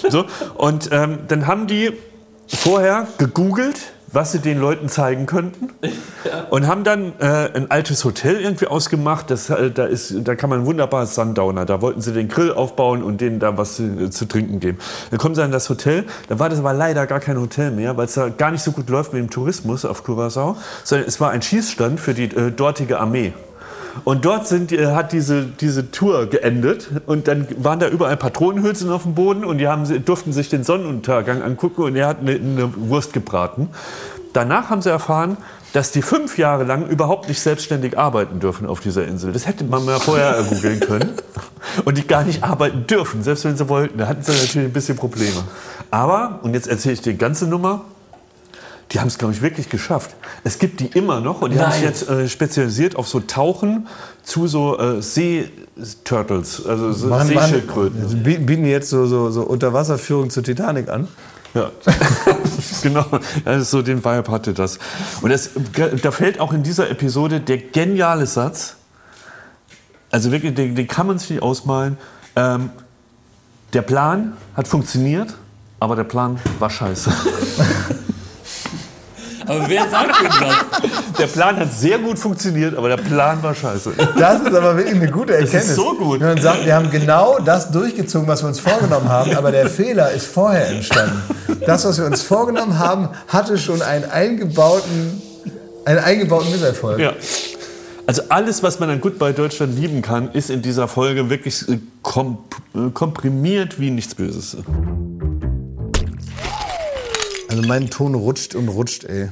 [0.09, 0.25] So,
[0.57, 1.93] und ähm, dann haben die
[2.47, 3.79] vorher gegoogelt,
[4.13, 5.71] was sie den Leuten zeigen könnten.
[6.51, 9.31] Und haben dann äh, ein altes Hotel irgendwie ausgemacht.
[9.31, 11.65] Das, äh, da, ist, da kann man wunderbar Sundowner.
[11.65, 14.79] Da wollten sie den Grill aufbauen und denen da was äh, zu trinken geben.
[15.11, 16.05] Dann kommen sie in das Hotel.
[16.29, 18.73] Da war das aber leider gar kein Hotel mehr, weil es da gar nicht so
[18.73, 20.57] gut läuft mit dem Tourismus auf Curacao.
[20.85, 23.33] Sondern es war ein Schießstand für die äh, dortige Armee.
[24.05, 28.91] Und dort sind, äh, hat diese, diese Tour geendet und dann waren da überall Patronenhülsen
[28.91, 32.33] auf dem Boden und die haben, durften sich den Sonnenuntergang angucken und er hat eine,
[32.33, 33.69] eine Wurst gebraten.
[34.33, 35.37] Danach haben sie erfahren,
[35.73, 39.33] dass die fünf Jahre lang überhaupt nicht selbstständig arbeiten dürfen auf dieser Insel.
[39.33, 41.11] Das hätte man mal vorher googeln können.
[41.85, 43.99] Und die gar nicht arbeiten dürfen, selbst wenn sie wollten.
[43.99, 45.45] Da hatten sie natürlich ein bisschen Probleme.
[45.91, 47.85] Aber, und jetzt erzähle ich die ganze Nummer,
[48.93, 50.17] die haben es, glaube ich, wirklich geschafft.
[50.43, 53.87] Es gibt die immer noch und die haben sich jetzt äh, spezialisiert auf so Tauchen
[54.25, 58.03] zu so äh, Seeturtles, also so machen- Seeschildkröten.
[58.03, 61.07] Also bieten bieten die jetzt so, so, so Unterwasserführung zur Titanic an?
[61.55, 61.71] Ja,
[62.83, 63.05] genau.
[63.45, 64.79] Also so den Vibe hatte das.
[65.23, 65.51] Und das,
[66.03, 68.77] da fällt auch in dieser Episode der geniale Satz.
[70.13, 71.97] Also wirklich, den, den kann man sich nicht ausmalen.
[72.37, 72.71] Ähm,
[73.73, 75.35] der Plan hat funktioniert,
[75.79, 77.13] aber der Plan war scheiße.
[79.51, 81.19] Aber wer sagt denn das?
[81.19, 83.93] Der Plan hat sehr gut funktioniert, aber der Plan war scheiße.
[84.19, 85.75] Das ist aber wirklich eine gute Erkenntnis.
[85.75, 86.21] so gut.
[86.21, 89.69] Wenn man sagt, wir haben genau das durchgezogen, was wir uns vorgenommen haben, aber der
[89.69, 91.23] Fehler ist vorher entstanden.
[91.67, 95.21] Das, was wir uns vorgenommen haben, hatte schon einen eingebauten,
[95.85, 97.01] einen eingebauten Misserfolg.
[97.01, 97.13] Ja.
[98.07, 101.79] Also alles, was man an Goodbye Deutschland lieben kann, ist in dieser Folge wirklich äh,
[102.03, 104.57] komp äh, komprimiert wie nichts Böses.
[107.49, 109.31] Also mein Ton rutscht und rutscht, ey.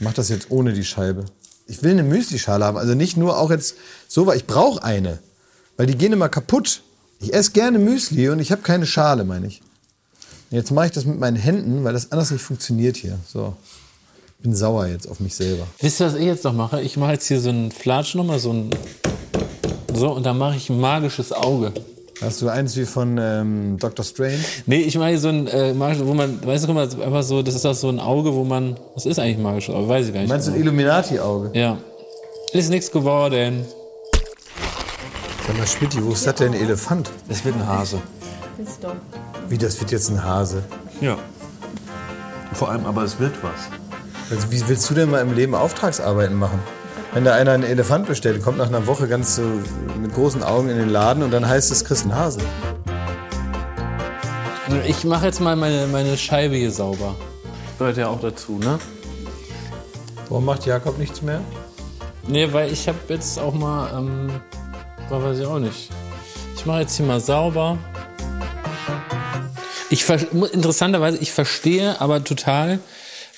[0.00, 1.26] Ich mach das jetzt ohne die Scheibe.
[1.66, 2.78] Ich will eine Müsli-Schale haben.
[2.78, 3.74] Also nicht nur auch jetzt
[4.08, 5.18] so, weil ich brauche eine.
[5.76, 6.80] Weil die gehen immer kaputt.
[7.20, 9.60] Ich esse gerne Müsli und ich habe keine Schale, meine ich.
[10.50, 13.18] Jetzt mache ich das mit meinen Händen, weil das anders nicht funktioniert hier.
[13.30, 13.54] So.
[14.38, 15.66] Ich bin sauer jetzt auf mich selber.
[15.80, 16.80] Wisst ihr, was ich jetzt noch mache?
[16.80, 18.70] Ich mache jetzt hier so einen Flatsch nochmal, so ein.
[19.92, 21.74] So, und dann mache ich ein magisches Auge.
[22.20, 24.04] Hast du eins wie von ähm, Dr.
[24.04, 24.40] Strange?
[24.66, 27.00] Nee, ich hier so ein äh, magisches, wo man, weißt du, guck mal, das ist
[27.00, 28.76] einfach so, das ist auch so ein Auge, wo man.
[28.94, 29.88] Was ist eigentlich ein magisches Auge?
[29.88, 30.28] Weiß ich gar nicht.
[30.28, 30.60] Meinst du ein.
[30.60, 31.50] Illuminati-Auge?
[31.58, 31.78] Ja.
[32.52, 33.64] Ist nichts geworden.
[35.46, 37.10] Sag mal, Schmidti, wo ist das denn ein Elefant?
[37.28, 38.02] Es wird ein Hase.
[38.62, 38.96] Ist doch.
[39.48, 40.62] Wie, das wird jetzt ein Hase?
[41.00, 41.16] Ja.
[42.52, 43.70] Vor allem, aber es wird was.
[44.30, 46.58] Also wie willst du denn mal im Leben Auftragsarbeiten machen?
[47.12, 49.42] Wenn da einer einen Elefant bestellt, kommt nach einer Woche ganz so
[50.00, 52.40] mit großen Augen in den Laden und dann heißt es, kriegst einen Hase.
[54.86, 57.16] Ich mache jetzt mal meine, meine Scheibe hier sauber.
[57.78, 58.78] Gehört ja auch dazu, ne?
[60.28, 61.40] Warum macht Jakob nichts mehr?
[62.28, 64.30] Nee, weil ich habe jetzt auch mal, ähm,
[65.08, 65.88] was weiß ich auch nicht.
[66.56, 67.78] Ich mache jetzt hier mal sauber.
[69.88, 70.20] Ich ver-
[70.52, 72.78] interessanterweise, ich verstehe aber total,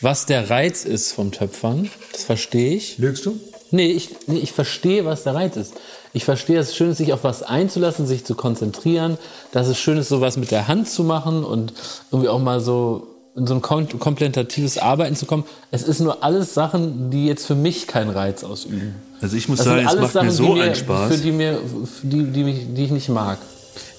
[0.03, 1.89] was der Reiz ist vom Töpfern.
[2.12, 2.99] Das verstehe ich.
[2.99, 3.41] Lügst du?
[3.73, 5.73] Nee, ich, nee, ich verstehe, was der Reiz ist.
[6.12, 9.18] Ich verstehe, dass es schön ist, sich auf was einzulassen, sich zu konzentrieren,
[9.53, 11.73] dass es schön ist, sowas mit der Hand zu machen und
[12.11, 15.45] irgendwie auch mal so in so ein kom komplementatives Arbeiten zu kommen.
[15.70, 18.95] Es ist nur alles Sachen, die jetzt für mich keinen Reiz ausüben.
[19.23, 21.12] Also ich muss Das sagen, es alles macht Sachen, mir so mir, einen Spaß.
[21.14, 21.55] für die mir,
[22.01, 23.39] für die, die, mich, die ich nicht mag.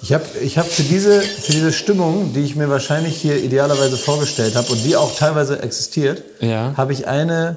[0.04, 3.98] Ich habe ich hab für, diese, für diese Stimmung, die ich mir wahrscheinlich hier idealerweise
[3.98, 6.74] vorgestellt habe und die auch teilweise existiert, Ja.
[6.78, 7.56] habe ich eine,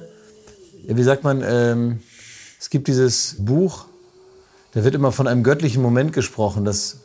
[0.88, 2.00] wie sagt man, ähm,
[2.60, 3.86] es gibt dieses Buch,
[4.72, 6.98] da wird immer von einem göttlichen Moment gesprochen, das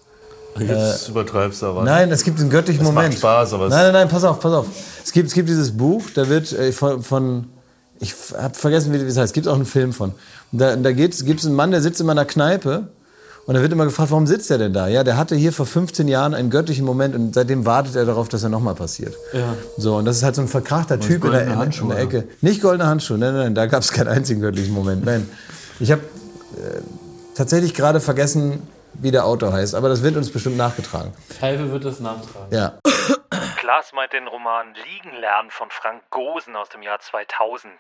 [0.60, 1.84] Jetzt übertreibst du aber.
[1.84, 3.14] Nein, es gibt einen göttlichen macht Moment.
[3.14, 4.66] Spaß, aber es- nein, nein, nein, pass auf, pass auf.
[5.02, 7.48] Es gibt, es gibt dieses Buch, da wird äh, von, von
[8.02, 9.28] ich habe vergessen, wie wie es heißt.
[9.30, 10.12] Es gibt auch einen Film von.
[10.52, 12.90] Da da gibt es einen Mann, der sitzt in einer Kneipe
[13.46, 14.88] und da wird immer gefragt, warum sitzt er denn da?
[14.88, 18.30] Ja, der hatte hier vor 15 Jahren einen göttlichen Moment und seitdem wartet er darauf,
[18.30, 19.16] dass er nochmal passiert.
[19.34, 19.56] Ja.
[19.78, 22.04] So, und das ist halt so ein verkrachter Typ in der, der- in Handschuhe, der
[22.04, 22.28] Ecke.
[22.42, 25.06] Nicht goldene Handschuhe, nein, nein, nein, da gab es keinen einzigen göttlichen Moment.
[25.06, 25.30] Nein.
[25.80, 26.82] Ich habe äh,
[27.36, 28.62] tatsächlich gerade vergessen,
[28.94, 31.14] wie der Autor heißt, aber das wird uns bestimmt nachgetragen.
[31.30, 32.48] Pfeife wird das nachtragen.
[32.52, 32.74] Ja.
[33.58, 37.72] Klaas meint den Roman Liegen lernen von Frank Gosen aus dem Jahr 2000.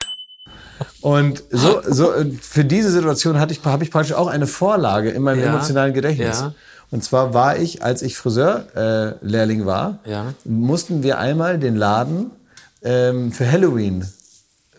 [1.01, 5.21] Und so, so für diese Situation hatte ich, habe ich praktisch auch eine Vorlage in
[5.23, 6.39] meinem Ja, emotionalen Gedächtnis.
[6.41, 6.53] ja.
[6.91, 10.33] Und zwar war ich, als ich Friseurlehrling äh, war, Ja.
[10.43, 12.31] mussten wir einmal den Laden
[12.83, 14.05] ähm, für Halloween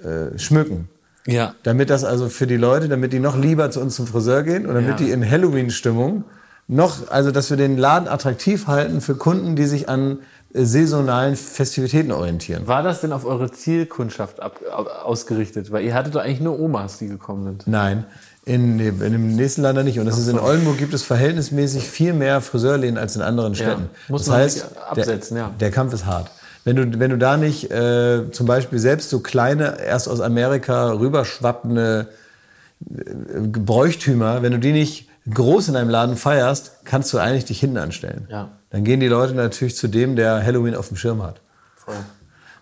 [0.05, 0.89] äh, schmücken.
[1.27, 1.55] Ja.
[1.63, 4.67] Damit das also für die Leute, damit die noch lieber zu uns zum Friseur gehen
[4.67, 6.25] und damit die in Halloween-Stimmung
[6.69, 10.19] noch, also dass wir den Laden attraktiv halten für Kunden, die sich an
[10.55, 12.67] saisonalen Festivitäten orientieren.
[12.67, 15.73] War das denn auf eure Zielkundschaft ab, au- ausgerichtet?
[15.73, 17.67] Weil ihr hattet doch eigentlich nur Omas, die gekommen sind.
[17.67, 18.05] Nein,
[18.45, 19.99] in, in dem nächsten Land nicht.
[19.99, 23.89] Und das ist in Oldenburg gibt es verhältnismäßig viel mehr Friseurläden als in anderen Städten.
[24.09, 25.51] muss das man heißt, sich absetzen, der, ja.
[25.61, 26.31] der Kampf ist hart.
[26.65, 30.93] Wenn du, wenn du da nicht äh, zum Beispiel selbst so kleine, erst aus Amerika
[30.93, 32.09] rüberschwappende
[32.91, 37.61] äh, Bräuchtümer, wenn du die nicht groß in deinem Laden feierst, kannst du eigentlich dich
[37.61, 38.27] hinten anstellen.
[38.31, 38.49] Ja.
[38.73, 41.41] Dann gehen die Leute natürlich zu dem, der Halloween auf dem Schirm hat.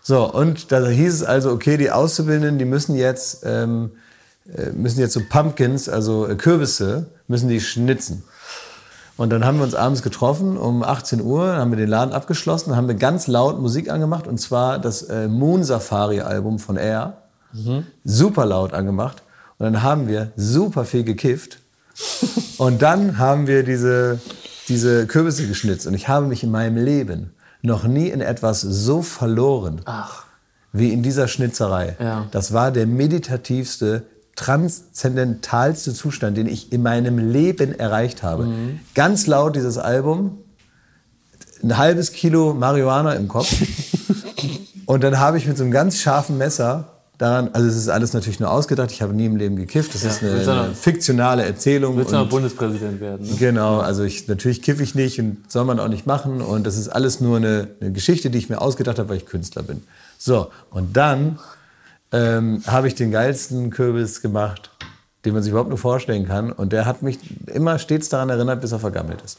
[0.03, 3.91] So, und da hieß es also, okay, die Auszubildenden, die müssen jetzt, ähm,
[4.53, 8.23] äh, müssen jetzt so Pumpkins, also äh, Kürbisse, müssen die schnitzen.
[9.15, 12.75] Und dann haben wir uns abends getroffen um 18 Uhr, haben wir den Laden abgeschlossen,
[12.75, 17.17] haben wir ganz laut Musik angemacht und zwar das äh, Moon Safari Album von Air.
[18.03, 19.21] Super laut angemacht.
[19.59, 21.59] Und dann haben wir super viel gekifft.
[22.57, 24.19] Und dann haben wir diese,
[24.71, 25.85] diese Kürbisse geschnitzt.
[25.85, 29.81] Und ich habe mich in meinem Leben noch nie in etwas so verloren
[30.73, 31.97] wie in dieser Schnitzerei.
[31.99, 32.27] Ja.
[32.31, 34.03] Das war der meditativste,
[34.35, 38.47] transzendentalste Zustand, den ich in meinem Leben erreicht habe.
[38.95, 40.37] Ganz laut dieses Album,
[41.61, 43.53] ein halbes Kilo Marihuana im Kopf.
[44.85, 48.13] Und dann habe ich mit so einem ganz scharfen Messer daran, also es ist alles
[48.13, 51.95] natürlich nur ausgedacht, ich habe nie im Leben gekifft, das ist eine, eine fiktionale Erzählung.
[51.97, 53.27] Willst du noch und- Bundespräsident werden?
[53.27, 53.35] Ne?
[53.37, 56.77] Genau, also ich, natürlich kiffe ich nicht und soll man auch nicht machen und das
[56.77, 59.83] ist alles nur eine, eine Geschichte, die ich mir ausgedacht habe, weil ich Künstler bin.
[60.17, 61.37] So, und dann
[62.11, 64.71] ähm, habe ich den geilsten Kürbis gemacht,
[65.23, 68.61] den man sich überhaupt nur vorstellen kann und der hat mich immer stets daran erinnert,
[68.61, 69.37] bis er vergammelt ist.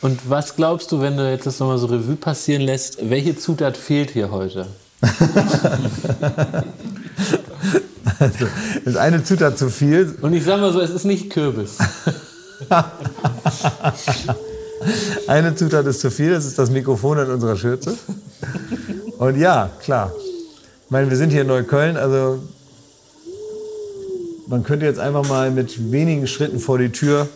[0.00, 3.76] Und was glaubst du, wenn du jetzt das nochmal so Revue passieren lässt, welche Zutat
[3.76, 4.66] fehlt hier heute?
[8.18, 8.46] Also,
[8.84, 10.14] ist eine Zutat zu viel.
[10.22, 11.76] Und ich sag mal so, es ist nicht Kürbis.
[15.26, 17.96] Eine Zutat ist zu viel, das ist das Mikrofon in unserer Schürze.
[19.18, 20.12] Und ja, klar.
[20.84, 22.38] Ich meine, wir sind hier in Neukölln, also
[24.46, 27.28] man könnte jetzt einfach mal mit wenigen Schritten vor die Tür,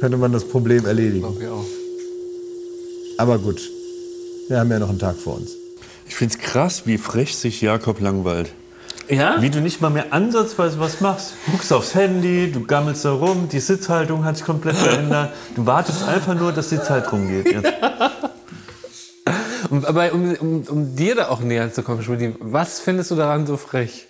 [0.00, 1.26] könnte man das Problem erledigen.
[3.18, 3.60] Aber gut,
[4.48, 5.56] wir haben ja noch einen Tag vor uns.
[6.08, 8.52] Ich finde es krass, wie frech sich Jakob langweilt.
[9.08, 9.40] Ja?
[9.40, 11.34] Wie du nicht mal mehr ansatzweise was machst.
[11.46, 15.32] Du guckst aufs Handy, du gammelst da rum, die Sitzhaltung hat sich komplett verändert.
[15.54, 17.46] Du wartest einfach nur, dass die Zeit rumgeht.
[17.46, 17.72] Jetzt.
[19.70, 23.16] Und, aber um, um, um dir da auch näher zu kommen, Schmidti, was findest du
[23.16, 24.06] daran so frech?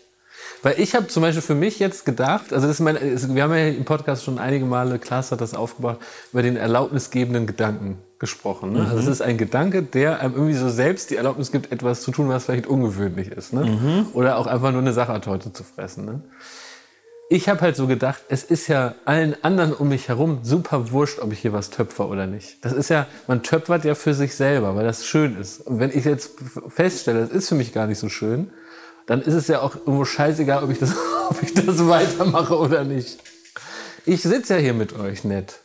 [0.63, 2.97] Weil ich habe zum Beispiel für mich jetzt gedacht, also das ist mein,
[3.35, 5.99] wir haben ja im Podcast schon einige Male, Klaas hat das aufgebracht,
[6.33, 8.73] über den erlaubnisgebenden Gedanken gesprochen.
[8.73, 8.87] Ne?
[8.89, 12.11] Also es ist ein Gedanke, der einem irgendwie so selbst die Erlaubnis gibt, etwas zu
[12.11, 13.53] tun, was vielleicht ungewöhnlich ist.
[13.53, 14.07] Ne?
[14.15, 16.07] Oder auch einfach nur eine Sachertorte zu fressen.
[16.07, 16.23] Ne?
[17.29, 21.19] Ich habe halt so gedacht, es ist ja allen anderen um mich herum super wurscht,
[21.19, 22.65] ob ich hier was töpfer oder nicht.
[22.65, 25.61] Das ist ja, man töpfert ja für sich selber, weil das schön ist.
[25.67, 26.33] Und wenn ich jetzt
[26.69, 28.51] feststelle, es ist für mich gar nicht so schön,
[29.07, 30.95] dann ist es ja auch irgendwo scheißegal, ob ich das,
[31.29, 33.19] ob ich das weitermache oder nicht.
[34.05, 35.61] Ich sitze ja hier mit euch nett.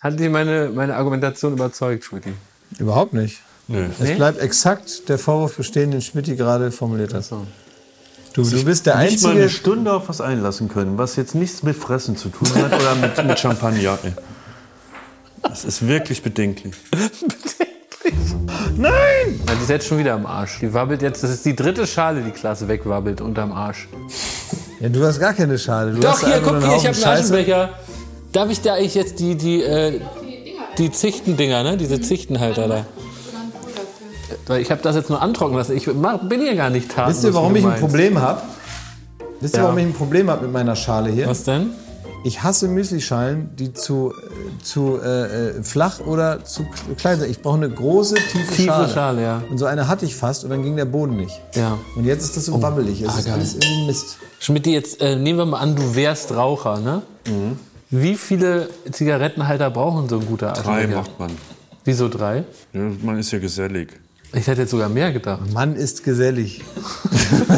[0.00, 2.32] Hat dich meine, meine Argumentation überzeugt, Schmidti?
[2.78, 3.40] Überhaupt nicht.
[3.68, 3.86] Nö.
[4.00, 7.30] Es bleibt exakt der Vorwurf bestehen, den Schmidt gerade formuliert hat.
[7.30, 9.42] Du, du bist der Nicht mal Einzige.
[9.42, 12.94] eine Stunde auf was einlassen können, was jetzt nichts mit Fressen zu tun hat oder
[12.94, 13.98] mit, mit Champagner.
[15.42, 16.74] Das ist wirklich bedenklich.
[18.78, 20.58] Ja, die ist jetzt schon wieder am Arsch.
[20.60, 23.88] Die wabbelt jetzt, das ist die dritte Schale, die Klasse wegwabbelt unterm Arsch.
[24.80, 25.92] Ja, du hast gar keine Schale.
[25.92, 27.20] Du Doch, hast hier, guck hier, ich Haufen habe einen.
[27.24, 27.70] Aschenbecher.
[28.32, 30.00] Darf ich da eigentlich jetzt die, die, äh,
[30.78, 31.76] die Zichtendinger, ne?
[31.76, 32.86] Diese Zichtenhalter da.
[34.46, 35.76] Weil Ich habe das jetzt nur antrocknen lassen.
[35.76, 37.16] Ich mach- bin hier gar nicht tatenlos.
[37.16, 37.80] Wisst ihr, warum ich ein.
[37.80, 38.42] Problem habe?
[39.40, 39.64] Wisst ihr, Ja.
[39.64, 41.26] warum ich ein Problem habe mit meiner Schale hier?
[41.26, 41.70] Was denn?
[42.22, 44.12] Ich hasse Müslischalen, die zu,
[44.62, 46.66] zu äh, äh, flach oder zu
[46.98, 47.30] klein sind.
[47.30, 48.88] Ich brauche eine große, tiefe, Tiefe Schale.
[48.92, 49.42] Schale, ja.
[49.50, 51.40] Und so eine hatte ich fast und dann ging der Boden nicht.
[51.54, 51.78] Ja.
[51.96, 53.00] Und jetzt ist das so wabbelig.
[53.00, 53.34] Es ah, ist geil.
[53.34, 54.18] alles irgendwie Mist.
[54.38, 57.02] Schmidt, jetzt äh, nehmen wir mal an, du wärst Raucher, ne?
[57.90, 61.00] Wie viele Zigarettenhalter brauchen so ein guter Drei Aschenbecher?
[61.00, 61.30] macht man.
[61.84, 62.44] Wieso drei?
[62.72, 63.88] Ja, man ist ja gesellig.
[64.32, 65.40] Ich hätte jetzt sogar mehr gedacht.
[65.52, 66.62] Mann ist gesellig.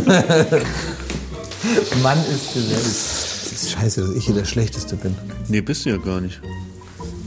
[2.02, 2.74] Mann ist gesellig.
[2.82, 5.14] Das ist scheiße, dass ich hier der Schlechteste bin.
[5.48, 6.40] Nee, bist du ja gar nicht.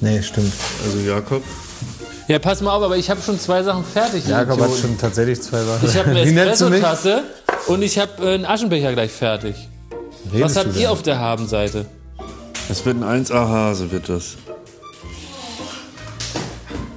[0.02, 0.52] Nee, stimmt.
[0.84, 1.44] Also Jakob,
[2.28, 4.28] Ja, pass mal auf, aber ich habe schon zwei Sachen fertig.
[4.28, 5.88] Jakob hat schon tatsächlich zwei Sachen.
[5.88, 6.22] Ich habe eine?
[6.22, 7.24] Espresso-Tasse
[7.68, 9.56] und ich habe äh, einen Aschenbecher gleich fertig.
[10.34, 11.86] Redest Was habt ihr auf der Habenseite?
[12.68, 14.38] Das wird ein 1A-Hase, wird das.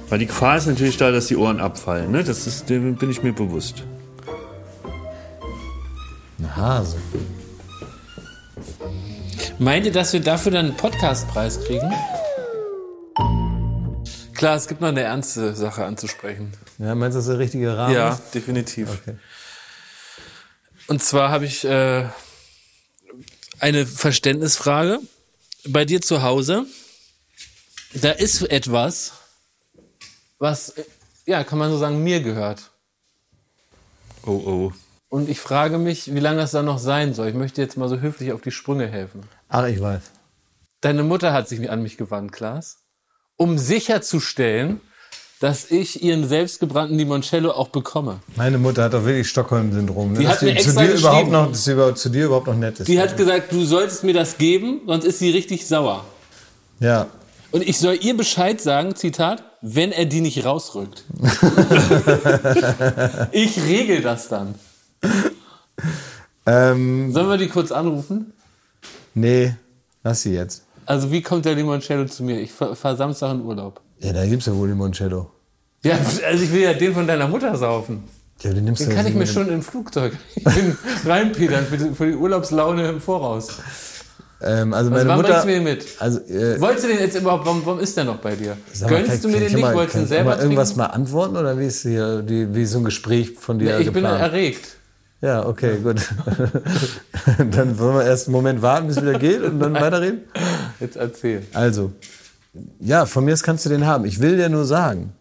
[0.09, 2.11] Weil die Gefahr ist natürlich da, dass die Ohren abfallen.
[2.11, 2.23] Ne?
[2.23, 3.83] Das ist, dem bin ich mir bewusst.
[6.39, 6.97] Ein Hase.
[9.59, 11.91] Meint ihr, dass wir dafür dann einen Podcastpreis kriegen?
[14.33, 16.53] Klar, es gibt noch eine ernste Sache anzusprechen.
[16.77, 17.93] Ja, meinst du, das ist der richtige Rahmen?
[17.93, 18.89] Ja, definitiv.
[18.89, 19.17] Okay.
[20.87, 22.05] Und zwar habe ich äh,
[23.59, 24.99] eine Verständnisfrage.
[25.67, 26.65] Bei dir zu Hause,
[27.93, 29.13] da ist etwas,
[30.37, 30.73] was,
[31.25, 32.71] ja, kann man so sagen, mir gehört.
[34.25, 34.73] Oh oh.
[35.09, 37.29] Und ich frage mich, wie lange das dann noch sein soll.
[37.29, 39.23] Ich möchte jetzt mal so höflich auf die Sprünge helfen.
[39.49, 40.03] Ach, ich weiß.
[40.81, 42.85] Deine Mutter hat sich an mich gewandt, Klaas,
[43.35, 44.81] um sicherzustellen,
[45.39, 48.19] dass ich ihren selbstgebrannten Limoncello auch bekomme.
[48.35, 50.13] Meine Mutter hat doch wirklich Stockholm-Syndrom.
[50.13, 50.19] Ne?
[50.19, 52.79] Die hat mir zu extra dir überhaupt noch, dass sie zu dir überhaupt noch nett
[52.79, 52.87] ist.
[52.87, 56.03] Die hat gesagt, du solltest mir das geben, sonst ist sie richtig sauer.
[56.79, 57.07] ja.
[57.51, 61.03] Und ich soll ihr Bescheid sagen, Zitat, wenn er die nicht rausrückt.
[63.31, 64.53] ich regel das dann.
[66.45, 68.33] Ähm, Sollen wir die kurz anrufen?
[69.15, 69.55] nee,
[70.03, 70.63] lass sie jetzt.
[70.85, 72.39] Also wie kommt der Limoncello zu mir?
[72.39, 73.81] Ich fahre fahr Samstag in Urlaub.
[73.99, 75.29] Ja, da gibt's ja wohl Limoncello.
[75.83, 75.97] Ja,
[76.27, 78.03] also ich will ja den von deiner Mutter saufen.
[78.41, 81.93] Ja, den nimmst Den du kann ich mir schon im Flugzeug bin reinpedern für die,
[81.93, 83.49] für die Urlaubslaune im Voraus.
[84.41, 85.27] Ähm, also Was, meine wann Mutter.
[85.29, 85.85] bringst du mir den mit?
[85.99, 88.55] Also, äh, Wolltest du den jetzt überhaupt, warum, warum ist der noch bei dir?
[88.81, 89.61] mal, Gönnst du mir den ich nicht?
[89.61, 90.79] mal- Wolltest du den selber mal irgendwas trinken?
[90.81, 93.85] mal antworten oder wie ist hier die, wie so ein Gespräch von dir Ja, ich
[93.91, 94.21] bin geplant?
[94.21, 94.75] erregt.
[95.21, 95.97] Ja, okay, gut.
[97.51, 100.21] dann wollen wir erst einen Moment warten, bis es wieder geht und dann weiterreden.
[100.79, 101.43] Jetzt erzähl.
[101.53, 101.91] Also,
[102.79, 104.05] ja, von mir aus kannst du den haben.
[104.05, 105.13] Ich will dir nur sagen.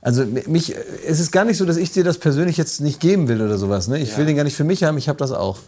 [0.00, 0.74] Also mich,
[1.06, 3.58] es ist gar nicht so, dass ich dir das persönlich jetzt nicht geben will oder
[3.58, 3.88] sowas.
[3.88, 3.98] Ne?
[3.98, 5.58] Ich will den gar nicht für mich haben, ich habe das auch.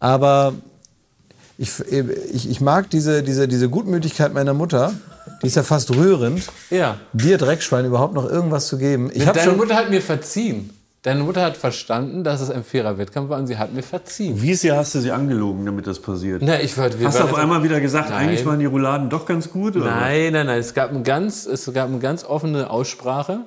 [0.00, 0.54] Aber
[1.56, 1.70] ich,
[2.32, 4.92] ich, ich mag diese, diese, diese Gutmütigkeit meiner Mutter,
[5.42, 6.98] die ist ja fast rührend, Ja.
[7.12, 9.10] dir Dreckschwein überhaupt noch irgendwas zu geben.
[9.12, 10.70] Ich habe Deine schon, Mutter hat mir verziehen.
[11.02, 14.42] Deine Mutter hat verstanden, dass es ein fairer Wettkampf war und sie hat mir verziehen.
[14.42, 16.42] Wie sehr hast du sie angelogen, damit das passiert?
[16.44, 18.28] Na, ich wollte, Hast du auf einmal wieder gesagt, Nein.
[18.28, 19.76] eigentlich waren die Rouladen doch ganz gut?
[19.76, 19.86] Oder?
[19.86, 20.58] Nein, nein, nein.
[20.58, 23.46] Es gab, ein ganz, es gab eine ganz offene Aussprache.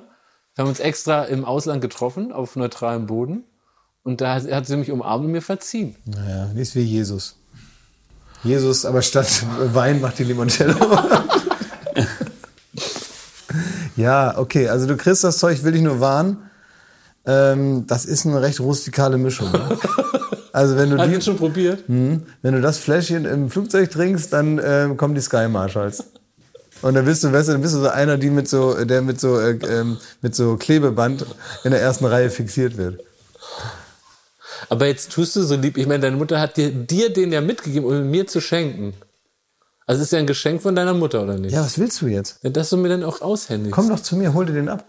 [0.56, 3.44] Wir haben uns extra im Ausland getroffen, auf neutralem Boden.
[4.02, 5.94] Und da hat, hat sie mich umarmt und mir verziehen.
[6.06, 7.36] Naja, die ist wie Jesus.
[8.42, 10.74] Jesus, aber statt Wein macht die Limoncello.
[13.96, 16.50] ja, okay, also du kriegst das Zeug, will dich nur warnen.
[17.26, 19.50] Ähm, das ist eine recht rustikale Mischung.
[19.50, 19.78] Ne?
[20.54, 21.82] Also wenn du, die, schon probiert?
[21.88, 26.04] wenn du das Fläschchen im Flugzeug trinkst, dann ähm, kommen die Sky Marshals.
[26.80, 29.02] Und dann bist du, weißt du, dann bist du so einer, die mit so, der
[29.02, 31.26] mit so, äh, ähm, mit so Klebeband
[31.64, 33.00] in der ersten Reihe fixiert wird.
[34.68, 35.76] Aber jetzt tust du so lieb.
[35.76, 38.94] Ich meine, deine Mutter hat dir, dir den ja mitgegeben, um ihn mir zu schenken.
[39.86, 41.52] Also es ist ja ein Geschenk von deiner Mutter, oder nicht?
[41.52, 42.38] Ja, was willst du jetzt?
[42.42, 43.72] Ja, Dass du mir dann auch aushändigst.
[43.72, 44.84] Komm doch zu mir, hol dir den ab.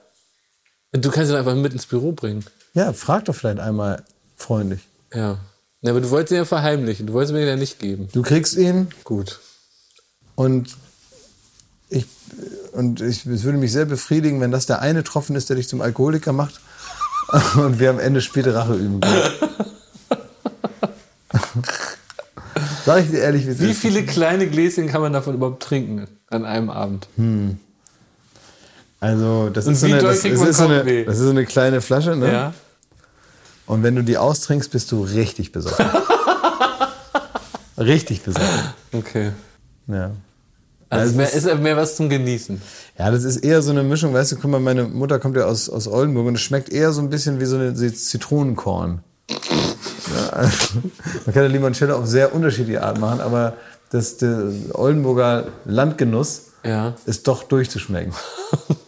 [0.92, 2.46] Du kannst ihn einfach mit ins Büro bringen.
[2.74, 4.04] Ja, frag doch vielleicht einmal
[4.36, 4.82] freundlich.
[5.14, 5.40] Ja.
[5.82, 7.08] ja aber du wolltest ihn ja verheimlichen.
[7.08, 8.08] Du wolltest mir den ja nicht geben.
[8.12, 9.40] Du kriegst ihn Gut.
[10.36, 10.76] und
[11.90, 12.06] ich,
[12.74, 15.68] und ich, es würde mich sehr befriedigen, wenn das der eine Tropfen ist, der dich
[15.70, 16.60] zum Alkoholiker macht
[17.56, 19.32] und wir am Ende späte Rache üben können.
[22.86, 26.46] Sag ich dir ehrlich, wie Wie viele kleine Gläschen kann man davon überhaupt trinken an
[26.46, 27.08] einem Abend?
[29.00, 31.82] Also, das ist, so eine, das, man ist so eine, das ist so eine kleine
[31.82, 32.32] Flasche, ne?
[32.32, 32.54] Ja.
[33.68, 35.86] Und wenn du die austrinkst, bist du richtig besoffen.
[37.78, 38.74] richtig besoffen.
[38.94, 39.32] Okay.
[39.88, 40.12] Ja.
[40.90, 42.62] Also, Also mehr, ist mehr was zum Genießen.
[42.98, 45.46] Ja, das ist eher so eine Mischung, weißt du, guck mal, meine Mutter kommt ja
[45.46, 49.02] aus, aus Oldenburg und es schmeckt eher so ein bisschen wie so eine Zitronenkorn.
[49.30, 50.68] Ja, also,
[51.26, 53.54] man kann ja Limoncello auf sehr unterschiedliche Art machen, aber
[53.90, 56.94] das, der Oldenburger Landgenuss Ja.
[57.06, 58.14] ist doch durchzuschmecken.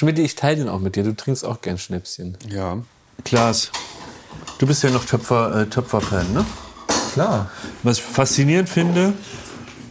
[0.00, 1.02] Schmidt, ich teile den auch mit dir.
[1.02, 2.38] Du trinkst auch gern Schnäpschen.
[2.48, 2.78] Ja.
[3.22, 3.70] Klaas,
[4.56, 6.42] du bist ja noch Töpfer, äh, Töpfer-Fan, ne?
[7.12, 7.50] Klar.
[7.82, 9.12] Was ich faszinierend finde,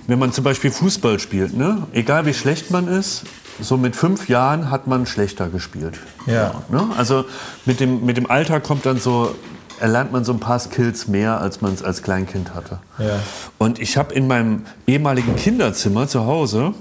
[0.07, 1.83] wenn man zum Beispiel Fußball spielt, ne?
[1.93, 3.21] egal wie schlecht man ist,
[3.61, 5.99] so mit fünf Jahren hat man schlechter gespielt.
[6.25, 6.63] Ja.
[6.69, 6.89] Ne?
[6.97, 7.25] Also
[7.67, 9.35] mit dem, mit dem Alter kommt dann so,
[9.79, 12.79] erlernt man so ein paar Skills mehr, als man es als Kleinkind hatte.
[12.97, 13.19] Ja.
[13.59, 16.73] Und ich habe in meinem ehemaligen Kinderzimmer zu Hause,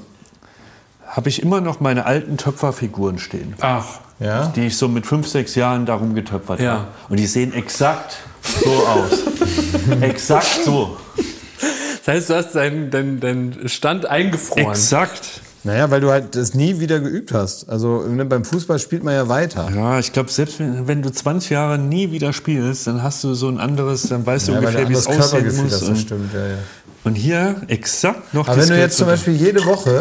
[1.09, 3.55] habe ich immer noch meine alten Töpferfiguren stehen.
[3.61, 3.85] Ach.
[4.21, 4.47] Ja?
[4.55, 6.73] Die ich so mit fünf, sechs Jahren darum getöpfert Ja.
[6.73, 6.85] habe.
[7.09, 9.11] Und die sehen exakt so aus.
[10.01, 10.97] exakt so.
[12.05, 14.71] Das heißt, du hast deinen dein, dein Stand eingefroren.
[14.71, 15.41] Exakt.
[15.65, 17.69] Naja, weil du halt das nie wieder geübt hast.
[17.69, 19.69] Also ne, beim Fußball spielt man ja weiter.
[19.75, 23.35] Ja, ich glaube, selbst wenn, wenn du 20 Jahre nie wieder spielst, dann hast du
[23.35, 25.73] so ein anderes, dann weißt du Ja, weil du ungefähr, wie es aussehen Körpergefühl muss.
[25.75, 26.55] hast, das Und, stimmt, ja, ja.
[27.05, 29.09] und hier exakt noch Aber wenn du jetzt zum.
[29.09, 30.01] Beispiel jede Woche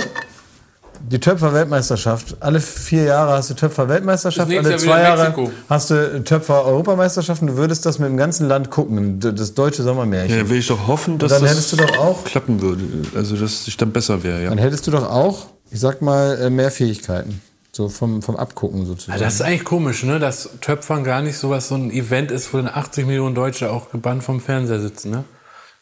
[1.09, 5.33] die Töpfer-Weltmeisterschaft, alle vier Jahre hast du Töpfer-Weltmeisterschaft, alle zwei Jahre
[5.69, 10.31] hast du Töpfer-Europameisterschaften, du würdest das mit dem ganzen Land gucken, das deutsche Sommermärchen.
[10.31, 12.83] Ja, dann will ich doch hoffen, dass dann das hättest du doch auch- klappen würde.
[13.15, 14.49] Also, dass ich dann besser wäre, ja.
[14.49, 17.41] Dann hättest du doch auch, ich sag mal, äh, mehr Fähigkeiten.
[17.71, 19.19] So vom, vom Abgucken sozusagen.
[19.19, 20.17] Ja, das ist eigentlich komisch, ne?
[20.17, 23.91] dass Töpfern gar nicht sowas so ein Event ist, wo dann 80 Millionen Deutsche auch
[23.91, 25.11] gebannt vom Fernseher sitzen.
[25.11, 25.25] Ne?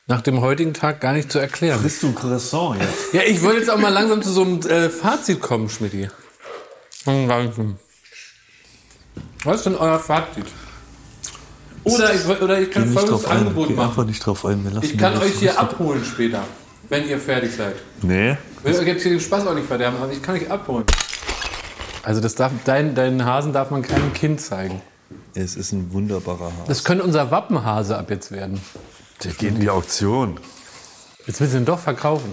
[0.08, 1.82] Nach dem heutigen Tag gar nicht zu erklären.
[1.82, 3.14] Bist du ein Croissant jetzt?
[3.14, 6.10] Ja, ich wollte jetzt auch mal langsam zu so einem äh, Fazit kommen, Schmidti.
[7.06, 7.78] Hm.
[9.44, 10.46] Was ist denn euer Fazit?
[11.84, 13.38] Oder ich, oder ich kann folgendes ein.
[13.40, 13.90] Angebot Geh machen.
[13.90, 14.64] einfach nicht drauf ein.
[14.64, 16.44] Wir lassen Ich kann euch hier abholen später,
[16.90, 17.76] wenn ihr fertig seid.
[18.04, 18.38] Nee.
[18.60, 20.86] Ich will euch jetzt hier den Spaß auch nicht verderben, aber ich kann euch abholen.
[22.04, 24.84] Also das darf, dein, deinen Hasen darf man keinem Kind zeigen.
[25.34, 26.68] Es ist ein wunderbarer Hase.
[26.68, 28.62] Das könnte unser Wappenhase ab jetzt werden.
[29.24, 30.40] Der geht in die Auktion.
[31.26, 32.32] Jetzt willst du ihn doch verkaufen.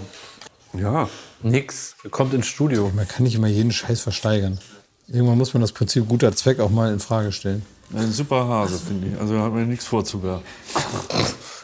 [0.73, 1.09] Ja.
[1.41, 2.91] Nix, kommt ins Studio.
[2.95, 4.59] Man kann nicht immer jeden Scheiß versteigern.
[5.07, 7.65] Irgendwann muss man das Prinzip guter Zweck auch mal in Frage stellen.
[7.93, 9.19] Ein super Hase, finde ich.
[9.19, 10.43] Also hat mir nichts vorzuwerfen.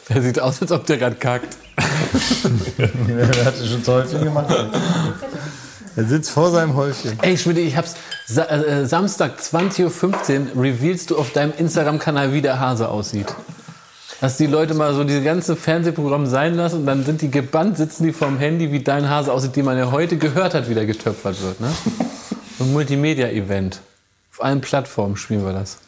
[0.08, 1.56] Der sieht aus, als ob der gerade kackt.
[2.78, 4.54] Er hat schon zu häufig gemacht.
[5.96, 7.18] Er sitzt vor seinem Häufchen.
[7.22, 7.94] Ey, Schmidt, ich hab's
[8.26, 13.26] Sa äh, Samstag 20.15 Uhr revealst du auf deinem Instagram-Kanal, wie der Hase aussieht.
[14.20, 17.78] Dass die Leute mal so diese ganze Fernsehprogramm sein lassen und dann sind die gebannt,
[17.78, 20.74] sitzen die vorm Handy, wie dein Hase aussieht, den man ja heute gehört hat, wie
[20.74, 21.60] der getöpfert wird.
[21.60, 21.70] Ne?
[22.58, 23.80] So ein Multimedia-Event.
[24.32, 25.78] Auf allen Plattformen spielen wir das.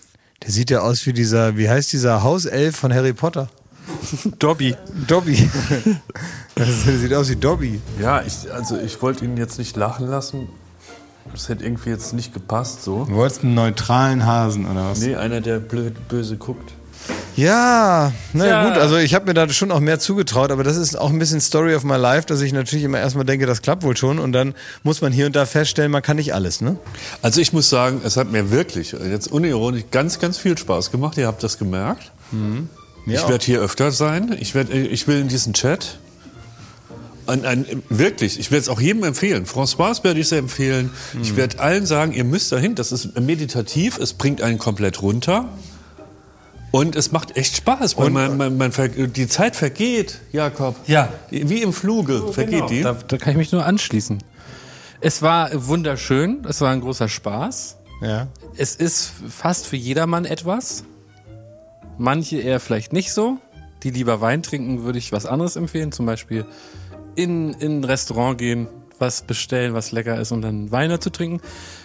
[0.43, 3.49] Der sieht ja aus wie dieser, wie heißt dieser Hauself von Harry Potter?
[4.39, 4.75] Dobby.
[5.07, 5.51] Dobby.
[6.55, 7.81] Das sieht aus wie Dobby.
[8.01, 10.49] Ja, ich, also ich wollte ihn jetzt nicht lachen lassen.
[11.31, 13.07] Das hätte irgendwie jetzt nicht gepasst so.
[13.07, 15.01] Du wolltest einen neutralen Hasen oder was?
[15.01, 16.73] Nee, einer, der blöd, böse guckt.
[17.37, 18.69] Ja, na ja.
[18.69, 21.19] Gut, also ich habe mir da schon auch mehr zugetraut, aber das ist auch ein
[21.19, 24.19] bisschen Story of my life, dass ich natürlich immer erstmal denke, das klappt wohl schon
[24.19, 26.77] und dann muss man hier und da feststellen, man kann nicht alles, ne?
[27.23, 31.17] Also ich muss sagen, es hat mir wirklich, jetzt unironisch, ganz, ganz viel Spaß gemacht.
[31.17, 32.13] Ihr habt das gemerkt.
[33.05, 34.37] Mir ich werde hier öfter sein.
[34.39, 35.99] Ich, werd, ich will in diesen Chat.
[37.27, 39.47] Ein, ein, wirklich, ich werde es auch jedem empfehlen.
[39.47, 40.91] François werde ich es empfehlen.
[41.23, 42.75] Ich werde allen sagen, ihr müsst dahin.
[42.75, 45.49] Das ist meditativ, es bringt einen komplett runter.
[46.73, 50.75] Und es macht echt Spaß, weil man, man, man ver die Zeit vergeht, Jakob.
[50.87, 51.13] Ja.
[51.31, 52.83] Wie im Fluge vergeht die.
[52.83, 54.19] Da, da kann ich mich nur anschließen.
[55.03, 57.77] Es war wunderschön, es war ein großer Spaß.
[58.01, 58.29] Ja.
[58.57, 60.85] Es ist fast für jedermann etwas.
[61.99, 63.39] Manche eher vielleicht nicht so.
[63.83, 65.93] Die lieber Wein trinken, würde ich was anderes empfehlen.
[65.93, 66.47] Zum Beispiel
[67.17, 68.69] in, in ein Restaurant gehen,
[68.99, 71.41] was bestellen, was lecker ist und dann Wein dazu trinken.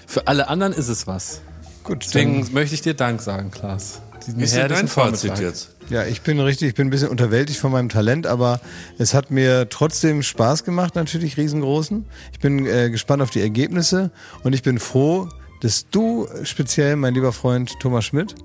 [0.06, 1.42] Für alle anderen ist es was.
[1.84, 4.02] Gut, Deswegen möchte ich dir Dank sagen, Klaas.
[4.28, 5.70] Diesen Wie ist denn dein Fazit jetzt?
[5.90, 8.60] Ja, ich bin richtig, ich bin ein bisschen unterwältigt von meinem Talent, aber
[8.98, 12.06] es hat mir trotzdem Spaß gemacht, natürlich riesengroßen.
[12.34, 14.12] Ich bin äh, gespannt auf die Ergebnisse
[14.44, 15.30] und ich bin froh,
[15.62, 18.36] dass du speziell, mein lieber Freund Thomas Schmidt,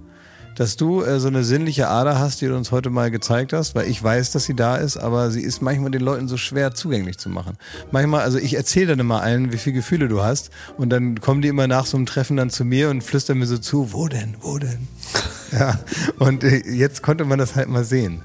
[0.56, 3.74] dass du äh, so eine sinnliche Ader hast, die du uns heute mal gezeigt hast,
[3.74, 6.74] weil ich weiß, dass sie da ist, aber sie ist manchmal den Leuten so schwer
[6.74, 7.56] zugänglich zu machen.
[7.90, 11.42] Manchmal, also ich erzähle dann immer allen, wie viele Gefühle du hast und dann kommen
[11.42, 14.08] die immer nach so einem Treffen dann zu mir und flüstern mir so zu, wo
[14.08, 14.88] denn, wo denn?
[15.52, 15.78] Ja,
[16.18, 18.22] und äh, jetzt konnte man das halt mal sehen.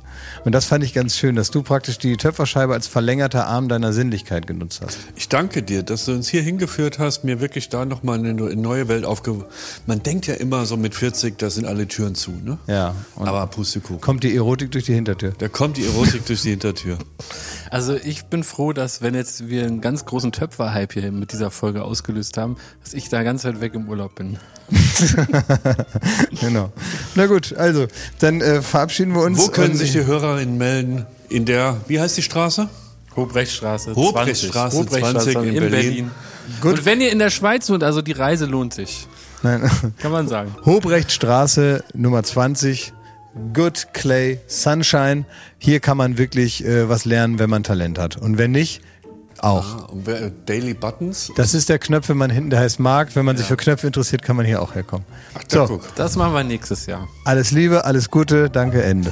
[0.48, 3.92] Und das fand ich ganz schön, dass du praktisch die Töpferscheibe als verlängerter Arm deiner
[3.92, 4.98] Sinnlichkeit genutzt hast.
[5.18, 8.88] Ich danke dir, dass du uns hier hingeführt hast, mir wirklich da nochmal eine neue
[8.88, 9.44] Welt aufge...
[9.88, 12.58] Man denkt ja immer so mit 40, da sind alle Türen zu, ne?
[12.66, 12.96] Ja.
[13.18, 14.00] Aber Pustekuchen.
[14.00, 15.34] kommt die Erotik durch die Hintertür.
[15.38, 16.98] Da kommt die Erotik durch die Hintertür.
[17.72, 21.52] Also ich bin froh, dass wenn jetzt wir einen ganz großen Töpfer-Hype hier mit dieser
[21.52, 24.38] Folge ausgelöst haben, dass ich da ganz weit weg im Urlaub bin.
[26.42, 26.72] genau.
[27.16, 27.88] Na gut, also,
[28.20, 29.40] dann äh, verabschieden wir uns.
[29.40, 31.06] Wo können sich die Hörerinnen melden?
[31.30, 32.70] In der, wie heißt die Straße?
[33.16, 33.96] Hobrechtstraße 20.
[33.96, 36.12] Hobrechtstraße 20 in Berlin.
[36.62, 36.74] Gut.
[36.74, 39.08] Und wenn ihr in der Schweiz wohnt, also die Reise lohnt sich,
[39.44, 39.70] Nein.
[40.00, 40.56] kann man sagen.
[40.66, 42.94] Hobrechtstraße Nummer 20.
[43.54, 45.26] Good Clay Sunshine.
[45.58, 48.18] Hier kann man wirklich äh, was lernen, wenn man Talent hat.
[48.18, 48.82] Und wenn nicht,
[49.40, 49.66] auch.
[49.66, 51.32] Ah, wer- Daily Buttons.
[51.36, 53.16] Das ist der Knöpfemann hinten, der heißt Marc.
[53.16, 55.06] Wenn man sich für Knöpfe interessiert, kann man hier auch herkommen.
[55.50, 55.96] da So, guck.
[55.96, 57.08] Das machen wir nächstes Jahr.
[57.26, 59.12] alles Liebe, alles Gute, danke, Ende.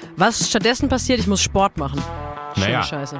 [0.21, 1.99] Was stattdessen passiert, ich muss Sport machen.
[2.53, 2.83] Schöne Naja.
[2.83, 3.19] Scheiße.